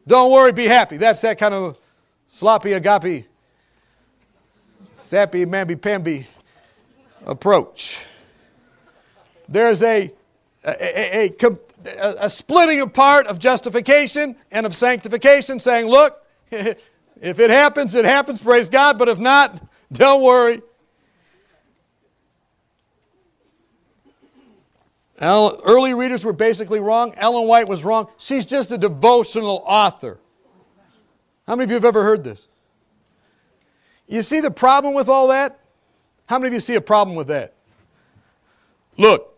Don't 0.05 0.31
worry, 0.31 0.51
be 0.51 0.67
happy. 0.67 0.97
That's 0.97 1.21
that 1.21 1.37
kind 1.37 1.53
of 1.53 1.77
sloppy 2.27 2.73
agape, 2.73 3.25
sappy, 4.91 5.45
mamby 5.45 5.81
pamby 5.81 6.27
approach. 7.25 7.99
There's 9.47 9.81
a, 9.83 10.11
a, 10.65 11.31
a, 11.41 11.57
a, 12.19 12.29
splitting 12.29 12.81
apart 12.81 13.27
of 13.27 13.39
justification 13.39 14.35
and 14.51 14.65
of 14.65 14.75
sanctification, 14.75 15.59
saying, 15.59 15.87
look, 15.87 16.25
If 17.23 17.39
it 17.39 17.49
happens, 17.49 17.95
it 17.95 18.03
happens, 18.03 18.41
praise 18.41 18.67
God, 18.67 18.99
but 18.99 19.07
if 19.07 19.17
not, 19.17 19.61
don't 19.93 20.21
worry. 20.21 20.61
Early 25.21 25.93
readers 25.93 26.25
were 26.25 26.33
basically 26.33 26.79
wrong. 26.79 27.13
Ellen 27.17 27.47
White 27.47 27.67
was 27.67 27.83
wrong. 27.83 28.07
She's 28.17 28.45
just 28.45 28.71
a 28.71 28.77
devotional 28.77 29.63
author. 29.65 30.19
How 31.47 31.55
many 31.55 31.65
of 31.65 31.69
you 31.71 31.75
have 31.75 31.85
ever 31.85 32.03
heard 32.03 32.23
this? 32.23 32.47
You 34.07 34.23
see 34.23 34.39
the 34.39 34.51
problem 34.51 34.93
with 34.93 35.09
all 35.09 35.27
that? 35.29 35.59
How 36.25 36.39
many 36.39 36.47
of 36.47 36.53
you 36.53 36.59
see 36.59 36.75
a 36.75 36.81
problem 36.81 37.15
with 37.15 37.27
that? 37.27 37.53
Look, 38.97 39.29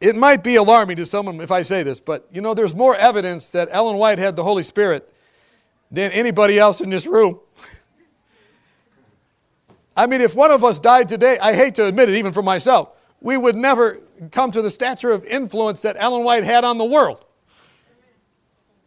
it 0.00 0.16
might 0.16 0.42
be 0.42 0.56
alarming 0.56 0.96
to 0.96 1.06
someone 1.06 1.40
if 1.40 1.50
I 1.50 1.62
say 1.62 1.82
this, 1.82 2.00
but 2.00 2.26
you 2.30 2.40
know, 2.40 2.54
there's 2.54 2.74
more 2.74 2.96
evidence 2.96 3.50
that 3.50 3.68
Ellen 3.70 3.96
White 3.96 4.18
had 4.18 4.36
the 4.36 4.44
Holy 4.44 4.62
Spirit 4.62 5.10
than 5.90 6.10
anybody 6.12 6.58
else 6.58 6.80
in 6.80 6.90
this 6.90 7.06
room. 7.06 7.40
I 9.96 10.06
mean, 10.06 10.20
if 10.20 10.34
one 10.34 10.50
of 10.50 10.64
us 10.64 10.80
died 10.80 11.08
today, 11.08 11.38
I 11.38 11.54
hate 11.54 11.76
to 11.76 11.86
admit 11.86 12.08
it, 12.08 12.16
even 12.16 12.32
for 12.32 12.42
myself, 12.42 12.88
we 13.24 13.38
would 13.38 13.56
never 13.56 13.98
come 14.32 14.50
to 14.50 14.60
the 14.60 14.70
stature 14.70 15.10
of 15.10 15.24
influence 15.24 15.80
that 15.80 15.96
Ellen 15.98 16.24
White 16.24 16.44
had 16.44 16.62
on 16.62 16.76
the 16.76 16.84
world. 16.84 17.24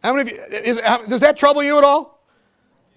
How 0.00 0.14
many 0.14 0.30
you, 0.30 0.38
is, 0.38 0.76
does 1.08 1.22
that 1.22 1.36
trouble 1.36 1.60
you 1.64 1.76
at 1.76 1.82
all? 1.82 2.24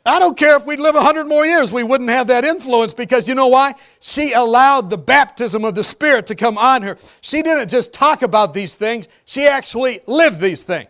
I 0.06 0.20
don't 0.20 0.38
care 0.38 0.56
if 0.56 0.68
we'd 0.68 0.80
live 0.80 0.94
100 0.94 1.26
more 1.26 1.44
years, 1.44 1.74
we 1.74 1.82
wouldn't 1.82 2.12
have 2.12 2.28
that 2.28 2.46
influence 2.46 2.94
because 2.94 3.28
you 3.28 3.34
know 3.34 3.48
why? 3.48 3.74
She 4.00 4.34
allowed 4.34 4.92
the 4.92 5.00
baptism 5.00 5.66
of 5.66 5.74
the 5.74 5.84
Spirit 5.84 6.28
to 6.28 6.36
come 6.36 6.60
on 6.60 6.84
her. 6.84 7.00
She 7.22 7.42
didn't 7.42 7.70
just 7.70 7.92
talk 7.92 8.22
about 8.22 8.54
these 8.54 8.76
things, 8.76 9.08
she 9.26 9.48
actually 9.48 10.02
lived 10.06 10.39
these 10.39 10.62
things. 10.62 10.89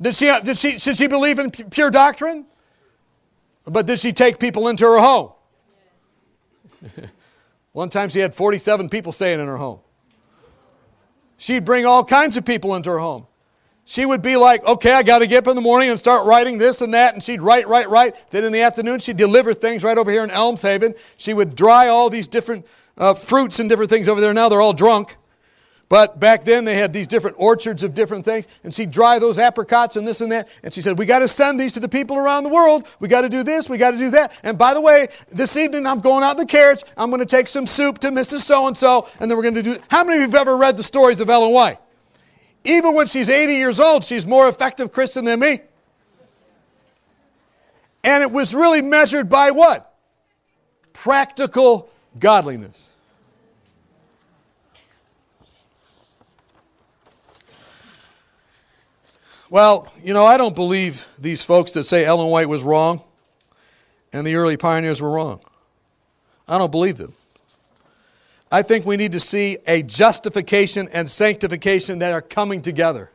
Did 0.00 0.16
she, 0.16 0.26
did 0.42 0.58
she, 0.58 0.76
did 0.76 0.96
she 0.96 1.06
believe 1.06 1.38
in 1.38 1.52
pure 1.52 1.90
doctrine? 1.90 2.46
But 3.64 3.86
did 3.86 4.00
she 4.00 4.12
take 4.12 4.40
people 4.40 4.66
into 4.66 4.84
her 4.84 4.98
home? 4.98 5.30
One 7.74 7.88
time 7.88 8.08
she 8.08 8.20
had 8.20 8.36
47 8.36 8.88
people 8.88 9.10
staying 9.10 9.40
in 9.40 9.48
her 9.48 9.56
home. 9.56 9.80
She'd 11.36 11.64
bring 11.64 11.84
all 11.84 12.04
kinds 12.04 12.36
of 12.36 12.44
people 12.44 12.76
into 12.76 12.88
her 12.88 13.00
home. 13.00 13.26
She 13.84 14.06
would 14.06 14.22
be 14.22 14.36
like, 14.36 14.64
okay, 14.64 14.92
I 14.92 15.02
got 15.02 15.18
to 15.18 15.26
get 15.26 15.38
up 15.38 15.48
in 15.48 15.56
the 15.56 15.60
morning 15.60 15.90
and 15.90 15.98
start 15.98 16.24
writing 16.24 16.56
this 16.56 16.80
and 16.80 16.94
that. 16.94 17.14
And 17.14 17.22
she'd 17.22 17.42
write, 17.42 17.66
write, 17.66 17.90
write. 17.90 18.30
Then 18.30 18.44
in 18.44 18.52
the 18.52 18.62
afternoon, 18.62 19.00
she'd 19.00 19.16
deliver 19.16 19.52
things 19.52 19.82
right 19.82 19.98
over 19.98 20.08
here 20.08 20.22
in 20.22 20.30
Elmshaven. 20.30 20.96
She 21.16 21.34
would 21.34 21.56
dry 21.56 21.88
all 21.88 22.08
these 22.08 22.28
different 22.28 22.64
uh, 22.96 23.14
fruits 23.14 23.58
and 23.58 23.68
different 23.68 23.90
things 23.90 24.08
over 24.08 24.20
there. 24.20 24.32
Now 24.32 24.48
they're 24.48 24.62
all 24.62 24.72
drunk. 24.72 25.16
But 25.94 26.18
back 26.18 26.42
then 26.42 26.64
they 26.64 26.74
had 26.74 26.92
these 26.92 27.06
different 27.06 27.36
orchards 27.38 27.84
of 27.84 27.94
different 27.94 28.24
things, 28.24 28.48
and 28.64 28.74
she'd 28.74 28.90
dry 28.90 29.20
those 29.20 29.38
apricots 29.38 29.94
and 29.94 30.08
this 30.08 30.20
and 30.20 30.32
that. 30.32 30.48
And 30.64 30.74
she 30.74 30.82
said, 30.82 30.98
We 30.98 31.06
got 31.06 31.20
to 31.20 31.28
send 31.28 31.60
these 31.60 31.74
to 31.74 31.78
the 31.78 31.88
people 31.88 32.16
around 32.16 32.42
the 32.42 32.48
world. 32.48 32.88
We 32.98 33.06
got 33.06 33.20
to 33.20 33.28
do 33.28 33.44
this, 33.44 33.70
we 33.70 33.78
got 33.78 33.92
to 33.92 33.96
do 33.96 34.10
that. 34.10 34.32
And 34.42 34.58
by 34.58 34.74
the 34.74 34.80
way, 34.80 35.06
this 35.28 35.56
evening 35.56 35.86
I'm 35.86 36.00
going 36.00 36.24
out 36.24 36.32
in 36.32 36.38
the 36.38 36.46
carriage. 36.46 36.82
I'm 36.96 37.10
going 37.10 37.20
to 37.20 37.26
take 37.26 37.46
some 37.46 37.64
soup 37.64 38.00
to 38.00 38.08
Mrs. 38.08 38.40
So 38.40 38.66
and 38.66 38.76
so, 38.76 39.08
and 39.20 39.30
then 39.30 39.38
we're 39.38 39.44
going 39.44 39.54
to 39.54 39.62
do. 39.62 39.76
How 39.86 40.02
many 40.02 40.16
of 40.16 40.22
you 40.22 40.26
have 40.32 40.48
ever 40.48 40.56
read 40.56 40.76
the 40.76 40.82
stories 40.82 41.20
of 41.20 41.30
Ellen 41.30 41.52
White? 41.52 41.78
Even 42.64 42.92
when 42.94 43.06
she's 43.06 43.28
80 43.28 43.52
years 43.52 43.78
old, 43.78 44.02
she's 44.02 44.26
more 44.26 44.48
effective 44.48 44.90
Christian 44.90 45.24
than 45.24 45.38
me. 45.38 45.60
And 48.02 48.24
it 48.24 48.32
was 48.32 48.52
really 48.52 48.82
measured 48.82 49.28
by 49.28 49.52
what? 49.52 49.94
Practical 50.92 51.88
godliness. 52.18 52.93
Well, 59.54 59.86
you 60.02 60.12
know, 60.14 60.26
I 60.26 60.36
don't 60.36 60.56
believe 60.56 61.06
these 61.16 61.40
folks 61.44 61.70
that 61.70 61.84
say 61.84 62.04
Ellen 62.04 62.26
White 62.26 62.48
was 62.48 62.64
wrong 62.64 63.02
and 64.12 64.26
the 64.26 64.34
early 64.34 64.56
pioneers 64.56 65.00
were 65.00 65.12
wrong. 65.12 65.38
I 66.48 66.58
don't 66.58 66.72
believe 66.72 66.96
them. 66.96 67.12
I 68.50 68.62
think 68.62 68.84
we 68.84 68.96
need 68.96 69.12
to 69.12 69.20
see 69.20 69.58
a 69.68 69.82
justification 69.82 70.88
and 70.92 71.08
sanctification 71.08 72.00
that 72.00 72.12
are 72.12 72.20
coming 72.20 72.62
together. 72.62 73.12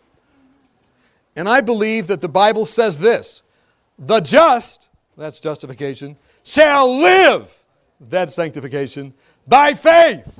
And 1.35 1.49
I 1.49 1.59
believe 1.59 2.07
that 2.07 2.21
the 2.21 2.29
Bible 2.29 2.63
says 2.63 2.99
this 2.99 3.43
the 3.97 4.21
just, 4.21 4.87
that's 5.17 5.41
justification, 5.41 6.15
shall 6.45 7.01
live, 7.01 7.53
that's 7.99 8.33
sanctification, 8.33 9.13
by 9.45 9.73
faith. 9.73 10.39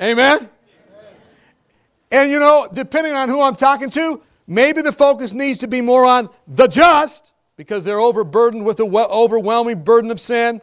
Amen? 0.00 0.36
Amen? 0.38 0.50
And 2.14 2.30
you 2.30 2.38
know, 2.38 2.68
depending 2.72 3.12
on 3.12 3.28
who 3.28 3.42
I'm 3.42 3.56
talking 3.56 3.90
to, 3.90 4.22
maybe 4.46 4.82
the 4.82 4.92
focus 4.92 5.32
needs 5.32 5.58
to 5.58 5.66
be 5.66 5.80
more 5.80 6.06
on 6.06 6.30
the 6.46 6.68
just 6.68 7.34
because 7.56 7.84
they're 7.84 7.98
overburdened 7.98 8.64
with 8.64 8.76
the 8.76 8.86
overwhelming 8.86 9.82
burden 9.82 10.12
of 10.12 10.20
sin. 10.20 10.62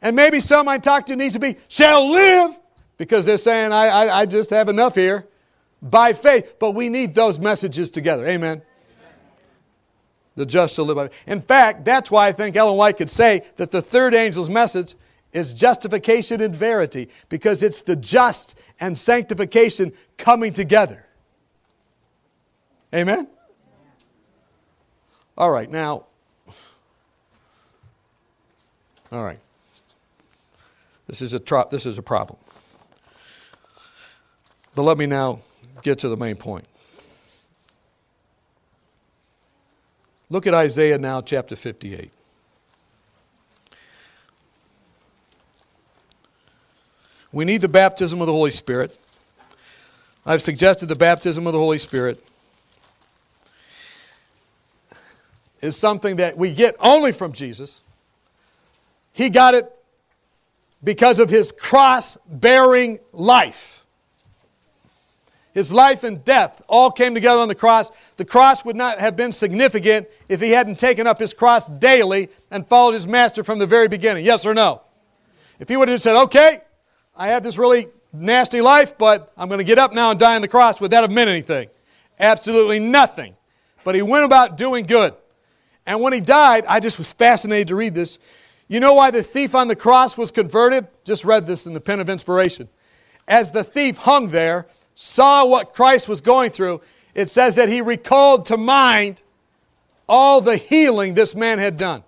And 0.00 0.16
maybe 0.16 0.40
some 0.40 0.66
I 0.66 0.78
talk 0.78 1.04
to 1.06 1.16
needs 1.16 1.34
to 1.34 1.40
be 1.40 1.56
shall 1.68 2.10
live 2.10 2.58
because 2.96 3.26
they're 3.26 3.36
saying, 3.36 3.70
I, 3.70 3.88
I, 3.88 4.20
I 4.20 4.26
just 4.26 4.48
have 4.48 4.70
enough 4.70 4.94
here 4.94 5.26
by 5.82 6.14
faith. 6.14 6.54
But 6.58 6.70
we 6.70 6.88
need 6.88 7.14
those 7.14 7.38
messages 7.38 7.90
together. 7.90 8.26
Amen. 8.26 8.62
The 10.36 10.46
just 10.46 10.74
shall 10.74 10.86
live 10.86 10.96
by 10.96 11.08
faith. 11.08 11.22
In 11.26 11.42
fact, 11.42 11.84
that's 11.84 12.10
why 12.10 12.28
I 12.28 12.32
think 12.32 12.56
Ellen 12.56 12.78
White 12.78 12.96
could 12.96 13.10
say 13.10 13.42
that 13.56 13.70
the 13.72 13.82
third 13.82 14.14
angel's 14.14 14.48
message 14.48 14.94
is 15.32 15.54
justification 15.54 16.40
and 16.40 16.54
verity 16.54 17.08
because 17.28 17.62
it's 17.62 17.82
the 17.82 17.96
just 17.96 18.54
and 18.80 18.96
sanctification 18.96 19.92
coming 20.16 20.52
together. 20.52 21.06
Amen? 22.94 23.28
All 25.36 25.50
right, 25.50 25.70
now, 25.70 26.06
all 29.12 29.24
right. 29.24 29.38
This 31.06 31.22
is 31.22 31.32
a, 31.32 31.38
tro- 31.38 31.68
this 31.70 31.86
is 31.86 31.96
a 31.98 32.02
problem. 32.02 32.38
But 34.74 34.82
let 34.82 34.98
me 34.98 35.06
now 35.06 35.40
get 35.82 35.98
to 36.00 36.08
the 36.08 36.16
main 36.16 36.36
point. 36.36 36.66
Look 40.30 40.46
at 40.46 40.54
Isaiah 40.54 40.98
now, 40.98 41.22
chapter 41.22 41.56
58. 41.56 42.12
We 47.32 47.44
need 47.44 47.60
the 47.60 47.68
baptism 47.68 48.20
of 48.20 48.26
the 48.26 48.32
Holy 48.32 48.50
Spirit. 48.50 48.98
I've 50.24 50.42
suggested 50.42 50.86
the 50.86 50.96
baptism 50.96 51.46
of 51.46 51.52
the 51.52 51.58
Holy 51.58 51.78
Spirit 51.78 52.22
is 55.60 55.76
something 55.76 56.16
that 56.16 56.36
we 56.36 56.52
get 56.52 56.76
only 56.80 57.12
from 57.12 57.32
Jesus. 57.32 57.82
He 59.12 59.30
got 59.30 59.54
it 59.54 59.70
because 60.82 61.18
of 61.18 61.28
his 61.28 61.50
cross 61.52 62.16
bearing 62.26 63.00
life. 63.12 63.86
His 65.54 65.72
life 65.72 66.04
and 66.04 66.24
death 66.24 66.62
all 66.68 66.92
came 66.92 67.14
together 67.14 67.40
on 67.40 67.48
the 67.48 67.54
cross. 67.54 67.90
The 68.16 68.24
cross 68.24 68.64
would 68.64 68.76
not 68.76 69.00
have 69.00 69.16
been 69.16 69.32
significant 69.32 70.06
if 70.28 70.40
he 70.40 70.50
hadn't 70.50 70.78
taken 70.78 71.06
up 71.06 71.18
his 71.18 71.34
cross 71.34 71.68
daily 71.68 72.28
and 72.50 72.66
followed 72.68 72.92
his 72.92 73.08
master 73.08 73.42
from 73.42 73.58
the 73.58 73.66
very 73.66 73.88
beginning. 73.88 74.24
Yes 74.24 74.46
or 74.46 74.54
no? 74.54 74.82
If 75.58 75.68
he 75.68 75.76
would 75.76 75.88
have 75.88 76.00
said, 76.00 76.16
okay, 76.24 76.60
I 77.18 77.28
have 77.28 77.42
this 77.42 77.58
really 77.58 77.88
nasty 78.12 78.60
life, 78.60 78.96
but 78.96 79.32
I'm 79.36 79.48
going 79.48 79.58
to 79.58 79.64
get 79.64 79.76
up 79.76 79.92
now 79.92 80.12
and 80.12 80.20
die 80.20 80.36
on 80.36 80.40
the 80.40 80.48
cross. 80.48 80.80
Would 80.80 80.92
that 80.92 81.02
have 81.02 81.10
meant 81.10 81.28
anything? 81.28 81.68
Absolutely 82.20 82.78
nothing. 82.78 83.34
But 83.82 83.96
he 83.96 84.02
went 84.02 84.24
about 84.24 84.56
doing 84.56 84.86
good. 84.86 85.14
And 85.84 86.00
when 86.00 86.12
he 86.12 86.20
died, 86.20 86.64
I 86.66 86.78
just 86.78 86.96
was 86.96 87.12
fascinated 87.12 87.68
to 87.68 87.74
read 87.74 87.94
this. 87.94 88.20
You 88.68 88.78
know 88.78 88.94
why 88.94 89.10
the 89.10 89.22
thief 89.22 89.56
on 89.56 89.66
the 89.66 89.74
cross 89.74 90.16
was 90.16 90.30
converted? 90.30 90.86
Just 91.02 91.24
read 91.24 91.46
this 91.46 91.66
in 91.66 91.74
the 91.74 91.80
pen 91.80 91.98
of 91.98 92.08
inspiration. 92.08 92.68
As 93.26 93.50
the 93.50 93.64
thief 93.64 93.96
hung 93.96 94.28
there, 94.28 94.68
saw 94.94 95.44
what 95.44 95.74
Christ 95.74 96.08
was 96.08 96.20
going 96.20 96.50
through, 96.50 96.82
it 97.14 97.30
says 97.30 97.56
that 97.56 97.68
he 97.68 97.80
recalled 97.80 98.46
to 98.46 98.56
mind 98.56 99.22
all 100.08 100.40
the 100.40 100.56
healing 100.56 101.14
this 101.14 101.34
man 101.34 101.58
had 101.58 101.76
done. 101.76 102.04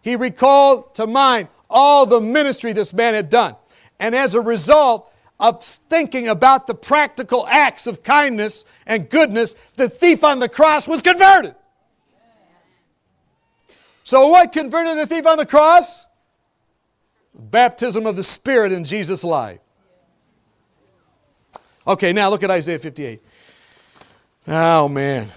He 0.00 0.16
recalled 0.16 0.94
to 0.94 1.06
mind 1.06 1.48
all 1.68 2.06
the 2.06 2.20
ministry 2.20 2.72
this 2.72 2.92
man 2.92 3.14
had 3.14 3.28
done. 3.28 3.56
And 4.02 4.16
as 4.16 4.34
a 4.34 4.40
result 4.40 5.14
of 5.38 5.62
thinking 5.62 6.26
about 6.26 6.66
the 6.66 6.74
practical 6.74 7.46
acts 7.46 7.86
of 7.86 8.02
kindness 8.02 8.64
and 8.84 9.08
goodness, 9.08 9.54
the 9.76 9.88
thief 9.88 10.24
on 10.24 10.40
the 10.40 10.48
cross 10.48 10.88
was 10.88 11.02
converted. 11.02 11.54
So, 14.02 14.26
what 14.26 14.50
converted 14.50 14.98
the 14.98 15.06
thief 15.06 15.24
on 15.24 15.38
the 15.38 15.46
cross? 15.46 16.06
Baptism 17.32 18.04
of 18.04 18.16
the 18.16 18.24
Spirit 18.24 18.72
in 18.72 18.84
Jesus' 18.84 19.22
life. 19.22 19.60
Okay, 21.86 22.12
now 22.12 22.28
look 22.28 22.42
at 22.42 22.50
Isaiah 22.50 22.80
58. 22.80 23.22
Oh, 24.48 24.88
man. 24.88 25.28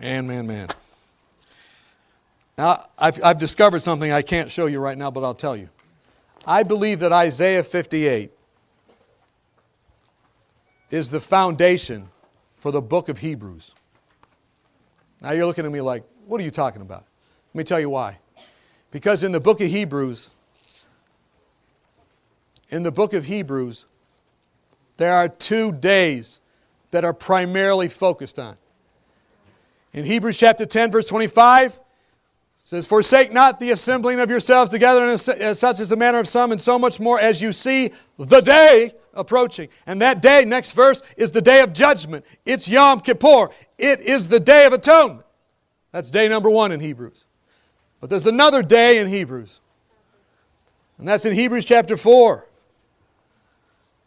Man, 0.00 0.26
man, 0.26 0.48
man. 0.48 0.68
Now, 2.58 2.86
I've, 2.98 3.22
I've 3.22 3.38
discovered 3.38 3.82
something 3.82 4.10
I 4.10 4.22
can't 4.22 4.50
show 4.50 4.66
you 4.66 4.80
right 4.80 4.98
now, 4.98 5.12
but 5.12 5.22
I'll 5.22 5.34
tell 5.34 5.56
you. 5.56 5.68
I 6.46 6.62
believe 6.62 7.00
that 7.00 7.12
Isaiah 7.12 7.62
58 7.62 8.30
is 10.90 11.10
the 11.10 11.20
foundation 11.20 12.08
for 12.56 12.70
the 12.70 12.82
book 12.82 13.08
of 13.08 13.18
Hebrews. 13.18 13.74
Now 15.20 15.32
you're 15.32 15.46
looking 15.46 15.64
at 15.64 15.72
me 15.72 15.80
like, 15.80 16.04
what 16.26 16.40
are 16.40 16.44
you 16.44 16.50
talking 16.50 16.82
about? 16.82 17.04
Let 17.52 17.58
me 17.58 17.64
tell 17.64 17.80
you 17.80 17.90
why. 17.90 18.18
Because 18.90 19.24
in 19.24 19.32
the 19.32 19.40
book 19.40 19.60
of 19.60 19.68
Hebrews, 19.68 20.28
in 22.68 22.82
the 22.82 22.92
book 22.92 23.12
of 23.12 23.24
Hebrews, 23.24 23.86
there 24.96 25.12
are 25.12 25.28
two 25.28 25.72
days 25.72 26.40
that 26.90 27.04
are 27.04 27.12
primarily 27.12 27.88
focused 27.88 28.38
on. 28.38 28.56
In 29.92 30.04
Hebrews 30.04 30.38
chapter 30.38 30.66
10, 30.66 30.90
verse 30.90 31.08
25, 31.08 31.78
says, 32.64 32.86
Forsake 32.86 33.30
not 33.30 33.60
the 33.60 33.70
assembling 33.72 34.18
of 34.20 34.30
yourselves 34.30 34.70
together, 34.70 35.06
as 35.06 35.58
such 35.58 35.80
is 35.80 35.90
the 35.90 35.96
manner 35.96 36.18
of 36.18 36.26
some, 36.26 36.50
and 36.50 36.58
so 36.58 36.78
much 36.78 36.98
more 36.98 37.20
as 37.20 37.42
you 37.42 37.52
see 37.52 37.90
the 38.18 38.40
day 38.40 38.94
approaching. 39.12 39.68
And 39.86 40.00
that 40.00 40.22
day, 40.22 40.46
next 40.46 40.72
verse, 40.72 41.02
is 41.18 41.30
the 41.30 41.42
day 41.42 41.60
of 41.60 41.74
judgment. 41.74 42.24
It's 42.46 42.66
Yom 42.66 43.02
Kippur. 43.02 43.50
It 43.76 44.00
is 44.00 44.28
the 44.28 44.40
day 44.40 44.64
of 44.64 44.72
atonement. 44.72 45.26
That's 45.92 46.10
day 46.10 46.26
number 46.26 46.48
one 46.48 46.72
in 46.72 46.80
Hebrews. 46.80 47.26
But 48.00 48.08
there's 48.08 48.26
another 48.26 48.62
day 48.62 48.98
in 48.98 49.08
Hebrews, 49.08 49.60
and 50.96 51.06
that's 51.06 51.26
in 51.26 51.34
Hebrews 51.34 51.66
chapter 51.66 51.98
4. 51.98 52.48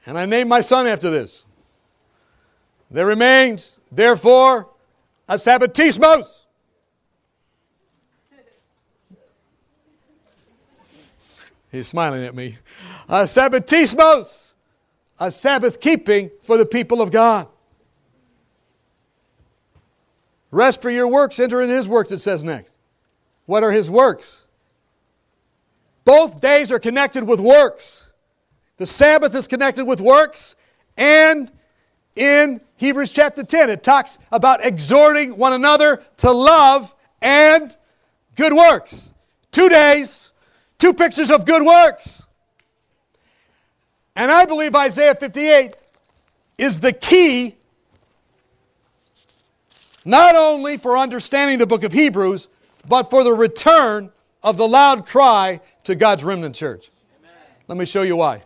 And 0.07 0.17
I 0.17 0.25
named 0.25 0.49
my 0.49 0.61
son 0.61 0.87
after 0.87 1.11
this. 1.11 1.45
There 2.89 3.05
remains, 3.05 3.79
therefore, 3.91 4.69
a 5.29 5.35
Sabbatismos. 5.35 6.46
He's 11.77 11.87
smiling 11.87 12.23
at 12.23 12.33
me. 12.33 12.57
A 13.07 13.23
Sabbatismos, 13.23 14.55
a 15.19 15.31
Sabbath 15.31 15.79
keeping 15.79 16.31
for 16.41 16.57
the 16.57 16.65
people 16.65 17.01
of 17.01 17.11
God. 17.11 17.47
Rest 20.49 20.81
for 20.81 20.89
your 20.89 21.07
works, 21.07 21.39
enter 21.39 21.61
in 21.61 21.69
his 21.69 21.87
works, 21.87 22.11
it 22.11 22.19
says 22.19 22.43
next. 22.43 22.75
What 23.45 23.63
are 23.63 23.71
his 23.71 23.89
works? 23.89 24.45
Both 26.03 26.41
days 26.41 26.71
are 26.71 26.79
connected 26.79 27.25
with 27.25 27.39
works. 27.39 28.07
The 28.77 28.87
Sabbath 28.87 29.35
is 29.35 29.47
connected 29.47 29.85
with 29.85 30.01
works, 30.01 30.55
and 30.97 31.51
in 32.15 32.61
Hebrews 32.77 33.11
chapter 33.11 33.43
10, 33.43 33.69
it 33.69 33.83
talks 33.83 34.17
about 34.31 34.65
exhorting 34.65 35.37
one 35.37 35.53
another 35.53 36.03
to 36.17 36.31
love 36.31 36.95
and 37.21 37.75
good 38.35 38.53
works. 38.53 39.11
Two 39.51 39.69
days, 39.69 40.26
two 40.77 40.93
pictures 40.93 41.31
of 41.31 41.45
good 41.45 41.63
works. 41.63 42.23
And 44.15 44.31
I 44.31 44.45
believe 44.45 44.75
Isaiah 44.75 45.15
58 45.15 45.75
is 46.57 46.79
the 46.79 46.91
key 46.91 47.55
not 50.03 50.35
only 50.35 50.77
for 50.77 50.97
understanding 50.97 51.59
the 51.59 51.67
book 51.67 51.83
of 51.83 51.91
Hebrews, 51.91 52.47
but 52.87 53.09
for 53.09 53.23
the 53.23 53.33
return 53.33 54.09
of 54.41 54.55
the 54.55 54.67
loud 54.67 55.05
cry 55.05 55.59
to 55.83 55.95
God's 55.95 56.23
remnant 56.23 56.55
church. 56.55 56.89
Amen. 57.19 57.35
Let 57.67 57.77
me 57.77 57.85
show 57.85 58.03
you 58.03 58.15
why. 58.15 58.43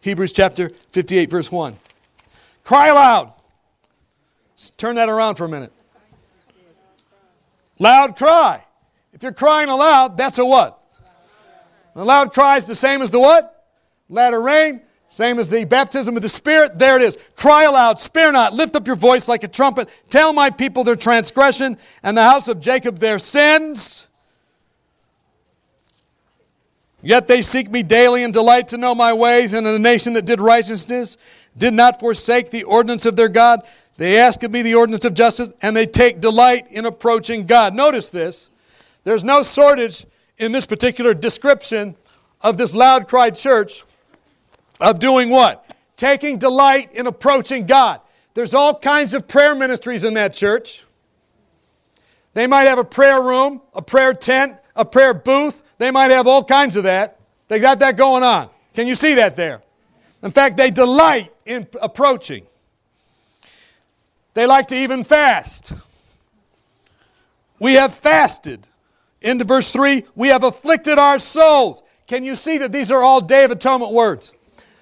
Hebrews 0.00 0.32
chapter 0.32 0.70
58, 0.92 1.28
verse 1.28 1.50
1. 1.50 1.76
Cry 2.62 2.88
aloud. 2.88 3.32
turn 4.76 4.94
that 4.94 5.08
around 5.08 5.34
for 5.34 5.44
a 5.44 5.48
minute. 5.48 5.72
Loud 7.78 8.16
cry. 8.16 8.64
If 9.12 9.22
you're 9.22 9.32
crying 9.32 9.68
aloud, 9.68 10.16
that's 10.16 10.38
a 10.38 10.44
what? 10.44 10.79
A 11.94 12.04
loud 12.04 12.32
cry 12.32 12.56
is 12.56 12.66
the 12.66 12.74
same 12.74 13.02
as 13.02 13.10
the 13.10 13.20
what? 13.20 13.66
Latter 14.08 14.40
rain. 14.40 14.80
Same 15.08 15.40
as 15.40 15.50
the 15.50 15.64
baptism 15.64 16.14
of 16.14 16.22
the 16.22 16.28
Spirit, 16.28 16.78
there 16.78 16.94
it 16.94 17.02
is. 17.02 17.18
Cry 17.34 17.64
aloud, 17.64 17.98
spare 17.98 18.30
not, 18.30 18.54
lift 18.54 18.76
up 18.76 18.86
your 18.86 18.94
voice 18.94 19.26
like 19.26 19.42
a 19.42 19.48
trumpet. 19.48 19.88
Tell 20.08 20.32
my 20.32 20.50
people 20.50 20.84
their 20.84 20.94
transgression 20.94 21.78
and 22.04 22.16
the 22.16 22.22
house 22.22 22.46
of 22.46 22.60
Jacob 22.60 22.98
their 22.98 23.18
sins. 23.18 24.06
Yet 27.02 27.26
they 27.26 27.42
seek 27.42 27.68
me 27.68 27.82
daily 27.82 28.22
and 28.22 28.32
delight 28.32 28.68
to 28.68 28.78
know 28.78 28.94
my 28.94 29.12
ways, 29.12 29.52
and 29.52 29.66
in 29.66 29.74
a 29.74 29.80
nation 29.80 30.12
that 30.12 30.26
did 30.26 30.40
righteousness 30.40 31.16
did 31.58 31.74
not 31.74 31.98
forsake 31.98 32.50
the 32.50 32.62
ordinance 32.62 33.04
of 33.04 33.16
their 33.16 33.28
God. 33.28 33.62
They 33.96 34.16
ask 34.16 34.44
of 34.44 34.52
me 34.52 34.62
the 34.62 34.76
ordinance 34.76 35.04
of 35.04 35.14
justice, 35.14 35.50
and 35.60 35.76
they 35.76 35.86
take 35.86 36.20
delight 36.20 36.66
in 36.70 36.86
approaching 36.86 37.46
God. 37.46 37.74
Notice 37.74 38.10
this. 38.10 38.48
There's 39.02 39.24
no 39.24 39.42
shortage 39.42 40.06
in 40.40 40.52
this 40.52 40.66
particular 40.66 41.14
description 41.14 41.94
of 42.40 42.56
this 42.56 42.74
loud 42.74 43.06
cried 43.06 43.36
church 43.36 43.84
of 44.80 44.98
doing 44.98 45.28
what? 45.28 45.76
Taking 45.96 46.38
delight 46.38 46.94
in 46.94 47.06
approaching 47.06 47.66
God. 47.66 48.00
There's 48.32 48.54
all 48.54 48.78
kinds 48.78 49.12
of 49.12 49.28
prayer 49.28 49.54
ministries 49.54 50.02
in 50.02 50.14
that 50.14 50.32
church. 50.32 50.84
They 52.32 52.46
might 52.46 52.68
have 52.68 52.78
a 52.78 52.84
prayer 52.84 53.20
room, 53.20 53.60
a 53.74 53.82
prayer 53.82 54.14
tent, 54.14 54.56
a 54.74 54.84
prayer 54.84 55.12
booth. 55.12 55.62
They 55.78 55.90
might 55.90 56.10
have 56.10 56.26
all 56.26 56.42
kinds 56.42 56.76
of 56.76 56.84
that. 56.84 57.20
They 57.48 57.58
got 57.58 57.80
that 57.80 57.96
going 57.96 58.22
on. 58.22 58.48
Can 58.74 58.86
you 58.86 58.94
see 58.94 59.14
that 59.16 59.36
there? 59.36 59.62
In 60.22 60.30
fact, 60.30 60.56
they 60.56 60.70
delight 60.70 61.32
in 61.44 61.66
approaching. 61.82 62.46
They 64.32 64.46
like 64.46 64.68
to 64.68 64.76
even 64.76 65.04
fast. 65.04 65.72
We 67.58 67.74
have 67.74 67.92
fasted. 67.92 68.66
Into 69.22 69.44
verse 69.44 69.70
3, 69.70 70.04
we 70.14 70.28
have 70.28 70.44
afflicted 70.44 70.98
our 70.98 71.18
souls. 71.18 71.82
Can 72.06 72.24
you 72.24 72.34
see 72.34 72.58
that 72.58 72.72
these 72.72 72.90
are 72.90 73.02
all 73.02 73.20
Day 73.20 73.44
of 73.44 73.50
Atonement 73.50 73.92
words? 73.92 74.32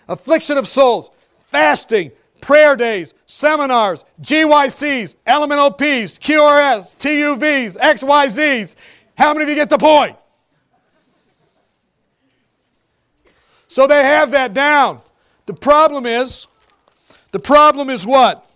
affliction 0.08 0.56
of 0.56 0.66
souls, 0.66 1.10
fasting, 1.38 2.10
prayer 2.40 2.76
days, 2.76 3.14
seminars, 3.26 4.04
GYCs, 4.22 5.16
LMNOPs, 5.26 6.18
QRS, 6.18 6.96
TUVs, 6.96 7.76
XYZs. 7.76 8.76
How 9.16 9.32
many 9.34 9.44
of 9.44 9.50
you 9.50 9.54
get 9.54 9.70
the 9.70 9.78
point? 9.78 10.16
So 13.68 13.86
they 13.86 14.02
have 14.02 14.30
that 14.30 14.54
down. 14.54 15.02
The 15.46 15.54
problem 15.54 16.06
is, 16.06 16.46
the 17.32 17.38
problem 17.38 17.90
is 17.90 18.06
what? 18.06 18.48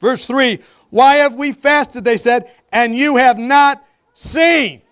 Verse 0.00 0.24
3 0.24 0.58
Why 0.90 1.16
have 1.16 1.36
we 1.36 1.52
fasted, 1.52 2.04
they 2.04 2.16
said, 2.16 2.50
and 2.72 2.94
you 2.94 3.16
have 3.16 3.38
not 3.38 3.84
seen? 4.14 4.82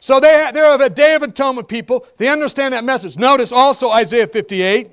So 0.00 0.20
they, 0.20 0.50
they're 0.52 0.74
of 0.74 0.82
a 0.82 0.90
Day 0.90 1.14
of 1.14 1.22
Atonement 1.22 1.66
people. 1.66 2.06
They 2.18 2.28
understand 2.28 2.74
that 2.74 2.84
message. 2.84 3.16
Notice 3.16 3.52
also 3.52 3.88
Isaiah 3.88 4.26
58, 4.26 4.90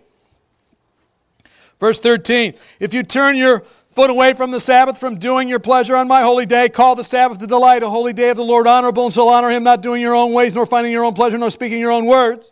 verse 1.81 1.99
13. 1.99 2.53
If 2.79 2.93
you 2.93 3.03
turn 3.03 3.35
your 3.35 3.63
foot 3.91 4.09
away 4.09 4.33
from 4.33 4.51
the 4.51 4.59
Sabbath, 4.59 4.97
from 4.97 5.19
doing 5.19 5.49
your 5.49 5.59
pleasure 5.59 5.97
on 5.97 6.07
my 6.07 6.21
holy 6.21 6.45
day, 6.45 6.69
call 6.69 6.95
the 6.95 7.03
Sabbath 7.03 7.39
the 7.39 7.47
delight, 7.47 7.83
a 7.83 7.89
holy 7.89 8.13
day 8.13 8.29
of 8.29 8.37
the 8.37 8.43
Lord 8.45 8.67
honorable, 8.67 9.03
and 9.03 9.13
shall 9.13 9.27
honor 9.27 9.49
him, 9.49 9.63
not 9.63 9.81
doing 9.81 10.01
your 10.01 10.15
own 10.15 10.31
ways, 10.31 10.55
nor 10.55 10.65
finding 10.65 10.93
your 10.93 11.03
own 11.03 11.13
pleasure, 11.13 11.37
nor 11.37 11.51
speaking 11.51 11.81
your 11.81 11.91
own 11.91 12.05
words. 12.05 12.51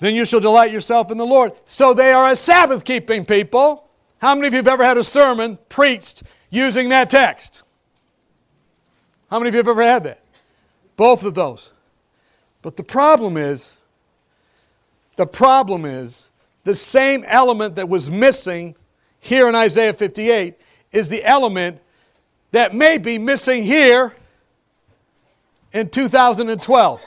Then 0.00 0.16
you 0.16 0.24
shall 0.24 0.40
delight 0.40 0.72
yourself 0.72 1.12
in 1.12 1.16
the 1.16 1.24
Lord. 1.24 1.52
So 1.64 1.94
they 1.94 2.12
are 2.12 2.32
a 2.32 2.34
Sabbath 2.34 2.84
keeping 2.84 3.24
people. 3.24 3.88
How 4.20 4.34
many 4.34 4.48
of 4.48 4.52
you 4.52 4.58
have 4.58 4.66
ever 4.66 4.82
had 4.82 4.98
a 4.98 5.04
sermon 5.04 5.58
preached 5.68 6.24
using 6.50 6.88
that 6.88 7.08
text? 7.08 7.62
How 9.32 9.38
many 9.38 9.48
of 9.48 9.54
you 9.54 9.60
have 9.60 9.68
ever 9.68 9.82
had 9.82 10.04
that? 10.04 10.20
Both 10.94 11.24
of 11.24 11.32
those. 11.32 11.72
But 12.60 12.76
the 12.76 12.82
problem 12.82 13.38
is, 13.38 13.78
the 15.16 15.26
problem 15.26 15.86
is, 15.86 16.28
the 16.64 16.74
same 16.74 17.24
element 17.26 17.76
that 17.76 17.88
was 17.88 18.10
missing 18.10 18.74
here 19.20 19.48
in 19.48 19.54
Isaiah 19.54 19.94
58 19.94 20.56
is 20.92 21.08
the 21.08 21.24
element 21.24 21.80
that 22.50 22.74
may 22.74 22.98
be 22.98 23.18
missing 23.18 23.62
here 23.62 24.14
in 25.72 25.88
2012. 25.88 27.00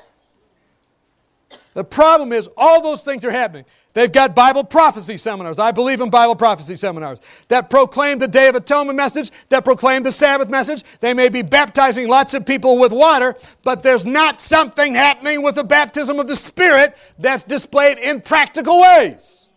The 1.75 1.83
problem 1.83 2.33
is, 2.33 2.49
all 2.57 2.81
those 2.81 3.03
things 3.03 3.23
are 3.23 3.29
happening. 3.29 3.65
They've 3.95 4.11
got 4.11 4.35
Bible 4.35 4.65
prophecy 4.65 5.15
seminars. 5.15 5.57
I 5.57 5.71
believe 5.71 6.01
in 6.01 6.09
Bible 6.09 6.35
prophecy 6.35 6.75
seminars 6.75 7.21
that 7.47 7.69
proclaim 7.69 8.17
the 8.17 8.27
Day 8.27 8.49
of 8.49 8.55
Atonement 8.55 8.97
message, 8.97 9.31
that 9.47 9.63
proclaim 9.63 10.03
the 10.03 10.11
Sabbath 10.11 10.49
message. 10.49 10.83
They 10.99 11.13
may 11.13 11.29
be 11.29 11.41
baptizing 11.41 12.09
lots 12.09 12.33
of 12.33 12.45
people 12.45 12.77
with 12.77 12.91
water, 12.91 13.35
but 13.63 13.83
there's 13.83 14.05
not 14.05 14.41
something 14.41 14.95
happening 14.95 15.41
with 15.41 15.55
the 15.55 15.63
baptism 15.63 16.19
of 16.19 16.27
the 16.27 16.35
Spirit 16.35 16.97
that's 17.17 17.45
displayed 17.45 17.97
in 17.97 18.19
practical 18.19 18.81
ways. 18.81 19.47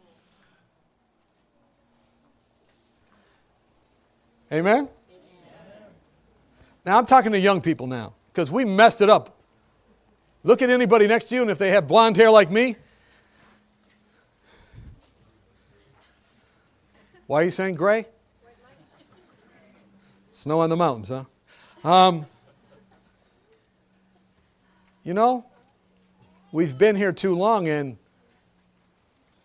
Amen? 4.52 4.88
Now 6.86 6.96
I'm 6.96 7.06
talking 7.06 7.32
to 7.32 7.40
young 7.40 7.60
people 7.60 7.88
now 7.88 8.14
because 8.32 8.52
we 8.52 8.64
messed 8.64 9.00
it 9.00 9.10
up. 9.10 9.36
Look 10.44 10.62
at 10.62 10.70
anybody 10.70 11.08
next 11.08 11.28
to 11.30 11.34
you, 11.34 11.42
and 11.42 11.50
if 11.50 11.58
they 11.58 11.70
have 11.70 11.88
blonde 11.88 12.16
hair 12.16 12.30
like 12.30 12.52
me, 12.52 12.76
Why 17.28 17.42
are 17.42 17.44
you 17.44 17.50
saying 17.50 17.74
gray? 17.74 18.06
Snow 20.32 20.60
on 20.60 20.70
the 20.70 20.76
mountains, 20.76 21.10
huh? 21.10 21.24
Um, 21.86 22.24
you 25.04 25.12
know, 25.12 25.44
we've 26.52 26.78
been 26.78 26.96
here 26.96 27.12
too 27.12 27.34
long, 27.34 27.68
and 27.68 27.98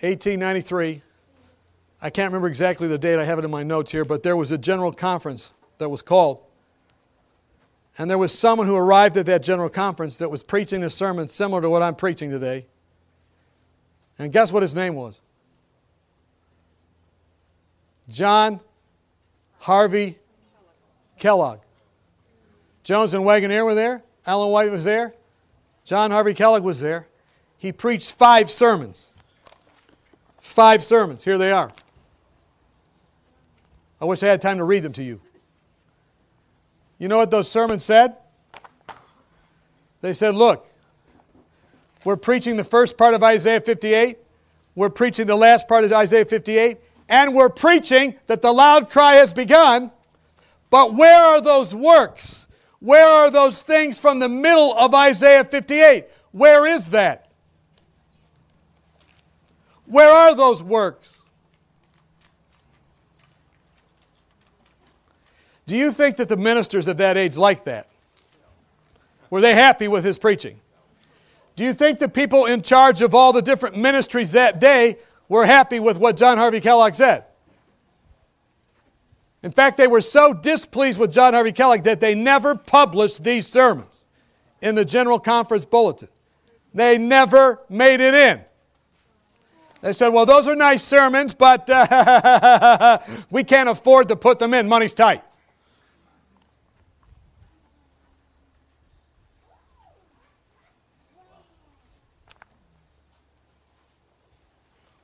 1893, 0.00 1.02
I 2.00 2.10
can't 2.10 2.30
remember 2.30 2.48
exactly 2.48 2.86
the 2.86 2.98
date, 2.98 3.18
I 3.18 3.24
have 3.24 3.38
it 3.38 3.44
in 3.44 3.50
my 3.50 3.62
notes 3.62 3.90
here, 3.90 4.04
but 4.04 4.22
there 4.22 4.36
was 4.36 4.52
a 4.52 4.58
general 4.58 4.92
conference 4.92 5.52
that 5.78 5.88
was 5.88 6.02
called. 6.02 6.40
And 7.98 8.08
there 8.08 8.18
was 8.18 8.36
someone 8.36 8.68
who 8.68 8.76
arrived 8.76 9.16
at 9.16 9.26
that 9.26 9.42
general 9.42 9.68
conference 9.68 10.18
that 10.18 10.30
was 10.30 10.44
preaching 10.44 10.84
a 10.84 10.90
sermon 10.90 11.26
similar 11.26 11.60
to 11.62 11.70
what 11.70 11.82
I'm 11.82 11.96
preaching 11.96 12.30
today. 12.30 12.66
And 14.18 14.32
guess 14.32 14.52
what 14.52 14.62
his 14.62 14.74
name 14.74 14.94
was? 14.94 15.20
John 18.08 18.60
Harvey 19.58 20.18
Kellogg. 21.18 21.58
Jones 22.84 23.12
and 23.14 23.24
Waggoner 23.24 23.64
were 23.64 23.74
there. 23.74 24.02
Ellen 24.24 24.50
White 24.50 24.70
was 24.70 24.84
there. 24.84 25.14
John 25.84 26.10
Harvey 26.10 26.34
Kellogg 26.34 26.62
was 26.62 26.80
there. 26.80 27.08
He 27.58 27.72
preached 27.72 28.12
five 28.12 28.48
sermons. 28.48 29.10
Five 30.38 30.84
sermons. 30.84 31.24
Here 31.24 31.36
they 31.36 31.50
are. 31.50 31.72
I 34.00 34.04
wish 34.04 34.22
I 34.22 34.26
had 34.26 34.40
time 34.40 34.58
to 34.58 34.64
read 34.64 34.82
them 34.82 34.92
to 34.94 35.02
you. 35.02 35.20
You 36.98 37.08
know 37.08 37.18
what 37.18 37.30
those 37.30 37.50
sermons 37.50 37.84
said? 37.84 38.16
They 40.00 40.12
said, 40.12 40.34
Look, 40.34 40.66
we're 42.04 42.16
preaching 42.16 42.56
the 42.56 42.64
first 42.64 42.96
part 42.96 43.14
of 43.14 43.22
Isaiah 43.22 43.60
58, 43.60 44.18
we're 44.74 44.90
preaching 44.90 45.26
the 45.26 45.36
last 45.36 45.66
part 45.66 45.84
of 45.84 45.92
Isaiah 45.92 46.24
58, 46.24 46.78
and 47.08 47.34
we're 47.34 47.48
preaching 47.48 48.14
that 48.26 48.42
the 48.42 48.52
loud 48.52 48.90
cry 48.90 49.14
has 49.14 49.32
begun. 49.32 49.90
But 50.70 50.94
where 50.94 51.20
are 51.20 51.40
those 51.40 51.74
works? 51.74 52.46
Where 52.80 53.06
are 53.06 53.30
those 53.30 53.62
things 53.62 53.98
from 53.98 54.18
the 54.18 54.28
middle 54.28 54.74
of 54.74 54.94
Isaiah 54.94 55.44
58? 55.44 56.06
Where 56.32 56.66
is 56.66 56.90
that? 56.90 57.30
Where 59.86 60.10
are 60.10 60.34
those 60.34 60.62
works? 60.62 61.17
Do 65.68 65.76
you 65.76 65.92
think 65.92 66.16
that 66.16 66.28
the 66.28 66.36
ministers 66.38 66.88
of 66.88 66.96
that 66.96 67.18
age 67.18 67.36
liked 67.36 67.66
that? 67.66 67.88
Were 69.28 69.42
they 69.42 69.54
happy 69.54 69.86
with 69.86 70.02
his 70.02 70.16
preaching? 70.16 70.60
Do 71.56 71.64
you 71.64 71.74
think 71.74 71.98
the 71.98 72.08
people 72.08 72.46
in 72.46 72.62
charge 72.62 73.02
of 73.02 73.14
all 73.14 73.34
the 73.34 73.42
different 73.42 73.76
ministries 73.76 74.32
that 74.32 74.60
day 74.60 74.96
were 75.28 75.44
happy 75.44 75.78
with 75.78 75.98
what 75.98 76.16
John 76.16 76.38
Harvey 76.38 76.62
Kellogg 76.62 76.94
said? 76.94 77.24
In 79.42 79.52
fact, 79.52 79.76
they 79.76 79.86
were 79.86 80.00
so 80.00 80.32
displeased 80.32 80.98
with 80.98 81.12
John 81.12 81.34
Harvey 81.34 81.52
Kellogg 81.52 81.82
that 81.82 82.00
they 82.00 82.14
never 82.14 82.54
published 82.54 83.22
these 83.22 83.46
sermons 83.46 84.06
in 84.62 84.74
the 84.74 84.86
General 84.86 85.20
Conference 85.20 85.66
Bulletin. 85.66 86.08
They 86.72 86.96
never 86.96 87.60
made 87.68 88.00
it 88.00 88.14
in. 88.14 88.40
They 89.82 89.92
said, 89.92 90.08
Well, 90.08 90.24
those 90.24 90.48
are 90.48 90.56
nice 90.56 90.82
sermons, 90.82 91.34
but 91.34 91.68
uh, 91.68 93.00
we 93.30 93.44
can't 93.44 93.68
afford 93.68 94.08
to 94.08 94.16
put 94.16 94.38
them 94.38 94.54
in. 94.54 94.66
Money's 94.66 94.94
tight. 94.94 95.22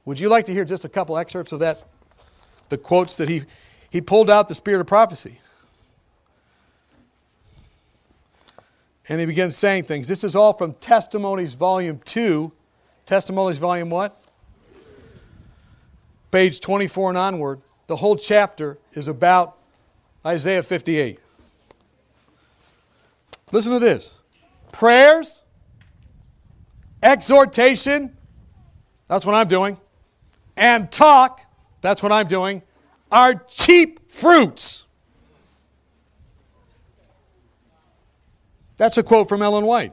Would 0.04 0.20
you 0.20 0.28
like 0.28 0.44
to 0.46 0.52
hear 0.52 0.64
just 0.64 0.84
a 0.84 0.88
couple 0.88 1.16
excerpts 1.16 1.52
of 1.52 1.60
that? 1.60 1.82
The 2.68 2.78
quotes 2.78 3.16
that 3.16 3.28
he, 3.28 3.44
he 3.90 4.00
pulled 4.00 4.28
out 4.28 4.48
the 4.48 4.54
spirit 4.54 4.80
of 4.80 4.86
prophecy. 4.86 5.40
And 9.08 9.20
he 9.20 9.26
begins 9.26 9.56
saying 9.56 9.84
things. 9.84 10.08
This 10.08 10.24
is 10.24 10.34
all 10.34 10.52
from 10.54 10.74
Testimonies, 10.74 11.54
Volume 11.54 12.00
2. 12.04 12.50
Testimonies, 13.06 13.58
Volume 13.58 13.90
what? 13.90 14.18
Page 16.30 16.60
24 16.60 17.10
and 17.10 17.18
onward. 17.18 17.60
The 17.86 17.96
whole 17.96 18.16
chapter 18.16 18.78
is 18.92 19.08
about 19.08 19.58
Isaiah 20.24 20.62
58. 20.62 21.20
Listen 23.52 23.72
to 23.72 23.78
this 23.78 24.18
prayers, 24.72 25.42
exhortation, 27.02 28.16
that's 29.06 29.24
what 29.24 29.34
I'm 29.34 29.46
doing, 29.46 29.76
and 30.56 30.90
talk, 30.90 31.40
that's 31.80 32.02
what 32.02 32.12
I'm 32.12 32.26
doing, 32.26 32.62
are 33.10 33.34
cheap 33.34 34.10
fruits. 34.10 34.86
That's 38.76 38.98
a 38.98 39.02
quote 39.02 39.28
from 39.28 39.42
Ellen 39.42 39.66
White. 39.66 39.92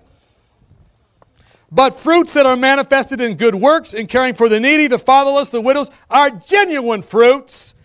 But 1.71 1.97
fruits 1.97 2.33
that 2.33 2.45
are 2.45 2.57
manifested 2.57 3.21
in 3.21 3.37
good 3.37 3.55
works, 3.55 3.93
in 3.93 4.07
caring 4.07 4.33
for 4.33 4.49
the 4.49 4.59
needy, 4.59 4.87
the 4.87 4.99
fatherless, 4.99 5.49
the 5.49 5.61
widows, 5.61 5.89
are 6.09 6.29
genuine 6.29 7.01
fruits 7.01 7.75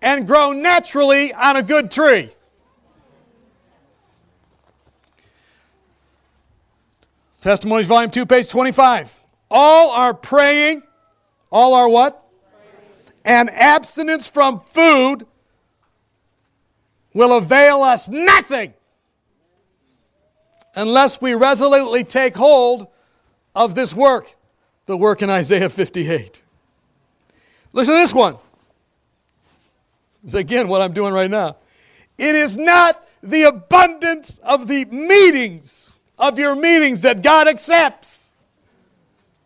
and 0.00 0.26
grow 0.26 0.52
naturally 0.52 1.32
on 1.34 1.56
a 1.56 1.62
good 1.62 1.90
tree. 1.90 2.30
Testimonies, 7.42 7.86
Volume 7.86 8.10
2, 8.10 8.24
page 8.24 8.48
25. 8.48 9.22
All 9.50 9.90
are 9.90 10.14
praying. 10.14 10.82
All 11.52 11.74
are 11.74 11.88
what? 11.88 12.23
And 13.24 13.50
abstinence 13.50 14.26
from 14.26 14.60
food 14.60 15.26
will 17.14 17.36
avail 17.36 17.82
us 17.82 18.08
nothing 18.08 18.74
unless 20.74 21.20
we 21.20 21.34
resolutely 21.34 22.04
take 22.04 22.34
hold 22.34 22.88
of 23.54 23.74
this 23.74 23.94
work, 23.94 24.34
the 24.86 24.96
work 24.96 25.22
in 25.22 25.30
Isaiah 25.30 25.70
58. 25.70 26.42
Listen 27.72 27.94
to 27.94 28.00
this 28.00 28.14
one. 28.14 28.36
It's 30.24 30.34
again 30.34 30.68
what 30.68 30.80
I'm 30.80 30.92
doing 30.92 31.12
right 31.12 31.30
now. 31.30 31.56
It 32.18 32.34
is 32.34 32.56
not 32.56 33.06
the 33.22 33.44
abundance 33.44 34.38
of 34.38 34.68
the 34.68 34.84
meetings, 34.86 35.98
of 36.18 36.38
your 36.38 36.54
meetings, 36.54 37.02
that 37.02 37.22
God 37.22 37.48
accepts. 37.48 38.23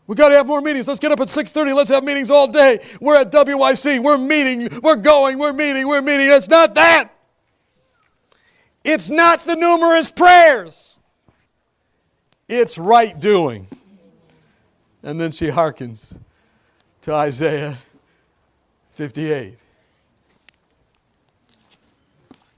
We 0.09 0.17
got 0.17 0.31
to 0.31 0.37
have 0.37 0.47
more 0.47 0.63
meetings. 0.63 0.89
Let's 0.89 1.01
get 1.01 1.13
up 1.13 1.21
at 1.21 1.29
6:30. 1.29 1.77
Let's 1.77 1.91
have 1.91 2.03
meetings 2.03 2.31
all 2.31 2.49
day. 2.49 2.81
We're 2.99 3.17
at 3.17 3.31
WYC. 3.31 4.03
We're 4.03 4.17
meeting. 4.17 4.81
We're 4.83 4.97
going. 4.97 5.39
We're 5.39 5.53
meeting. 5.53 5.87
We're 5.87 6.01
meeting. 6.01 6.29
It's 6.31 6.49
not 6.49 6.75
that. 6.75 7.15
It's 8.83 9.11
not 9.11 9.45
the 9.45 9.55
numerous 9.55 10.11
prayers. 10.11 10.97
It's 12.49 12.79
right 12.79 13.21
doing. 13.21 13.69
And 15.03 15.21
then 15.21 15.31
she 15.31 15.49
hearkens 15.49 16.15
to 17.03 17.13
Isaiah 17.13 17.77
58. 18.93 19.59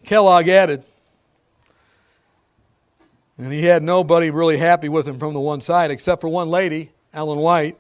Kellogg 0.05 0.49
added, 0.49 0.85
and 3.39 3.53
he 3.53 3.65
had 3.65 3.83
nobody 3.83 4.31
really 4.31 4.57
happy 4.57 4.89
with 4.89 5.07
him 5.07 5.19
from 5.19 5.35
the 5.35 5.41
one 5.41 5.61
side 5.61 5.91
except 5.91 6.21
for 6.21 6.29
one 6.29 6.49
lady 6.49 6.91
Ellen 7.13 7.39
White. 7.39 7.79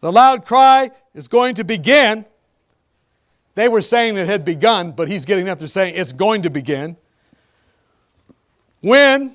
The 0.00 0.12
loud 0.12 0.44
cry 0.44 0.90
is 1.14 1.28
going 1.28 1.54
to 1.56 1.64
begin. 1.64 2.24
They 3.54 3.68
were 3.68 3.80
saying 3.80 4.16
it 4.16 4.26
had 4.26 4.44
begun, 4.44 4.92
but 4.92 5.08
he's 5.08 5.24
getting 5.24 5.48
up 5.48 5.58
to 5.60 5.68
saying 5.68 5.94
it's 5.94 6.12
going 6.12 6.42
to 6.42 6.50
begin. 6.50 6.96
When 8.80 9.34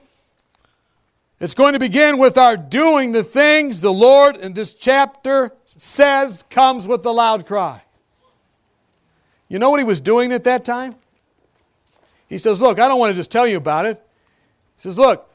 it's 1.39 1.53
going 1.53 1.73
to 1.73 1.79
begin 1.79 2.17
with 2.17 2.37
our 2.37 2.57
doing 2.57 3.13
the 3.13 3.23
things 3.23 3.79
the 3.81 3.93
Lord 3.93 4.35
in 4.37 4.53
this 4.53 4.73
chapter 4.73 5.53
says 5.65 6.43
comes 6.49 6.85
with 6.85 7.01
the 7.01 7.13
loud 7.13 7.45
cry. 7.45 7.81
You 9.47 9.57
know 9.57 9.69
what 9.69 9.79
he 9.79 9.85
was 9.85 10.01
doing 10.01 10.33
at 10.33 10.43
that 10.43 10.65
time? 10.65 10.95
He 12.27 12.37
says, 12.37 12.61
Look, 12.61 12.77
I 12.77 12.87
don't 12.87 12.99
want 12.99 13.11
to 13.11 13.15
just 13.15 13.31
tell 13.31 13.47
you 13.47 13.57
about 13.57 13.85
it. 13.85 13.97
He 14.75 14.81
says, 14.81 14.99
Look, 14.99 15.28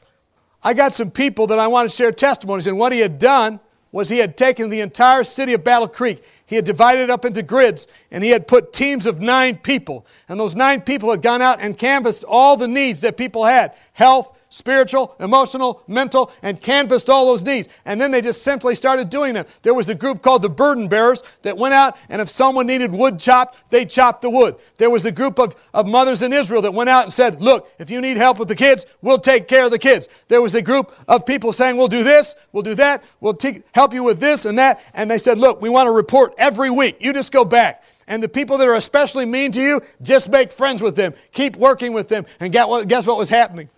I 0.65 0.73
got 0.73 0.95
some 0.95 1.11
people 1.11 1.45
that 1.47 1.59
I 1.59 1.67
want 1.67 1.87
to 1.87 1.95
share 1.95 2.11
testimonies. 2.11 2.65
And 2.65 2.79
what 2.79 2.91
he 2.91 2.99
had 2.99 3.19
done 3.19 3.59
was 3.91 4.09
he 4.09 4.17
had 4.17 4.35
taken 4.35 4.69
the 4.69 4.81
entire 4.81 5.23
city 5.23 5.53
of 5.53 5.63
Battle 5.63 5.87
Creek. 5.87 6.23
he 6.47 6.55
had 6.55 6.65
divided 6.65 7.03
it 7.03 7.09
up 7.11 7.23
into 7.23 7.43
grids, 7.43 7.87
and 8.11 8.23
he 8.23 8.31
had 8.31 8.47
put 8.47 8.73
teams 8.73 9.05
of 9.05 9.21
nine 9.21 9.57
people. 9.57 10.07
And 10.27 10.39
those 10.39 10.55
nine 10.55 10.81
people 10.81 11.11
had 11.11 11.21
gone 11.21 11.41
out 11.41 11.61
and 11.61 11.77
canvassed 11.77 12.25
all 12.27 12.57
the 12.57 12.67
needs 12.67 13.01
that 13.01 13.15
people 13.15 13.45
had 13.45 13.73
health, 13.93 14.37
spiritual, 14.55 15.13
emotional, 15.19 15.83
mental, 15.85 16.31
and 16.41 16.61
canvassed 16.61 17.09
all 17.09 17.25
those 17.25 17.43
needs. 17.43 17.67
And 17.83 17.99
then 17.99 18.11
they 18.11 18.21
just 18.21 18.41
simply 18.41 18.73
started 18.73 19.09
doing 19.09 19.33
them. 19.33 19.45
There 19.63 19.73
was 19.73 19.89
a 19.89 19.95
group 19.95 20.21
called 20.21 20.41
the 20.41 20.49
burden 20.49 20.87
bearers 20.87 21.21
that 21.41 21.57
went 21.57 21.73
out, 21.73 21.97
and 22.07 22.21
if 22.21 22.29
someone 22.29 22.65
needed 22.65 22.93
wood 22.93 23.19
chopped, 23.19 23.69
they 23.69 23.83
chopped 23.83 24.21
the 24.21 24.29
wood. 24.29 24.55
There 24.77 24.89
was 24.89 25.05
a 25.05 25.11
group 25.11 25.39
of, 25.39 25.55
of 25.73 25.85
mothers 25.85 26.21
in 26.21 26.31
Israel 26.31 26.61
that 26.61 26.73
went 26.73 26.89
out 26.89 27.03
and 27.03 27.13
said, 27.13 27.41
Look, 27.41 27.69
if 27.79 27.91
you 27.91 27.99
need 27.99 28.15
help 28.15 28.39
with 28.39 28.47
the 28.47 28.55
kids, 28.55 28.85
we'll 29.01 29.19
take 29.19 29.49
care 29.49 29.65
of 29.65 29.71
the 29.71 29.79
kids. 29.79 30.07
There 30.29 30.41
was 30.41 30.55
a 30.55 30.61
group 30.61 30.93
of 31.07 31.25
people 31.25 31.51
saying, 31.51 31.75
We'll 31.75 31.89
do 31.89 32.03
this, 32.03 32.37
we'll 32.53 32.63
do 32.63 32.75
that, 32.75 33.03
we'll 33.19 33.37
help 33.73 33.93
you 33.93 34.03
with 34.03 34.21
this 34.21 34.45
and 34.45 34.57
that. 34.57 34.81
And 34.93 35.11
they 35.11 35.17
said, 35.17 35.37
Look, 35.37 35.61
we 35.61 35.67
want 35.67 35.87
to 35.87 35.91
report 35.91 36.33
every 36.37 36.69
week. 36.69 36.97
You 37.01 37.11
just 37.11 37.33
go 37.33 37.43
back. 37.43 37.83
And 38.07 38.23
the 38.23 38.29
people 38.29 38.57
that 38.59 38.67
are 38.67 38.75
especially 38.75 39.25
mean 39.25 39.51
to 39.51 39.61
you, 39.61 39.81
just 40.01 40.29
make 40.29 40.51
friends 40.51 40.81
with 40.81 40.95
them. 40.95 41.13
Keep 41.33 41.57
working 41.57 41.91
with 41.91 42.07
them. 42.07 42.25
And 42.39 42.53
guess 42.53 43.05
what 43.05 43.17
was 43.17 43.29
happening? 43.29 43.69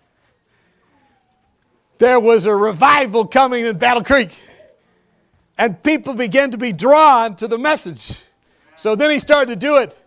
There 2.00 2.20
was 2.20 2.46
a 2.46 2.56
revival 2.56 3.26
coming 3.26 3.66
in 3.66 3.78
Battle 3.78 4.04
Creek. 4.04 4.32
And 5.58 5.82
people 5.82 6.14
began 6.14 6.52
to 6.52 6.58
be 6.58 6.72
drawn 6.72 7.36
to 7.38 7.48
the 7.48 7.58
message. 7.58 8.20
So 8.76 8.96
then 8.96 9.10
he 9.10 9.20
started 9.20 9.48
to 9.48 9.56
do 9.56 9.78
it 9.78 9.98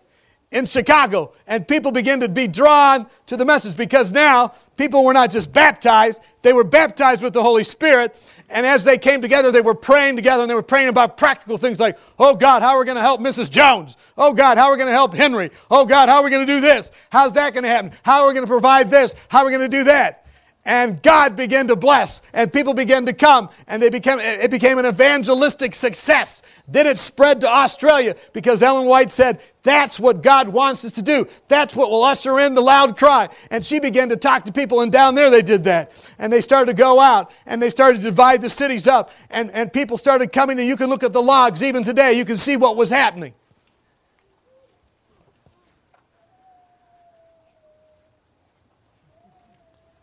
in 0.51 0.65
Chicago, 0.65 1.31
and 1.47 1.65
people 1.65 1.93
began 1.93 2.19
to 2.19 2.27
be 2.27 2.45
drawn 2.45 3.07
to 3.25 3.37
the 3.37 3.45
message 3.45 3.77
because 3.77 4.11
now 4.11 4.53
people 4.75 5.05
were 5.05 5.13
not 5.13 5.31
just 5.31 5.53
baptized, 5.53 6.19
they 6.41 6.51
were 6.51 6.65
baptized 6.65 7.23
with 7.23 7.31
the 7.31 7.41
Holy 7.41 7.63
Spirit. 7.63 8.15
And 8.49 8.65
as 8.65 8.83
they 8.83 8.97
came 8.97 9.21
together, 9.21 9.49
they 9.49 9.61
were 9.61 9.75
praying 9.75 10.17
together 10.17 10.43
and 10.43 10.49
they 10.49 10.55
were 10.55 10.61
praying 10.61 10.89
about 10.89 11.15
practical 11.15 11.55
things 11.57 11.79
like, 11.79 11.97
oh 12.19 12.35
God, 12.35 12.61
how 12.61 12.71
are 12.71 12.79
we 12.79 12.85
going 12.85 12.95
to 12.95 13.01
help 13.01 13.21
Mrs. 13.21 13.49
Jones? 13.49 13.95
Oh 14.17 14.33
God, 14.33 14.57
how 14.57 14.65
are 14.65 14.71
we 14.71 14.77
going 14.77 14.89
to 14.89 14.93
help 14.93 15.13
Henry? 15.13 15.51
Oh 15.69 15.85
God, 15.85 16.09
how 16.09 16.17
are 16.17 16.23
we 16.23 16.29
going 16.29 16.45
to 16.45 16.53
do 16.53 16.59
this? 16.59 16.91
How's 17.09 17.31
that 17.33 17.53
going 17.53 17.63
to 17.63 17.69
happen? 17.69 17.93
How 18.03 18.23
are 18.23 18.27
we 18.27 18.33
going 18.33 18.45
to 18.45 18.51
provide 18.51 18.89
this? 18.91 19.15
How 19.29 19.39
are 19.39 19.45
we 19.45 19.51
going 19.51 19.71
to 19.71 19.77
do 19.77 19.85
that? 19.85 20.25
And 20.63 21.01
God 21.01 21.35
began 21.35 21.67
to 21.67 21.75
bless, 21.75 22.21
and 22.33 22.53
people 22.53 22.75
began 22.75 23.07
to 23.07 23.13
come, 23.13 23.49
and 23.67 23.81
they 23.81 23.89
became, 23.89 24.19
it 24.19 24.51
became 24.51 24.77
an 24.77 24.85
evangelistic 24.85 25.73
success. 25.73 26.43
Then 26.67 26.85
it 26.85 26.99
spread 26.99 27.41
to 27.41 27.47
Australia 27.47 28.15
because 28.31 28.61
Ellen 28.61 28.85
White 28.87 29.09
said, 29.09 29.41
That's 29.63 29.99
what 29.99 30.21
God 30.21 30.49
wants 30.49 30.85
us 30.85 30.93
to 30.93 31.01
do. 31.01 31.27
That's 31.47 31.75
what 31.75 31.89
will 31.89 32.03
usher 32.03 32.39
in 32.39 32.53
the 32.53 32.61
loud 32.61 32.95
cry. 32.95 33.29
And 33.49 33.65
she 33.65 33.79
began 33.79 34.09
to 34.09 34.15
talk 34.15 34.45
to 34.45 34.51
people, 34.51 34.81
and 34.81 34.91
down 34.91 35.15
there 35.15 35.31
they 35.31 35.41
did 35.41 35.63
that. 35.63 35.91
And 36.19 36.31
they 36.31 36.41
started 36.41 36.67
to 36.67 36.77
go 36.77 36.99
out, 36.99 37.31
and 37.47 37.59
they 37.59 37.71
started 37.71 37.97
to 37.97 38.03
divide 38.03 38.41
the 38.41 38.49
cities 38.49 38.87
up, 38.87 39.09
and, 39.31 39.49
and 39.51 39.73
people 39.73 39.97
started 39.97 40.31
coming, 40.31 40.59
and 40.59 40.67
you 40.67 40.77
can 40.77 40.89
look 40.89 41.01
at 41.01 41.11
the 41.11 41.23
logs 41.23 41.63
even 41.63 41.81
today, 41.81 42.13
you 42.13 42.25
can 42.25 42.37
see 42.37 42.55
what 42.55 42.77
was 42.77 42.91
happening. 42.91 43.33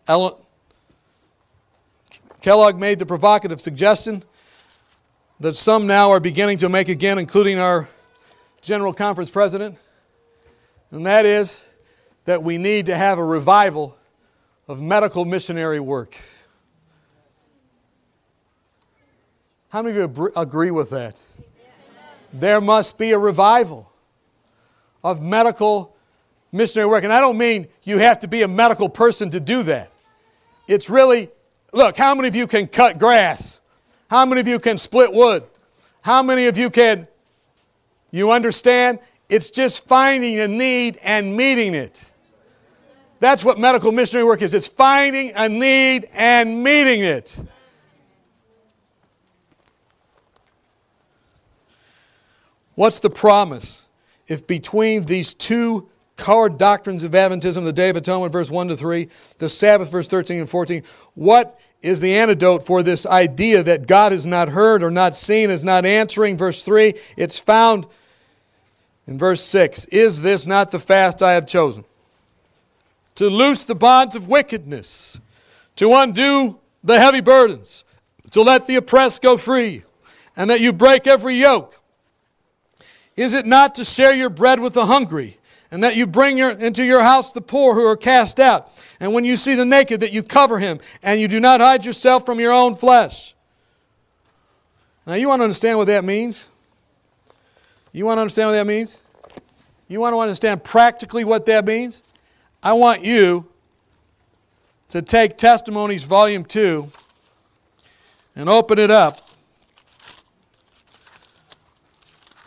Ellen, 0.08 0.32
Kellogg 2.40 2.76
made 2.76 2.98
the 2.98 3.06
provocative 3.06 3.60
suggestion 3.60 4.22
that 5.40 5.56
some 5.56 5.86
now 5.86 6.10
are 6.10 6.20
beginning 6.20 6.58
to 6.58 6.68
make 6.68 6.88
again, 6.88 7.18
including 7.18 7.58
our 7.58 7.88
General 8.62 8.92
Conference 8.92 9.30
president, 9.30 9.76
and 10.90 11.06
that 11.06 11.26
is 11.26 11.62
that 12.24 12.42
we 12.42 12.58
need 12.58 12.86
to 12.86 12.96
have 12.96 13.18
a 13.18 13.24
revival 13.24 13.96
of 14.66 14.82
medical 14.82 15.24
missionary 15.24 15.80
work. 15.80 16.16
How 19.70 19.82
many 19.82 19.98
of 19.98 20.16
you 20.16 20.32
agree 20.36 20.70
with 20.70 20.90
that? 20.90 21.18
There 22.32 22.60
must 22.60 22.98
be 22.98 23.12
a 23.12 23.18
revival 23.18 23.90
of 25.02 25.22
medical 25.22 25.96
missionary 26.52 26.88
work. 26.88 27.04
And 27.04 27.12
I 27.12 27.20
don't 27.20 27.38
mean 27.38 27.68
you 27.82 27.98
have 27.98 28.20
to 28.20 28.28
be 28.28 28.42
a 28.42 28.48
medical 28.48 28.88
person 28.88 29.30
to 29.30 29.40
do 29.40 29.62
that. 29.64 29.92
It's 30.66 30.90
really 30.90 31.30
Look, 31.72 31.96
how 31.96 32.14
many 32.14 32.28
of 32.28 32.36
you 32.36 32.46
can 32.46 32.66
cut 32.66 32.98
grass? 32.98 33.60
How 34.08 34.24
many 34.24 34.40
of 34.40 34.48
you 34.48 34.58
can 34.58 34.78
split 34.78 35.12
wood? 35.12 35.44
How 36.00 36.22
many 36.22 36.46
of 36.46 36.56
you 36.56 36.70
can, 36.70 37.06
you 38.10 38.30
understand? 38.30 39.00
It's 39.28 39.50
just 39.50 39.86
finding 39.86 40.40
a 40.40 40.48
need 40.48 40.98
and 41.02 41.36
meeting 41.36 41.74
it. 41.74 42.12
That's 43.20 43.44
what 43.44 43.58
medical 43.58 43.92
missionary 43.92 44.24
work 44.24 44.42
is. 44.42 44.54
It's 44.54 44.68
finding 44.68 45.32
a 45.34 45.48
need 45.48 46.08
and 46.12 46.62
meeting 46.62 47.04
it. 47.04 47.36
What's 52.74 53.00
the 53.00 53.10
promise 53.10 53.88
if 54.28 54.46
between 54.46 55.02
these 55.02 55.34
two 55.34 55.88
core 56.18 56.50
doctrines 56.50 57.04
of 57.04 57.12
Adventism, 57.12 57.64
the 57.64 57.72
Day 57.72 57.88
of 57.88 57.96
Atonement, 57.96 58.32
verse 58.32 58.50
1 58.50 58.68
to 58.68 58.76
3, 58.76 59.08
the 59.38 59.48
Sabbath, 59.48 59.90
verse 59.90 60.08
13 60.08 60.40
and 60.40 60.50
14. 60.50 60.82
What 61.14 61.58
is 61.80 62.00
the 62.00 62.14
antidote 62.14 62.66
for 62.66 62.82
this 62.82 63.06
idea 63.06 63.62
that 63.62 63.86
God 63.86 64.12
is 64.12 64.26
not 64.26 64.50
heard 64.50 64.82
or 64.82 64.90
not 64.90 65.16
seen, 65.16 65.48
is 65.48 65.64
not 65.64 65.86
answering? 65.86 66.36
Verse 66.36 66.62
3, 66.62 66.94
it's 67.16 67.38
found 67.38 67.86
in 69.06 69.16
verse 69.16 69.40
6. 69.42 69.86
Is 69.86 70.20
this 70.20 70.46
not 70.46 70.70
the 70.70 70.80
fast 70.80 71.22
I 71.22 71.32
have 71.32 71.46
chosen? 71.46 71.84
To 73.14 73.28
loose 73.30 73.64
the 73.64 73.74
bonds 73.74 74.14
of 74.14 74.28
wickedness, 74.28 75.20
to 75.76 75.94
undo 75.94 76.58
the 76.84 76.98
heavy 76.98 77.20
burdens, 77.20 77.84
to 78.32 78.42
let 78.42 78.66
the 78.66 78.76
oppressed 78.76 79.22
go 79.22 79.36
free, 79.36 79.84
and 80.36 80.50
that 80.50 80.60
you 80.60 80.72
break 80.72 81.06
every 81.06 81.36
yoke. 81.36 81.80
Is 83.16 83.34
it 83.34 83.46
not 83.46 83.74
to 83.76 83.84
share 83.84 84.14
your 84.14 84.30
bread 84.30 84.60
with 84.60 84.74
the 84.74 84.86
hungry? 84.86 85.38
And 85.70 85.82
that 85.84 85.96
you 85.96 86.06
bring 86.06 86.38
your, 86.38 86.50
into 86.50 86.84
your 86.84 87.02
house 87.02 87.32
the 87.32 87.40
poor 87.40 87.74
who 87.74 87.84
are 87.84 87.96
cast 87.96 88.40
out. 88.40 88.72
And 89.00 89.12
when 89.12 89.24
you 89.24 89.36
see 89.36 89.54
the 89.54 89.64
naked, 89.64 90.00
that 90.00 90.12
you 90.12 90.22
cover 90.22 90.58
him, 90.58 90.80
and 91.02 91.20
you 91.20 91.28
do 91.28 91.40
not 91.40 91.60
hide 91.60 91.84
yourself 91.84 92.24
from 92.24 92.40
your 92.40 92.52
own 92.52 92.74
flesh. 92.74 93.34
Now, 95.06 95.14
you 95.14 95.28
want 95.28 95.40
to 95.40 95.44
understand 95.44 95.78
what 95.78 95.86
that 95.86 96.04
means? 96.04 96.48
You 97.92 98.04
want 98.06 98.18
to 98.18 98.22
understand 98.22 98.48
what 98.48 98.54
that 98.54 98.66
means? 98.66 98.98
You 99.88 100.00
want 100.00 100.14
to 100.14 100.18
understand 100.18 100.64
practically 100.64 101.24
what 101.24 101.46
that 101.46 101.64
means? 101.64 102.02
I 102.62 102.72
want 102.72 103.04
you 103.04 103.46
to 104.90 105.02
take 105.02 105.36
Testimonies, 105.36 106.04
Volume 106.04 106.44
2, 106.44 106.90
and 108.36 108.48
open 108.48 108.78
it 108.78 108.90
up 108.90 109.20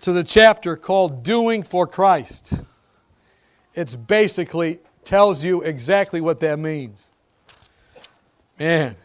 to 0.01 0.11
the 0.11 0.23
chapter 0.23 0.75
called 0.75 1.23
Doing 1.23 1.61
for 1.61 1.85
Christ 1.85 2.53
it's 3.73 3.95
basically 3.95 4.79
tells 5.03 5.43
you 5.43 5.61
exactly 5.61 6.21
what 6.21 6.39
that 6.41 6.59
means. 6.59 7.09
Man, 8.59 8.95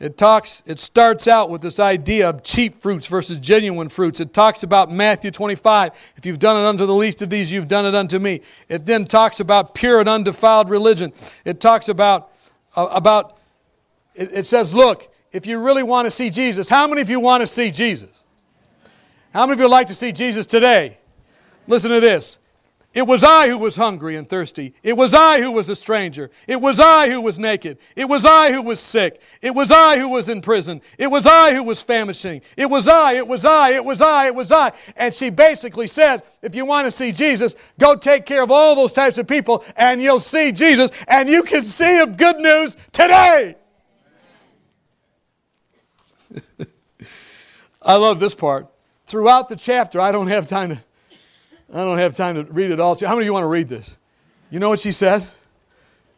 it 0.00 0.16
talks, 0.16 0.62
it 0.64 0.78
starts 0.78 1.28
out 1.28 1.50
with 1.50 1.60
this 1.60 1.78
idea 1.78 2.30
of 2.30 2.42
cheap 2.42 2.80
fruits 2.80 3.06
versus 3.06 3.38
genuine 3.38 3.90
fruits. 3.90 4.18
It 4.18 4.32
talks 4.32 4.62
about 4.62 4.90
Matthew 4.90 5.30
25. 5.30 6.12
If 6.16 6.24
you've 6.24 6.38
done 6.38 6.56
it 6.56 6.66
unto 6.66 6.86
the 6.86 6.94
least 6.94 7.20
of 7.20 7.28
these, 7.28 7.52
you've 7.52 7.68
done 7.68 7.84
it 7.84 7.94
unto 7.94 8.18
me. 8.18 8.40
It 8.68 8.86
then 8.86 9.04
talks 9.04 9.40
about 9.40 9.74
pure 9.74 10.00
and 10.00 10.08
undefiled 10.08 10.70
religion. 10.70 11.12
It 11.44 11.60
talks 11.60 11.90
about, 11.90 12.32
uh, 12.76 12.88
about 12.92 13.38
it, 14.14 14.32
it 14.32 14.46
says, 14.46 14.74
look, 14.74 15.12
if 15.32 15.46
you 15.46 15.58
really 15.58 15.82
want 15.82 16.06
to 16.06 16.10
see 16.10 16.30
Jesus, 16.30 16.68
how 16.68 16.86
many 16.86 17.02
of 17.02 17.10
you 17.10 17.20
want 17.20 17.42
to 17.42 17.46
see 17.46 17.70
Jesus? 17.70 18.24
How 19.34 19.46
many 19.46 19.52
of 19.52 19.60
you 19.60 19.68
like 19.68 19.86
to 19.88 19.94
see 19.94 20.12
Jesus 20.12 20.46
today? 20.46 20.98
Listen 21.68 21.90
to 21.90 22.00
this. 22.00 22.39
It 22.92 23.06
was 23.06 23.22
I 23.22 23.48
who 23.48 23.56
was 23.56 23.76
hungry 23.76 24.16
and 24.16 24.28
thirsty. 24.28 24.74
It 24.82 24.96
was 24.96 25.14
I 25.14 25.40
who 25.40 25.52
was 25.52 25.70
a 25.70 25.76
stranger. 25.76 26.28
It 26.48 26.60
was 26.60 26.80
I 26.80 27.08
who 27.08 27.20
was 27.20 27.38
naked. 27.38 27.78
It 27.94 28.08
was 28.08 28.26
I 28.26 28.50
who 28.50 28.60
was 28.62 28.80
sick. 28.80 29.20
It 29.40 29.54
was 29.54 29.70
I 29.70 29.96
who 29.96 30.08
was 30.08 30.28
in 30.28 30.42
prison. 30.42 30.82
It 30.98 31.06
was 31.06 31.24
I 31.24 31.54
who 31.54 31.62
was 31.62 31.80
famishing. 31.84 32.42
It 32.56 32.68
was 32.68 32.88
I, 32.88 33.12
it 33.12 33.28
was 33.28 33.44
I, 33.44 33.74
it 33.74 33.84
was 33.84 34.02
I, 34.02 34.26
it 34.26 34.34
was 34.34 34.50
I. 34.50 34.72
And 34.96 35.14
she 35.14 35.30
basically 35.30 35.86
said, 35.86 36.24
if 36.42 36.56
you 36.56 36.64
want 36.64 36.86
to 36.86 36.90
see 36.90 37.12
Jesus, 37.12 37.54
go 37.78 37.94
take 37.94 38.26
care 38.26 38.42
of 38.42 38.50
all 38.50 38.74
those 38.74 38.92
types 38.92 39.18
of 39.18 39.28
people 39.28 39.64
and 39.76 40.02
you'll 40.02 40.18
see 40.18 40.50
Jesus 40.50 40.90
and 41.06 41.28
you 41.28 41.44
can 41.44 41.62
see 41.62 41.96
him 41.96 42.16
good 42.16 42.38
news 42.38 42.76
today. 42.90 43.54
I 47.82 47.94
love 47.94 48.18
this 48.18 48.34
part. 48.34 48.66
Throughout 49.06 49.48
the 49.48 49.54
chapter, 49.54 50.00
I 50.00 50.10
don't 50.10 50.26
have 50.26 50.48
time 50.48 50.70
to 50.70 50.82
I 51.72 51.84
don't 51.84 51.98
have 51.98 52.14
time 52.14 52.34
to 52.34 52.44
read 52.52 52.70
it 52.70 52.80
all. 52.80 52.98
How 52.98 53.14
many 53.14 53.20
of 53.20 53.24
you 53.26 53.32
want 53.32 53.44
to 53.44 53.48
read 53.48 53.68
this? 53.68 53.96
You 54.50 54.58
know 54.58 54.68
what 54.68 54.80
she 54.80 54.92
says? 54.92 55.34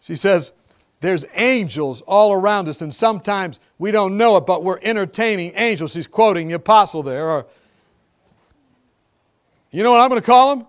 She 0.00 0.16
says, 0.16 0.53
There's 1.00 1.24
angels 1.34 2.00
all 2.03 2.32
around 2.32 2.68
us, 2.68 2.80
and 2.80 2.92
sometimes 2.92 3.61
we 3.78 3.90
don't 3.90 4.16
know 4.16 4.36
it, 4.38 4.46
but 4.46 4.64
we're 4.64 4.78
entertaining 4.82 5.53
angels. 5.57 5.92
She's 5.92 6.07
quoting 6.07 6.48
the 6.48 6.55
apostle 6.55 7.03
there. 7.03 7.28
Or, 7.28 7.46
you 9.70 9.82
know 9.82 9.90
what 9.90 10.00
I'm 10.00 10.09
going 10.09 10.20
to 10.20 10.26
call 10.26 10.57
them? 10.57 10.66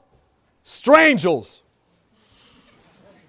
Strangels. 0.66 1.62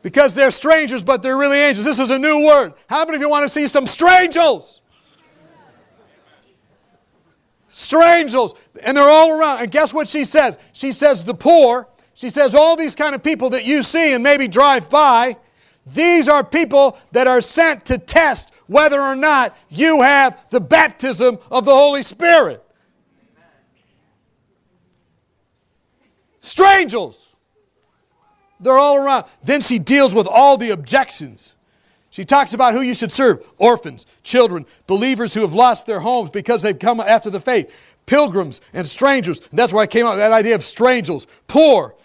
Because 0.03 0.35
they're 0.35 0.51
strangers, 0.51 1.03
but 1.03 1.23
they're 1.23 1.39
really 1.39 1.59
angels. 1.59 1.85
This 1.85 1.99
is 1.99 2.11
a 2.11 2.19
new 2.19 2.45
word. 2.45 2.75
How 2.89 3.05
many 3.05 3.17
of 3.17 3.23
you 3.23 3.29
want 3.29 3.45
to 3.45 3.49
see 3.49 3.67
some 3.67 3.87
strangels? 3.87 4.81
Strangels. 7.75 8.57
And 8.83 8.97
they're 8.97 9.11
all 9.11 9.33
around. 9.33 9.63
And 9.63 9.71
guess 9.71 9.93
what 9.93 10.07
she 10.07 10.25
says? 10.25 10.57
She 10.73 10.93
says, 10.93 11.25
the 11.25 11.35
poor. 11.35 11.89
She 12.15 12.31
says, 12.31 12.55
all 12.55 12.77
these 12.77 12.95
kind 12.95 13.15
of 13.15 13.23
people 13.23 13.51
that 13.51 13.65
you 13.65 13.83
see 13.83 14.13
and 14.13 14.23
maybe 14.23 14.47
drive 14.47 14.89
by, 14.89 15.37
these 15.85 16.29
are 16.29 16.45
people 16.45 16.97
that 17.11 17.27
are 17.27 17.41
sent 17.41 17.85
to 17.87 17.99
test 17.99 18.53
whether 18.69 19.01
or 19.01 19.17
not 19.17 19.57
you 19.69 20.03
have 20.03 20.39
the 20.51 20.61
baptism 20.61 21.39
of 21.51 21.65
the 21.65 21.75
Holy 21.75 22.03
Spirit. 22.03 22.65
Strangels. 26.41 27.35
They're 28.61 28.79
all 28.79 28.97
around. 28.97 29.25
Then 29.43 29.61
she 29.61 29.81
deals 29.81 30.15
with 30.15 30.29
all 30.29 30.57
the 30.57 30.71
objections. 30.71 31.54
She 32.15 32.25
talks 32.25 32.55
about 32.55 32.75
who 32.75 32.81
you 32.81 32.95
should 32.95 33.11
serve 33.11 33.45
orphans, 33.59 34.07
children, 34.23 34.67
believers 34.87 35.35
who 35.35 35.41
have 35.41 35.53
lost 35.53 35.87
their 35.87 35.99
homes 35.99 36.31
because 36.31 36.63
they've 36.63 36.79
come 36.79 37.01
after 37.01 37.29
the 37.29 37.41
faith, 37.41 37.75
pilgrims 38.07 38.61
and 38.73 38.87
strangers. 38.87 39.41
And 39.51 39.59
that's 39.59 39.73
where 39.73 39.83
I 39.83 39.89
came 39.89 40.07
up 40.07 40.13
with 40.13 40.21
that 40.21 40.31
idea 40.31 40.55
of 40.55 40.63
strangers, 40.63 41.27
poor. 41.49 41.97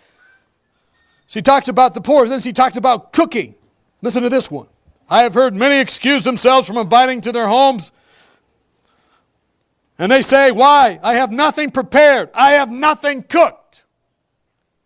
She 1.28 1.44
talks 1.44 1.68
about 1.68 1.94
the 1.94 2.02
poor. 2.02 2.28
Then 2.28 2.40
she 2.40 2.54
talks 2.54 2.76
about 2.76 3.14
cooking. 3.14 3.54
Listen 4.02 4.24
to 4.24 4.30
this 4.30 4.50
one. 4.50 4.66
I 5.12 5.22
have 5.22 5.36
heard 5.36 5.54
many 5.54 5.78
excuse 5.78 6.24
themselves 6.24 6.66
from 6.66 6.78
inviting 6.78 7.22
to 7.22 7.32
their 7.32 7.48
homes. 7.48 7.92
And 10.00 10.12
they 10.12 10.24
say, 10.24 10.52
Why? 10.52 11.00
I 11.04 11.14
have 11.18 11.32
nothing 11.32 11.70
prepared. 11.70 12.32
I 12.34 12.54
have 12.54 12.72
nothing 12.72 13.22
cooked. 13.22 13.84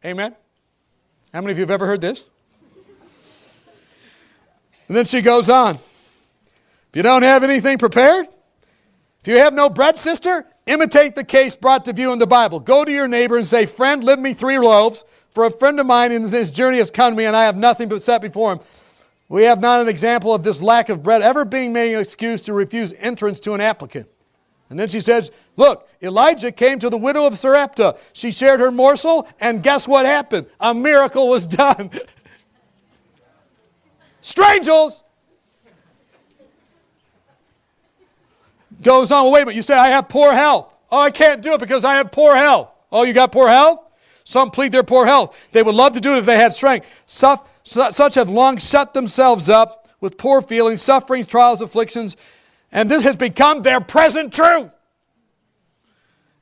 Amen. 0.03 0.36
How 1.34 1.39
many 1.39 1.53
of 1.53 1.59
you 1.59 1.61
have 1.61 1.71
ever 1.71 1.86
heard 1.86 2.01
this? 2.01 2.26
And 4.93 4.97
then 4.99 5.05
she 5.05 5.21
goes 5.21 5.49
on. 5.49 5.77
If 5.77 6.95
you 6.95 7.01
don't 7.01 7.23
have 7.23 7.43
anything 7.43 7.79
prepared, 7.79 8.27
if 9.21 9.27
you 9.27 9.39
have 9.39 9.51
no 9.51 9.67
bread, 9.67 9.97
sister, 9.97 10.45
imitate 10.67 11.15
the 11.15 11.23
case 11.23 11.55
brought 11.55 11.85
to 11.85 11.93
view 11.93 12.13
in 12.13 12.19
the 12.19 12.27
Bible. 12.27 12.59
Go 12.59 12.85
to 12.85 12.91
your 12.91 13.07
neighbor 13.07 13.35
and 13.35 13.47
say, 13.47 13.65
Friend, 13.65 14.03
lend 14.03 14.21
me 14.21 14.35
three 14.35 14.59
loaves, 14.59 15.03
for 15.31 15.45
a 15.45 15.49
friend 15.49 15.79
of 15.79 15.87
mine 15.87 16.11
in 16.11 16.21
his 16.21 16.51
journey 16.51 16.77
has 16.77 16.91
come 16.91 17.13
to 17.13 17.17
me, 17.17 17.25
and 17.25 17.35
I 17.35 17.45
have 17.45 17.57
nothing 17.57 17.89
but 17.89 18.03
set 18.03 18.21
before 18.21 18.53
him. 18.53 18.59
We 19.29 19.45
have 19.45 19.59
not 19.59 19.81
an 19.81 19.87
example 19.87 20.31
of 20.31 20.43
this 20.43 20.61
lack 20.61 20.89
of 20.89 21.01
bread 21.01 21.23
ever 21.23 21.43
being 21.43 21.73
made 21.73 21.95
an 21.95 21.99
excuse 21.99 22.43
to 22.43 22.53
refuse 22.53 22.93
entrance 22.99 23.39
to 23.39 23.53
an 23.53 23.61
applicant. 23.61 24.07
And 24.69 24.79
then 24.79 24.89
she 24.89 24.99
says, 24.99 25.31
Look, 25.57 25.89
Elijah 26.03 26.51
came 26.51 26.77
to 26.77 26.91
the 26.91 26.97
widow 26.97 27.25
of 27.25 27.35
Sarepta. 27.35 27.97
She 28.13 28.29
shared 28.29 28.59
her 28.59 28.71
morsel, 28.71 29.27
and 29.39 29.63
guess 29.63 29.87
what 29.87 30.05
happened? 30.05 30.45
A 30.59 30.75
miracle 30.75 31.29
was 31.29 31.47
done. 31.47 31.89
Strangers. 34.24 35.01
Goes 38.82 39.11
on, 39.11 39.26
well, 39.26 39.34
wait 39.34 39.41
a 39.41 39.45
minute, 39.45 39.57
you 39.57 39.61
say 39.61 39.76
I 39.76 39.89
have 39.89 40.07
poor 40.07 40.32
health. 40.32 40.80
Oh, 40.89 40.99
I 40.99 41.11
can't 41.11 41.41
do 41.41 41.53
it 41.53 41.59
because 41.59 41.84
I 41.84 41.95
have 41.95 42.09
poor 42.11 42.34
health. 42.34 42.71
Oh, 42.89 43.03
you 43.03 43.11
got 43.11 43.34
poor 43.34 43.49
health? 43.49 43.84
Some 44.24 44.49
plead 44.49 44.71
their 44.71 44.84
poor 44.84 45.05
health. 45.05 45.38
They 45.51 45.61
would 45.61 45.76
love 45.76 45.91
to 45.93 45.99
do 45.99 46.15
it 46.15 46.19
if 46.19 46.26
they 46.26 46.38
had 46.38 46.53
strength. 46.53 46.88
Such 47.05 48.15
have 48.15 48.30
long 48.30 48.57
shut 48.57 48.93
themselves 48.93 49.49
up 49.49 49.89
with 49.99 50.17
poor 50.17 50.41
feelings, 50.41 50.82
sufferings, 50.82 51.28
trials, 51.28 51.61
afflictions, 51.61 52.15
and 52.71 52.89
this 52.89 53.03
has 53.03 53.17
become 53.17 53.61
their 53.61 53.82
present 53.82 54.34
truth. 54.34 54.74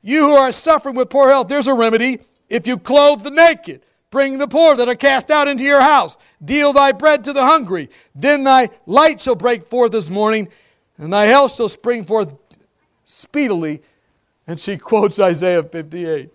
You 0.02 0.28
who 0.28 0.34
are 0.34 0.52
suffering 0.52 0.94
with 0.94 1.10
poor 1.10 1.30
health, 1.30 1.48
there's 1.48 1.66
a 1.66 1.74
remedy. 1.74 2.20
If 2.48 2.68
you 2.68 2.78
clothe 2.78 3.22
the 3.22 3.30
naked, 3.30 3.82
Bring 4.12 4.36
the 4.36 4.46
poor 4.46 4.76
that 4.76 4.90
are 4.90 4.94
cast 4.94 5.30
out 5.30 5.48
into 5.48 5.64
your 5.64 5.80
house. 5.80 6.18
Deal 6.44 6.74
thy 6.74 6.92
bread 6.92 7.24
to 7.24 7.32
the 7.32 7.42
hungry. 7.42 7.88
Then 8.14 8.44
thy 8.44 8.68
light 8.84 9.22
shall 9.22 9.34
break 9.34 9.64
forth 9.64 9.92
this 9.92 10.10
morning, 10.10 10.48
and 10.98 11.10
thy 11.10 11.24
health 11.24 11.56
shall 11.56 11.70
spring 11.70 12.04
forth 12.04 12.34
speedily. 13.06 13.82
And 14.46 14.60
she 14.60 14.76
quotes 14.76 15.18
Isaiah 15.18 15.62
58. 15.62 16.28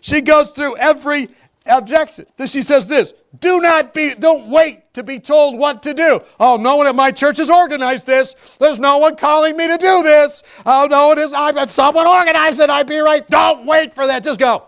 She 0.00 0.20
goes 0.20 0.50
through 0.50 0.76
every 0.78 1.28
objection. 1.66 2.26
She 2.46 2.62
says 2.62 2.88
this 2.88 3.14
do 3.38 3.60
not 3.60 3.94
be 3.94 4.12
don't 4.14 4.48
wait 4.48 4.92
to 4.94 5.04
be 5.04 5.20
told 5.20 5.56
what 5.56 5.84
to 5.84 5.94
do 5.94 6.20
oh 6.40 6.56
no 6.56 6.74
one 6.74 6.88
at 6.88 6.96
my 6.96 7.12
church 7.12 7.36
has 7.36 7.48
organized 7.48 8.04
this 8.04 8.34
there's 8.58 8.80
no 8.80 8.98
one 8.98 9.14
calling 9.14 9.56
me 9.56 9.68
to 9.68 9.78
do 9.78 10.02
this 10.02 10.42
oh 10.66 10.88
no 10.90 11.12
it 11.12 11.18
is 11.18 11.32
I, 11.32 11.50
if 11.62 11.70
someone 11.70 12.08
organized 12.08 12.58
it 12.58 12.70
i'd 12.70 12.88
be 12.88 12.98
right 12.98 13.24
don't 13.28 13.66
wait 13.66 13.94
for 13.94 14.04
that 14.08 14.24
just 14.24 14.40
go 14.40 14.66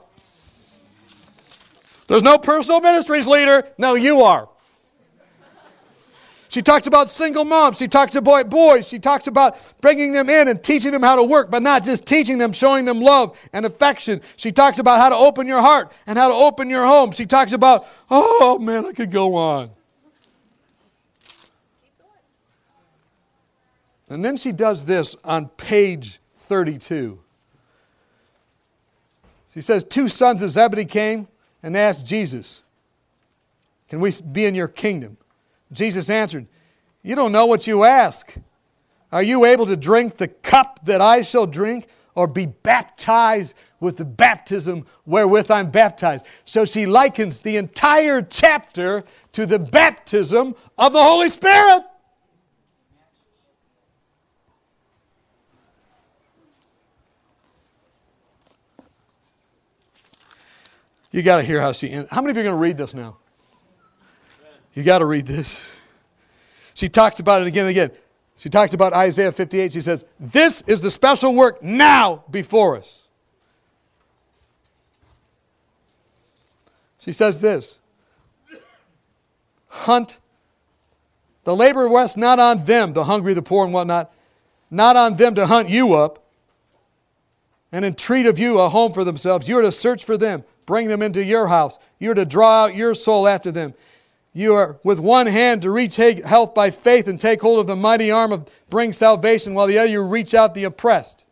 there's 2.09 2.23
no 2.23 2.39
personal 2.39 2.81
ministries 2.81 3.27
leader. 3.27 3.67
No, 3.79 3.95
you 3.95 4.23
are. 4.23 4.49
She 6.53 6.61
talks 6.61 6.87
about 6.87 7.09
single 7.09 7.47
moms. 7.47 7.79
She 7.79 7.89
talks 7.89 8.15
about 8.15 8.51
boys. 8.51 8.87
She 8.87 8.99
talks 8.99 9.27
about 9.27 9.57
bringing 9.81 10.13
them 10.13 10.29
in 10.29 10.49
and 10.49 10.63
teaching 10.63 10.93
them 10.93 11.03
how 11.03 11.17
to 11.17 11.23
work, 11.23 11.51
but 11.51 11.63
not 11.63 11.83
just 11.83 12.05
teaching 12.05 12.37
them, 12.37 12.53
showing 12.53 12.85
them 12.85 13.01
love 13.01 13.39
and 13.55 13.65
affection. 13.65 14.21
She 14.37 14.53
talks 14.53 14.79
about 14.79 14.99
how 14.99 15.09
to 15.09 15.17
open 15.17 15.47
your 15.47 15.63
heart 15.63 15.91
and 16.07 16.19
how 16.19 16.29
to 16.29 16.35
open 16.35 16.69
your 16.69 16.85
home. 16.85 17.11
She 17.13 17.25
talks 17.25 17.55
about, 17.55 17.87
oh 18.11 18.59
man, 18.59 18.85
I 18.85 18.93
could 18.93 19.11
go 19.11 19.35
on. 19.35 19.71
And 24.11 24.23
then 24.23 24.37
she 24.37 24.53
does 24.53 24.85
this 24.85 25.17
on 25.25 25.49
page 25.49 26.21
32. 26.37 27.19
She 29.55 29.63
says, 29.63 29.85
Two 29.85 30.07
sons 30.07 30.43
of 30.43 30.51
Zebedee 30.51 30.85
came 30.85 31.29
and 31.63 31.77
asked 31.77 32.07
Jesus, 32.07 32.63
Can 33.89 34.01
we 34.01 34.13
be 34.33 34.45
in 34.45 34.55
your 34.55 34.69
kingdom? 34.69 35.17
Jesus 35.73 36.11
answered, 36.11 36.47
You 37.03 37.15
don't 37.15 37.33
know 37.33 37.47
what 37.47 37.67
you 37.67 37.85
ask. 37.85 38.35
Are 39.11 39.23
you 39.23 39.45
able 39.45 39.67
to 39.67 39.77
drink 39.77 40.17
the 40.17 40.29
cup 40.29 40.81
that 40.85 41.01
I 41.01 41.23
shall 41.23 41.47
drink, 41.47 41.87
or 42.15 42.27
be 42.27 42.47
baptized 42.47 43.55
with 43.81 43.97
the 43.97 44.05
baptism 44.05 44.87
wherewith 45.07 45.51
I'm 45.51 45.71
baptized? 45.71 46.25
So 46.45 46.65
she 46.65 46.87
likens 46.87 47.41
the 47.41 47.57
entire 47.57 48.23
chapter 48.23 49.05
to 49.33 49.47
the 49.47 49.59
baptism 49.59 50.55
of 50.79 50.93
the 50.93 51.03
Holy 51.03 51.29
Spirit. 51.29 51.83
You 61.13 61.23
got 61.23 61.37
to 61.37 61.43
hear 61.43 61.61
how 61.61 61.73
she 61.73 61.91
ends. 61.91 62.11
How 62.11 62.23
many 62.23 62.31
of 62.31 62.37
you 62.37 62.41
are 62.41 62.45
going 62.45 62.57
to 62.57 62.61
read 62.61 62.79
this 62.79 62.95
now? 62.95 63.19
You 64.75 64.83
got 64.83 64.99
to 64.99 65.05
read 65.05 65.27
this. 65.27 65.63
She 66.73 66.89
talks 66.89 67.21
about 67.21 67.43
it 67.43 67.47
again 67.47 67.67
and 67.67 67.71
again. 67.71 67.91
She 68.37 68.49
talks 68.49 68.73
about 68.73 68.95
Isaiah 68.95 69.31
58. 69.31 69.73
She 69.73 69.83
says, 69.83 70.07
This 70.19 70.63
is 70.63 70.81
the 70.81 70.91
special 70.91 71.35
work 71.35 71.63
now 71.63 72.25
before 72.31 72.77
us. 72.77 73.07
She 76.99 77.13
says 77.13 77.41
this 77.41 77.79
Hunt. 79.69 80.19
The 81.45 81.55
labor 81.55 81.89
rests 81.89 82.17
not 82.17 82.39
on 82.39 82.65
them, 82.65 82.93
the 82.93 83.05
hungry, 83.05 83.35
the 83.35 83.43
poor, 83.43 83.65
and 83.65 83.75
whatnot, 83.75 84.13
not 84.71 84.95
on 84.95 85.17
them 85.17 85.35
to 85.35 85.47
hunt 85.47 85.69
you 85.69 85.95
up 85.95 86.23
and 87.73 87.85
entreat 87.85 88.27
of 88.27 88.39
you 88.39 88.61
a 88.61 88.69
home 88.69 88.93
for 88.93 89.03
themselves. 89.03 89.49
You 89.49 89.59
are 89.59 89.63
to 89.63 89.73
search 89.73 90.05
for 90.05 90.17
them 90.17 90.45
bring 90.67 90.89
them 90.89 91.03
into 91.03 91.23
your 91.23 91.49
house. 91.49 91.79
You're 91.99 92.15
to 92.15 92.25
draw 92.25 92.65
out 92.65 92.75
your 92.75 92.95
soul 92.95 93.27
after 93.29 93.53
them. 93.53 93.75
You 94.35 94.55
are 94.55 94.79
with 94.83 94.99
one 94.99 95.27
hand 95.27 95.63
to 95.63 95.71
reach 95.71 95.97
health 95.97 96.55
by 96.55 96.71
faith 96.71 97.07
and 97.07 97.21
take 97.21 97.43
hold 97.43 97.61
of 97.61 97.67
the 97.67 97.77
mighty 97.77 98.11
arm 98.11 98.33
of 98.33 98.49
bring 98.71 98.93
salvation, 98.93 99.53
while 99.55 99.67
the 99.67 99.79
other 99.79 99.91
you 99.91 100.03
reach 100.03 100.35
out 100.35 100.55
the 100.55 100.65
oppressed. 100.65 101.25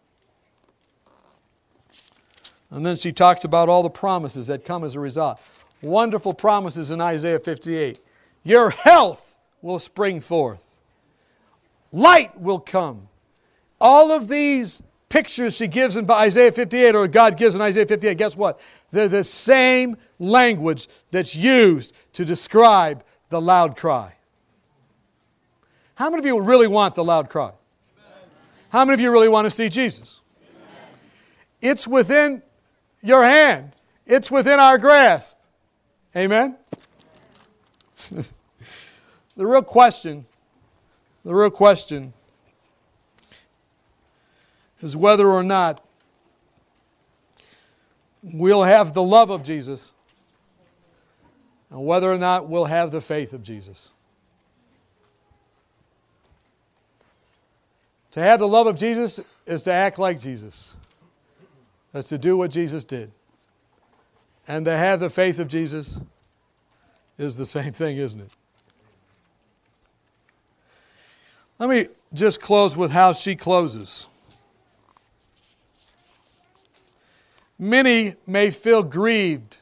And 2.71 2.85
then 2.85 2.97
she 2.97 3.13
talks 3.13 3.45
about 3.45 3.69
all 3.69 3.83
the 3.83 3.91
promises 3.91 4.47
that 4.49 4.65
come 4.65 4.85
as 4.85 4.95
a 4.95 5.01
result. 5.01 5.41
Wonderful 5.83 6.35
promises 6.35 6.91
in 6.91 7.01
Isaiah 7.01 7.41
58. 7.41 8.01
Your 8.45 8.71
health 8.71 9.37
will 9.63 9.79
spring 9.79 10.21
forth. 10.21 10.63
Light 11.93 12.39
will 12.39 12.61
come. 12.61 13.09
All 13.81 14.13
of 14.13 14.29
these 14.29 14.83
pictures 15.11 15.57
she 15.57 15.67
gives 15.67 15.99
in 15.99 16.11
Isaiah 16.11 16.53
58 16.53 16.95
or 16.95 17.07
God 17.07 17.37
gives 17.37 17.55
in 17.55 17.61
Isaiah 17.61 17.85
58, 17.85 18.17
guess 18.17 18.35
what? 18.35 18.59
They're 18.91 19.09
the 19.09 19.25
same 19.25 19.99
language 20.19 20.89
that's 21.11 21.37
used 21.37 21.95
to 22.15 22.25
describe 22.25 23.05
the 23.29 23.41
loud 23.41 23.77
cry. 23.77 24.15
How 25.97 26.09
many 26.09 26.21
of 26.21 26.27
you 26.27 26.41
really 26.41 26.69
want 26.69 26.95
the 26.95 27.05
loud 27.05 27.29
cry? 27.29 27.53
How 28.71 28.85
many 28.85 28.95
of 28.95 29.01
you 29.01 29.11
really 29.11 29.29
want 29.29 29.45
to 29.47 29.51
see 29.51 29.69
Jesus? 29.69 30.23
It's 31.61 31.87
within 31.87 32.43
your 33.03 33.25
hand, 33.25 33.73
it's 34.07 34.31
within 34.31 34.59
our 34.59 34.79
grasp. 34.79 35.37
Amen? 36.17 36.57
the 38.11 38.25
real 39.37 39.63
question, 39.63 40.25
the 41.25 41.35
real 41.35 41.51
question 41.51 42.15
is 44.83 44.97
whether 44.97 45.29
or 45.29 45.43
not 45.43 45.85
we'll 48.23 48.65
have 48.65 48.93
the 48.93 49.03
love 49.03 49.31
of 49.31 49.43
Jesus 49.43 49.95
and 51.71 51.85
whether 51.85 52.11
or 52.11 52.19
not 52.19 52.49
we'll 52.49 52.67
have 52.67 52.91
the 52.91 53.01
faith 53.01 53.33
of 53.33 53.43
Jesus. 53.43 53.91
To 58.13 58.21
have 58.21 58.41
the 58.41 58.49
love 58.49 58.67
of 58.67 58.77
Jesus 58.77 59.21
is 59.47 59.63
to 59.65 59.73
act 59.73 59.99
like 59.99 60.19
Jesus. 60.19 60.75
That's 61.93 62.09
to 62.09 62.19
do 62.19 62.37
what 62.37 62.51
Jesus 62.51 62.85
did. 62.85 63.13
And 64.49 64.65
to 64.65 64.77
have 64.77 64.99
the 64.99 65.11
faith 65.11 65.39
of 65.39 65.47
Jesus 65.47 66.01
is 67.19 67.37
the 67.37 67.47
same 67.47 67.73
thing, 67.73 67.99
isn't 67.99 68.21
it? 68.21 68.31
Let 71.59 71.69
me 71.69 71.87
just 72.13 72.41
close 72.41 72.77
with 72.77 72.91
how 72.91 73.13
she 73.13 73.37
closes. 73.37 74.09
Many 77.63 78.15
may 78.27 78.51
feel 78.51 78.83
grieved 78.83 79.59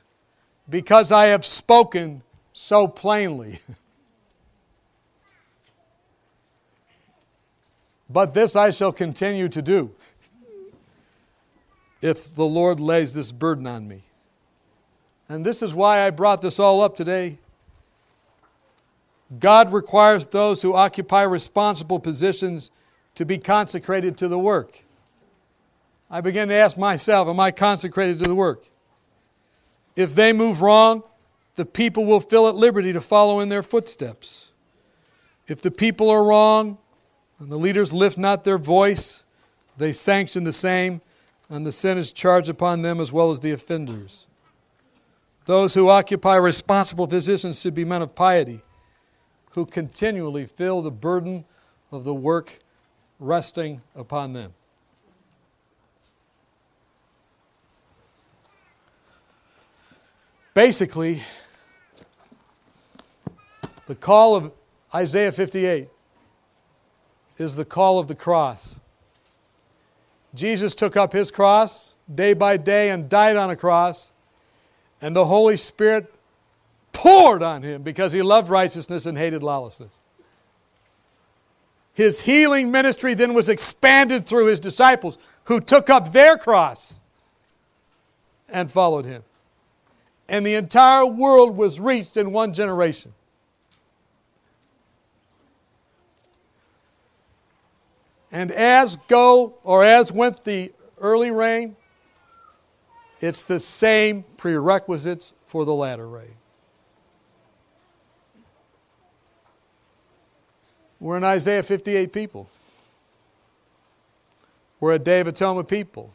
because 0.70 1.10
I 1.10 1.26
have 1.26 1.44
spoken 1.44 2.22
so 2.52 2.86
plainly. 2.86 3.58
but 8.08 8.34
this 8.34 8.54
I 8.54 8.70
shall 8.70 8.92
continue 8.92 9.48
to 9.48 9.60
do 9.60 9.90
if 12.00 12.36
the 12.36 12.44
Lord 12.44 12.78
lays 12.78 13.14
this 13.14 13.32
burden 13.32 13.66
on 13.66 13.88
me. 13.88 14.04
And 15.28 15.44
this 15.44 15.60
is 15.60 15.74
why 15.74 16.06
I 16.06 16.10
brought 16.10 16.40
this 16.40 16.60
all 16.60 16.80
up 16.80 16.94
today. 16.94 17.38
God 19.40 19.72
requires 19.72 20.28
those 20.28 20.62
who 20.62 20.72
occupy 20.72 21.22
responsible 21.22 21.98
positions 21.98 22.70
to 23.16 23.24
be 23.24 23.38
consecrated 23.38 24.16
to 24.18 24.28
the 24.28 24.38
work. 24.38 24.84
I 26.10 26.20
begin 26.20 26.48
to 26.48 26.54
ask 26.54 26.76
myself, 26.76 27.28
am 27.28 27.38
I 27.38 27.50
consecrated 27.50 28.18
to 28.20 28.24
the 28.24 28.34
work? 28.34 28.68
If 29.94 30.14
they 30.14 30.32
move 30.32 30.62
wrong, 30.62 31.02
the 31.56 31.66
people 31.66 32.04
will 32.04 32.20
feel 32.20 32.46
at 32.48 32.54
liberty 32.54 32.92
to 32.92 33.00
follow 33.00 33.40
in 33.40 33.48
their 33.48 33.62
footsteps. 33.62 34.52
If 35.48 35.60
the 35.60 35.70
people 35.70 36.08
are 36.08 36.24
wrong 36.24 36.78
and 37.38 37.50
the 37.50 37.58
leaders 37.58 37.92
lift 37.92 38.16
not 38.16 38.44
their 38.44 38.58
voice, 38.58 39.24
they 39.76 39.92
sanction 39.92 40.44
the 40.44 40.52
same, 40.52 41.00
and 41.50 41.66
the 41.66 41.72
sin 41.72 41.98
is 41.98 42.12
charged 42.12 42.48
upon 42.48 42.82
them 42.82 43.00
as 43.00 43.12
well 43.12 43.30
as 43.30 43.40
the 43.40 43.52
offenders. 43.52 44.26
Those 45.46 45.74
who 45.74 45.88
occupy 45.88 46.36
responsible 46.36 47.06
positions 47.06 47.60
should 47.60 47.74
be 47.74 47.84
men 47.84 48.02
of 48.02 48.14
piety 48.14 48.60
who 49.52 49.64
continually 49.64 50.46
feel 50.46 50.82
the 50.82 50.90
burden 50.90 51.44
of 51.90 52.04
the 52.04 52.14
work 52.14 52.58
resting 53.18 53.80
upon 53.96 54.32
them. 54.32 54.52
Basically, 60.58 61.22
the 63.86 63.94
call 63.94 64.34
of 64.34 64.50
Isaiah 64.92 65.30
58 65.30 65.86
is 67.36 67.54
the 67.54 67.64
call 67.64 68.00
of 68.00 68.08
the 68.08 68.16
cross. 68.16 68.80
Jesus 70.34 70.74
took 70.74 70.96
up 70.96 71.12
his 71.12 71.30
cross 71.30 71.94
day 72.12 72.32
by 72.32 72.56
day 72.56 72.90
and 72.90 73.08
died 73.08 73.36
on 73.36 73.50
a 73.50 73.54
cross, 73.54 74.12
and 75.00 75.14
the 75.14 75.26
Holy 75.26 75.56
Spirit 75.56 76.12
poured 76.92 77.44
on 77.44 77.62
him 77.62 77.82
because 77.82 78.12
he 78.12 78.20
loved 78.20 78.48
righteousness 78.48 79.06
and 79.06 79.16
hated 79.16 79.44
lawlessness. 79.44 79.92
His 81.94 82.22
healing 82.22 82.72
ministry 82.72 83.14
then 83.14 83.32
was 83.32 83.48
expanded 83.48 84.26
through 84.26 84.46
his 84.46 84.58
disciples 84.58 85.18
who 85.44 85.60
took 85.60 85.88
up 85.88 86.10
their 86.12 86.36
cross 86.36 86.98
and 88.48 88.72
followed 88.72 89.04
him. 89.04 89.22
And 90.28 90.44
the 90.44 90.54
entire 90.54 91.06
world 91.06 91.56
was 91.56 91.80
reached 91.80 92.16
in 92.16 92.32
one 92.32 92.52
generation. 92.52 93.14
And 98.30 98.50
as 98.52 98.96
go 99.08 99.54
or 99.62 99.84
as 99.84 100.12
went 100.12 100.44
the 100.44 100.72
early 101.00 101.30
rain, 101.30 101.76
it's 103.20 103.44
the 103.44 103.58
same 103.58 104.24
prerequisites 104.36 105.34
for 105.46 105.64
the 105.64 105.74
latter 105.74 106.06
rain. 106.06 106.34
We're 111.00 111.16
an 111.16 111.24
Isaiah 111.24 111.62
58 111.62 112.12
people. 112.12 112.48
We're 114.80 114.92
a 114.92 114.98
Day 114.98 115.20
of 115.20 115.68
people. 115.68 116.12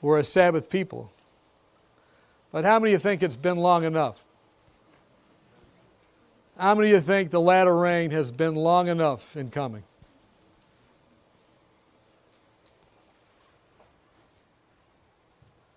We're 0.00 0.18
a 0.18 0.24
Sabbath 0.24 0.68
people. 0.68 1.10
But 2.54 2.64
how 2.64 2.78
many 2.78 2.94
of 2.94 3.00
you 3.00 3.02
think 3.02 3.24
it's 3.24 3.34
been 3.34 3.56
long 3.56 3.82
enough? 3.82 4.22
How 6.56 6.76
many 6.76 6.90
of 6.90 6.92
you 6.92 7.00
think 7.00 7.32
the 7.32 7.40
latter 7.40 7.76
rain 7.76 8.12
has 8.12 8.30
been 8.30 8.54
long 8.54 8.86
enough 8.86 9.36
in 9.36 9.48
coming? 9.48 9.82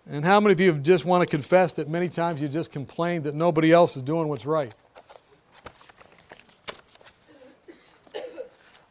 And 0.08 0.24
how 0.24 0.38
many 0.38 0.52
of 0.52 0.60
you 0.60 0.72
just 0.74 1.04
want 1.04 1.28
to 1.28 1.36
confess 1.36 1.72
that 1.72 1.88
many 1.88 2.08
times 2.08 2.40
you 2.40 2.46
just 2.46 2.70
complained 2.70 3.24
that 3.24 3.34
nobody 3.34 3.72
else 3.72 3.96
is 3.96 4.02
doing 4.04 4.28
what's 4.28 4.46
right? 4.46 4.72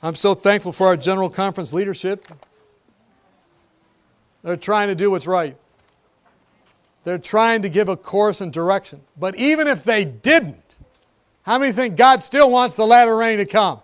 I'm 0.03 0.15
so 0.15 0.33
thankful 0.33 0.73
for 0.73 0.87
our 0.87 0.97
General 0.97 1.29
Conference 1.29 1.71
leadership. 1.71 2.27
They're 4.43 4.57
trying 4.57 4.89
to 4.89 4.95
do 4.95 5.09
what's 5.09 5.25
right. 5.25 5.55
They're 7.07 7.17
trying 7.17 7.61
to 7.61 7.69
give 7.69 7.87
a 7.87 7.95
course 7.95 8.41
and 8.41 8.51
direction. 8.51 8.99
But 9.17 9.37
even 9.37 9.65
if 9.65 9.81
they 9.85 10.03
didn't, 10.03 10.75
how 11.43 11.57
many 11.57 11.71
think 11.71 11.95
God 11.95 12.21
still 12.21 12.51
wants 12.51 12.75
the 12.75 12.85
latter 12.85 13.15
rain 13.15 13.37
to 13.37 13.45
come? 13.45 13.79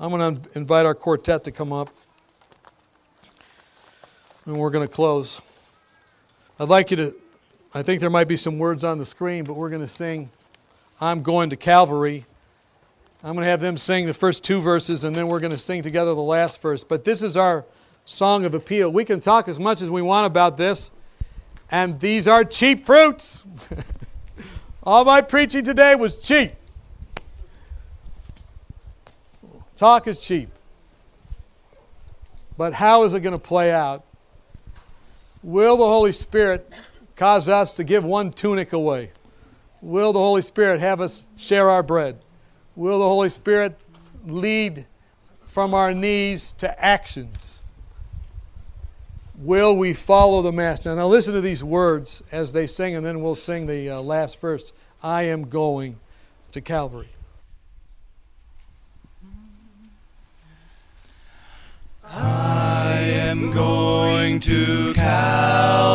I'm 0.00 0.10
going 0.10 0.40
to 0.40 0.58
invite 0.58 0.84
our 0.84 0.96
quartet 0.96 1.44
to 1.44 1.52
come 1.52 1.72
up. 1.72 1.90
And 4.46 4.56
we're 4.56 4.70
going 4.70 4.88
to 4.88 4.92
close. 4.92 5.40
I'd 6.58 6.68
like 6.68 6.90
you 6.90 6.96
to, 6.96 7.16
I 7.72 7.84
think 7.84 8.00
there 8.00 8.10
might 8.10 8.26
be 8.26 8.36
some 8.36 8.58
words 8.58 8.82
on 8.82 8.98
the 8.98 9.06
screen, 9.06 9.44
but 9.44 9.54
we're 9.54 9.70
going 9.70 9.82
to 9.82 9.86
sing. 9.86 10.28
I'm 11.00 11.22
going 11.22 11.50
to 11.50 11.56
Calvary. 11.56 12.24
I'm 13.22 13.34
going 13.34 13.44
to 13.44 13.50
have 13.50 13.60
them 13.60 13.76
sing 13.76 14.06
the 14.06 14.12
first 14.12 14.42
two 14.42 14.60
verses, 14.60 15.04
and 15.04 15.14
then 15.14 15.28
we're 15.28 15.38
going 15.38 15.52
to 15.52 15.56
sing 15.56 15.84
together 15.84 16.16
the 16.16 16.20
last 16.20 16.60
verse. 16.60 16.82
But 16.82 17.04
this 17.04 17.22
is 17.22 17.36
our 17.36 17.64
song 18.06 18.44
of 18.44 18.54
appeal. 18.54 18.88
We 18.88 19.04
can 19.04 19.20
talk 19.20 19.48
as 19.48 19.58
much 19.58 19.82
as 19.82 19.90
we 19.90 20.00
want 20.00 20.26
about 20.26 20.56
this, 20.56 20.90
and 21.70 22.00
these 22.00 22.26
are 22.26 22.44
cheap 22.44 22.86
fruits. 22.86 23.44
All 24.82 25.04
my 25.04 25.20
preaching 25.20 25.64
today 25.64 25.94
was 25.96 26.16
cheap. 26.16 26.52
Talk 29.74 30.06
is 30.06 30.20
cheap. 30.20 30.48
But 32.56 32.72
how 32.72 33.02
is 33.02 33.12
it 33.12 33.20
going 33.20 33.32
to 33.32 33.38
play 33.38 33.70
out? 33.70 34.04
Will 35.42 35.76
the 35.76 35.84
Holy 35.84 36.12
Spirit 36.12 36.72
cause 37.14 37.48
us 37.48 37.74
to 37.74 37.84
give 37.84 38.04
one 38.04 38.32
tunic 38.32 38.72
away? 38.72 39.10
Will 39.82 40.12
the 40.12 40.18
Holy 40.18 40.40
Spirit 40.40 40.80
have 40.80 41.00
us 41.00 41.26
share 41.36 41.68
our 41.68 41.82
bread? 41.82 42.18
Will 42.74 42.98
the 42.98 43.08
Holy 43.08 43.28
Spirit 43.28 43.78
lead 44.24 44.86
from 45.46 45.74
our 45.74 45.92
knees 45.92 46.52
to 46.52 46.84
actions? 46.84 47.60
Will 49.38 49.76
we 49.76 49.92
follow 49.92 50.40
the 50.40 50.52
Master? 50.52 50.94
Now, 50.96 51.08
listen 51.08 51.34
to 51.34 51.42
these 51.42 51.62
words 51.62 52.22
as 52.32 52.52
they 52.52 52.66
sing, 52.66 52.94
and 52.94 53.04
then 53.04 53.20
we'll 53.20 53.34
sing 53.34 53.66
the 53.66 53.90
uh, 53.90 54.00
last 54.00 54.40
verse 54.40 54.72
I 55.02 55.24
am 55.24 55.50
going 55.50 56.00
to 56.52 56.62
Calvary. 56.62 57.10
I 62.02 62.98
am 62.98 63.50
going 63.52 64.40
to 64.40 64.94
Calvary. 64.94 65.90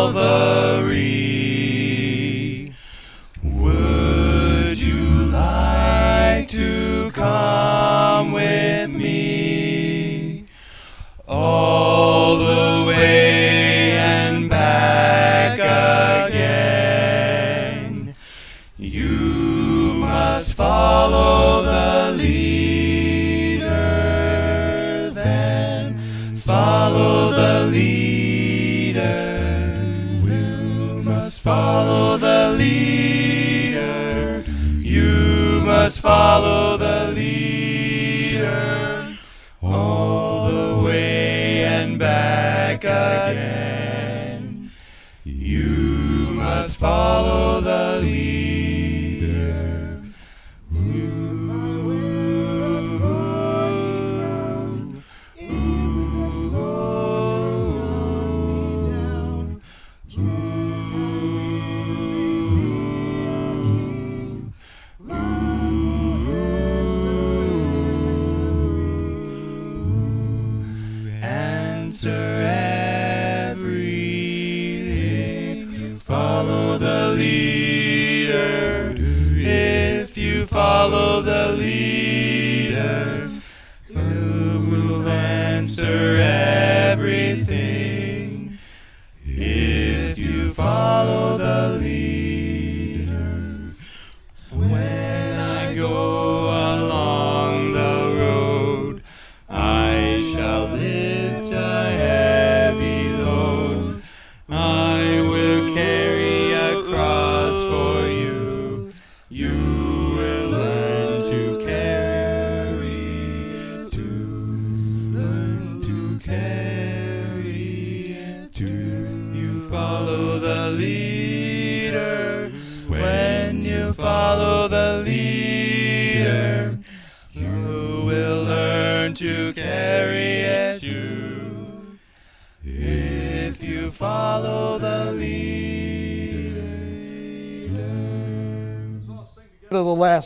Would 3.43 4.79
you 4.79 5.23
like 5.31 6.47
to 6.49 7.09
come 7.11 7.80
follow 31.41 32.17
the 32.17 32.55
leader. 32.55 34.43
You 34.79 35.61
must 35.63 35.99
follow 35.99 36.77
the 36.77 37.11
leader 37.15 39.17
all 39.59 40.51
the 40.51 40.83
way 40.83 41.63
and 41.63 41.97
back 41.97 42.83
again. 42.83 44.71
You 45.23 46.27
must 46.33 46.77
follow 46.77 47.61
the 47.61 48.01
leader. 48.03 48.50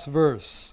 Verse. 0.05 0.64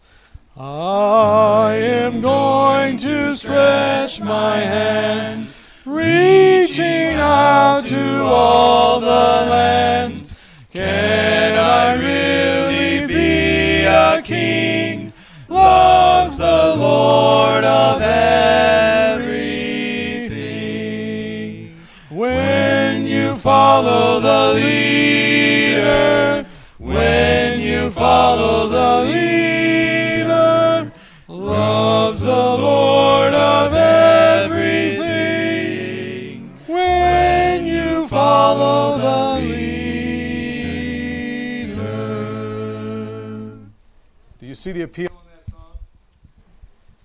You 44.53 44.57
see 44.57 44.73
the 44.73 44.83
appeal 44.83 45.07
in 45.07 45.31
that 45.35 45.51
song? 45.51 45.79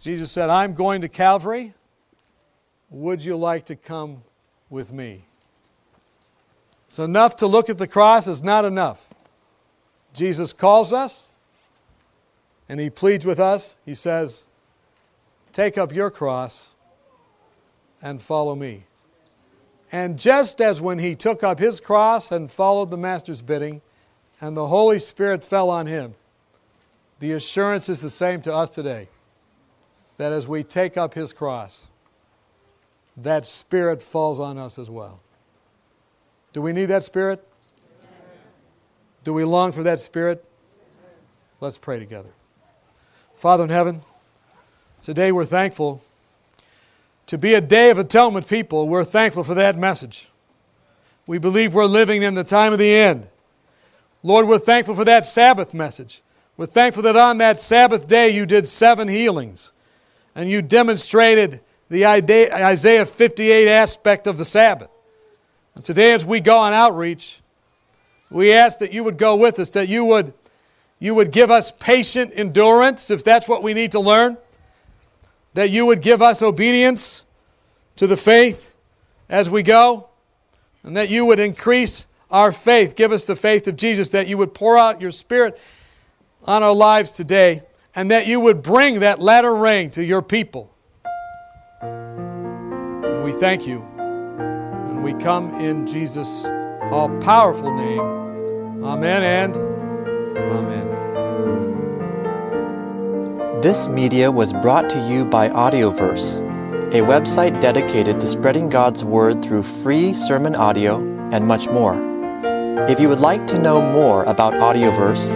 Jesus 0.02 0.30
said, 0.30 0.50
I'm 0.50 0.74
going 0.74 1.00
to 1.00 1.08
Calvary. 1.08 1.74
Would 2.90 3.24
you 3.24 3.38
like 3.38 3.68
to 3.68 3.76
come 3.78 4.24
with 4.70 4.92
me? 4.92 5.24
It's 6.88 7.00
enough 7.00 7.38
to 7.38 7.48
look 7.48 7.70
at 7.70 7.78
the 7.78 7.88
cross 7.88 8.28
is 8.28 8.44
not 8.44 8.66
enough. 8.66 9.08
Jesus 10.14 10.52
calls 10.52 10.92
us 10.92 11.30
and 12.68 12.82
he 12.82 12.90
pleads 12.90 13.26
with 13.26 13.40
us. 13.40 13.78
He 13.86 13.96
says, 13.96 14.46
Take 15.54 15.78
up 15.78 15.96
your 15.96 16.12
cross 16.12 16.76
and 18.02 18.22
follow 18.22 18.56
me. 18.56 18.84
And 19.90 20.20
just 20.20 20.60
as 20.60 20.82
when 20.82 21.00
he 21.00 21.16
took 21.16 21.44
up 21.44 21.60
his 21.60 21.80
cross 21.80 22.30
and 22.30 22.52
followed 22.52 22.92
the 22.92 22.98
Master's 22.98 23.42
bidding, 23.42 23.82
and 24.42 24.58
the 24.58 24.68
Holy 24.68 25.00
Spirit 25.00 25.46
fell 25.46 25.70
on 25.70 25.88
him, 25.88 26.14
the 27.20 27.32
assurance 27.32 27.90
is 27.90 28.02
the 28.02 28.10
same 28.10 28.42
to 28.42 28.54
us 28.54 28.72
today 28.72 29.08
that 30.18 30.32
as 30.32 30.48
we 30.48 30.64
take 30.64 30.98
up 30.98 31.14
his 31.14 31.32
cross, 31.32 31.88
that 33.16 33.46
Spirit 33.46 34.02
falls 34.02 34.40
on 34.40 34.58
us 34.58 34.78
as 34.78 34.90
well. 34.90 35.20
Do 36.54 36.62
we 36.62 36.74
need 36.74 36.86
that 36.86 37.04
Spirit? 37.04 37.48
Do 39.24 39.34
we 39.34 39.44
long 39.44 39.72
for 39.72 39.84
that 39.84 40.00
Spirit? 40.00 40.44
Let's 41.60 41.78
pray 41.78 42.00
together. 42.00 42.30
Father 43.36 43.64
in 43.64 43.70
heaven, 43.70 44.02
today 45.02 45.32
we're 45.32 45.46
thankful 45.46 46.02
to 47.28 47.38
be 47.38 47.54
a 47.54 47.62
day 47.62 47.90
of 47.90 48.00
atonement 48.00 48.48
people. 48.48 48.88
We're 48.88 49.04
thankful 49.04 49.44
for 49.44 49.54
that 49.56 49.78
message. 49.78 50.30
We 51.28 51.38
believe 51.38 51.74
we're 51.74 51.86
living 51.86 52.24
in 52.24 52.36
the 52.36 52.44
time 52.44 52.74
of 52.74 52.80
the 52.80 52.94
end. 52.94 53.28
Lord, 54.24 54.48
we're 54.48 54.58
thankful 54.58 54.96
for 54.96 55.06
that 55.06 55.26
Sabbath 55.26 55.74
message. 55.74 56.22
We're 56.58 56.66
thankful 56.66 57.04
that 57.04 57.16
on 57.16 57.38
that 57.38 57.60
Sabbath 57.60 58.08
day 58.08 58.30
you 58.30 58.48
did 58.48 58.68
seven 58.68 59.08
healings 59.08 59.72
and 60.34 60.50
you 60.50 60.64
demonstrated 60.64 61.62
the 61.90 62.06
Isaiah 62.06 63.06
58 63.06 63.68
aspect 63.68 64.26
of 64.26 64.38
the 64.38 64.46
Sabbath. 64.46 64.90
And 65.76 65.86
today, 65.86 66.14
as 66.14 66.26
we 66.26 66.40
go 66.40 66.58
on 66.58 66.74
outreach, 66.74 67.42
we 68.32 68.52
ask 68.52 68.80
that 68.80 68.92
you 68.92 69.04
would 69.04 69.18
go 69.20 69.36
with 69.36 69.60
us, 69.60 69.70
that 69.72 69.88
you 69.88 70.04
would, 70.04 70.34
you 71.00 71.14
would 71.14 71.32
give 71.32 71.52
us 71.52 71.72
patient 71.72 72.32
endurance 72.34 73.12
if 73.12 73.24
that's 73.24 73.48
what 73.48 73.62
we 73.62 73.76
need 73.76 73.92
to 73.92 74.00
learn, 74.00 74.38
that 75.54 75.70
you 75.70 75.86
would 75.86 76.02
give 76.02 76.24
us 76.24 76.42
obedience 76.42 77.24
to 77.96 78.08
the 78.08 78.18
faith 78.18 78.74
as 79.30 79.50
we 79.50 79.62
go, 79.62 80.10
and 80.84 80.98
that 80.98 81.10
you 81.10 81.26
would 81.26 81.40
increase 81.40 82.06
our 82.32 82.52
faith. 82.52 82.96
Give 82.96 83.12
us 83.12 83.26
the 83.26 83.36
faith 83.36 83.68
of 83.68 83.76
Jesus, 83.76 84.10
that 84.10 84.28
you 84.28 84.38
would 84.38 84.56
pour 84.56 84.78
out 84.78 85.00
your 85.00 85.12
Spirit 85.12 85.60
on 86.48 86.64
our 86.64 86.74
lives 86.74 87.12
today, 87.12 87.64
and 87.94 88.10
that 88.10 88.26
you 88.28 88.40
would 88.40 88.62
bring 88.62 89.02
that 89.02 89.20
latter 89.20 89.54
rain 89.54 89.92
to 89.92 90.04
your 90.04 90.22
people. 90.22 90.74
And 91.82 93.24
we 93.24 93.32
thank 93.34 93.68
you, 93.68 93.82
and 94.00 95.04
we 95.04 95.14
come 95.16 95.54
in 95.56 95.86
Jesus' 95.86 96.46
all 96.92 97.10
powerful 97.20 97.74
name. 97.76 98.84
Amen 98.84 99.24
and 99.24 99.58
Amen. 100.38 100.88
This 103.62 103.88
media 103.88 104.32
was 104.32 104.54
brought 104.54 104.90
to 104.92 105.00
you 105.10 105.26
by 105.26 105.50
Audioverse, 105.50 106.44
a 106.94 107.02
website 107.02 107.60
dedicated 107.60 108.20
to 108.22 108.28
spreading 108.28 108.70
God's 108.70 109.04
Word 109.04 109.44
through 109.44 109.64
free 109.64 110.14
sermon 110.14 110.56
audio 110.56 111.00
and 111.32 111.46
much 111.46 111.68
more. 111.68 111.98
If 112.88 113.00
you 113.00 113.10
would 113.10 113.20
like 113.20 113.48
to 113.48 113.60
know 113.60 113.82
more 113.82 114.24
about 114.26 114.54
Audioverse, 114.54 115.36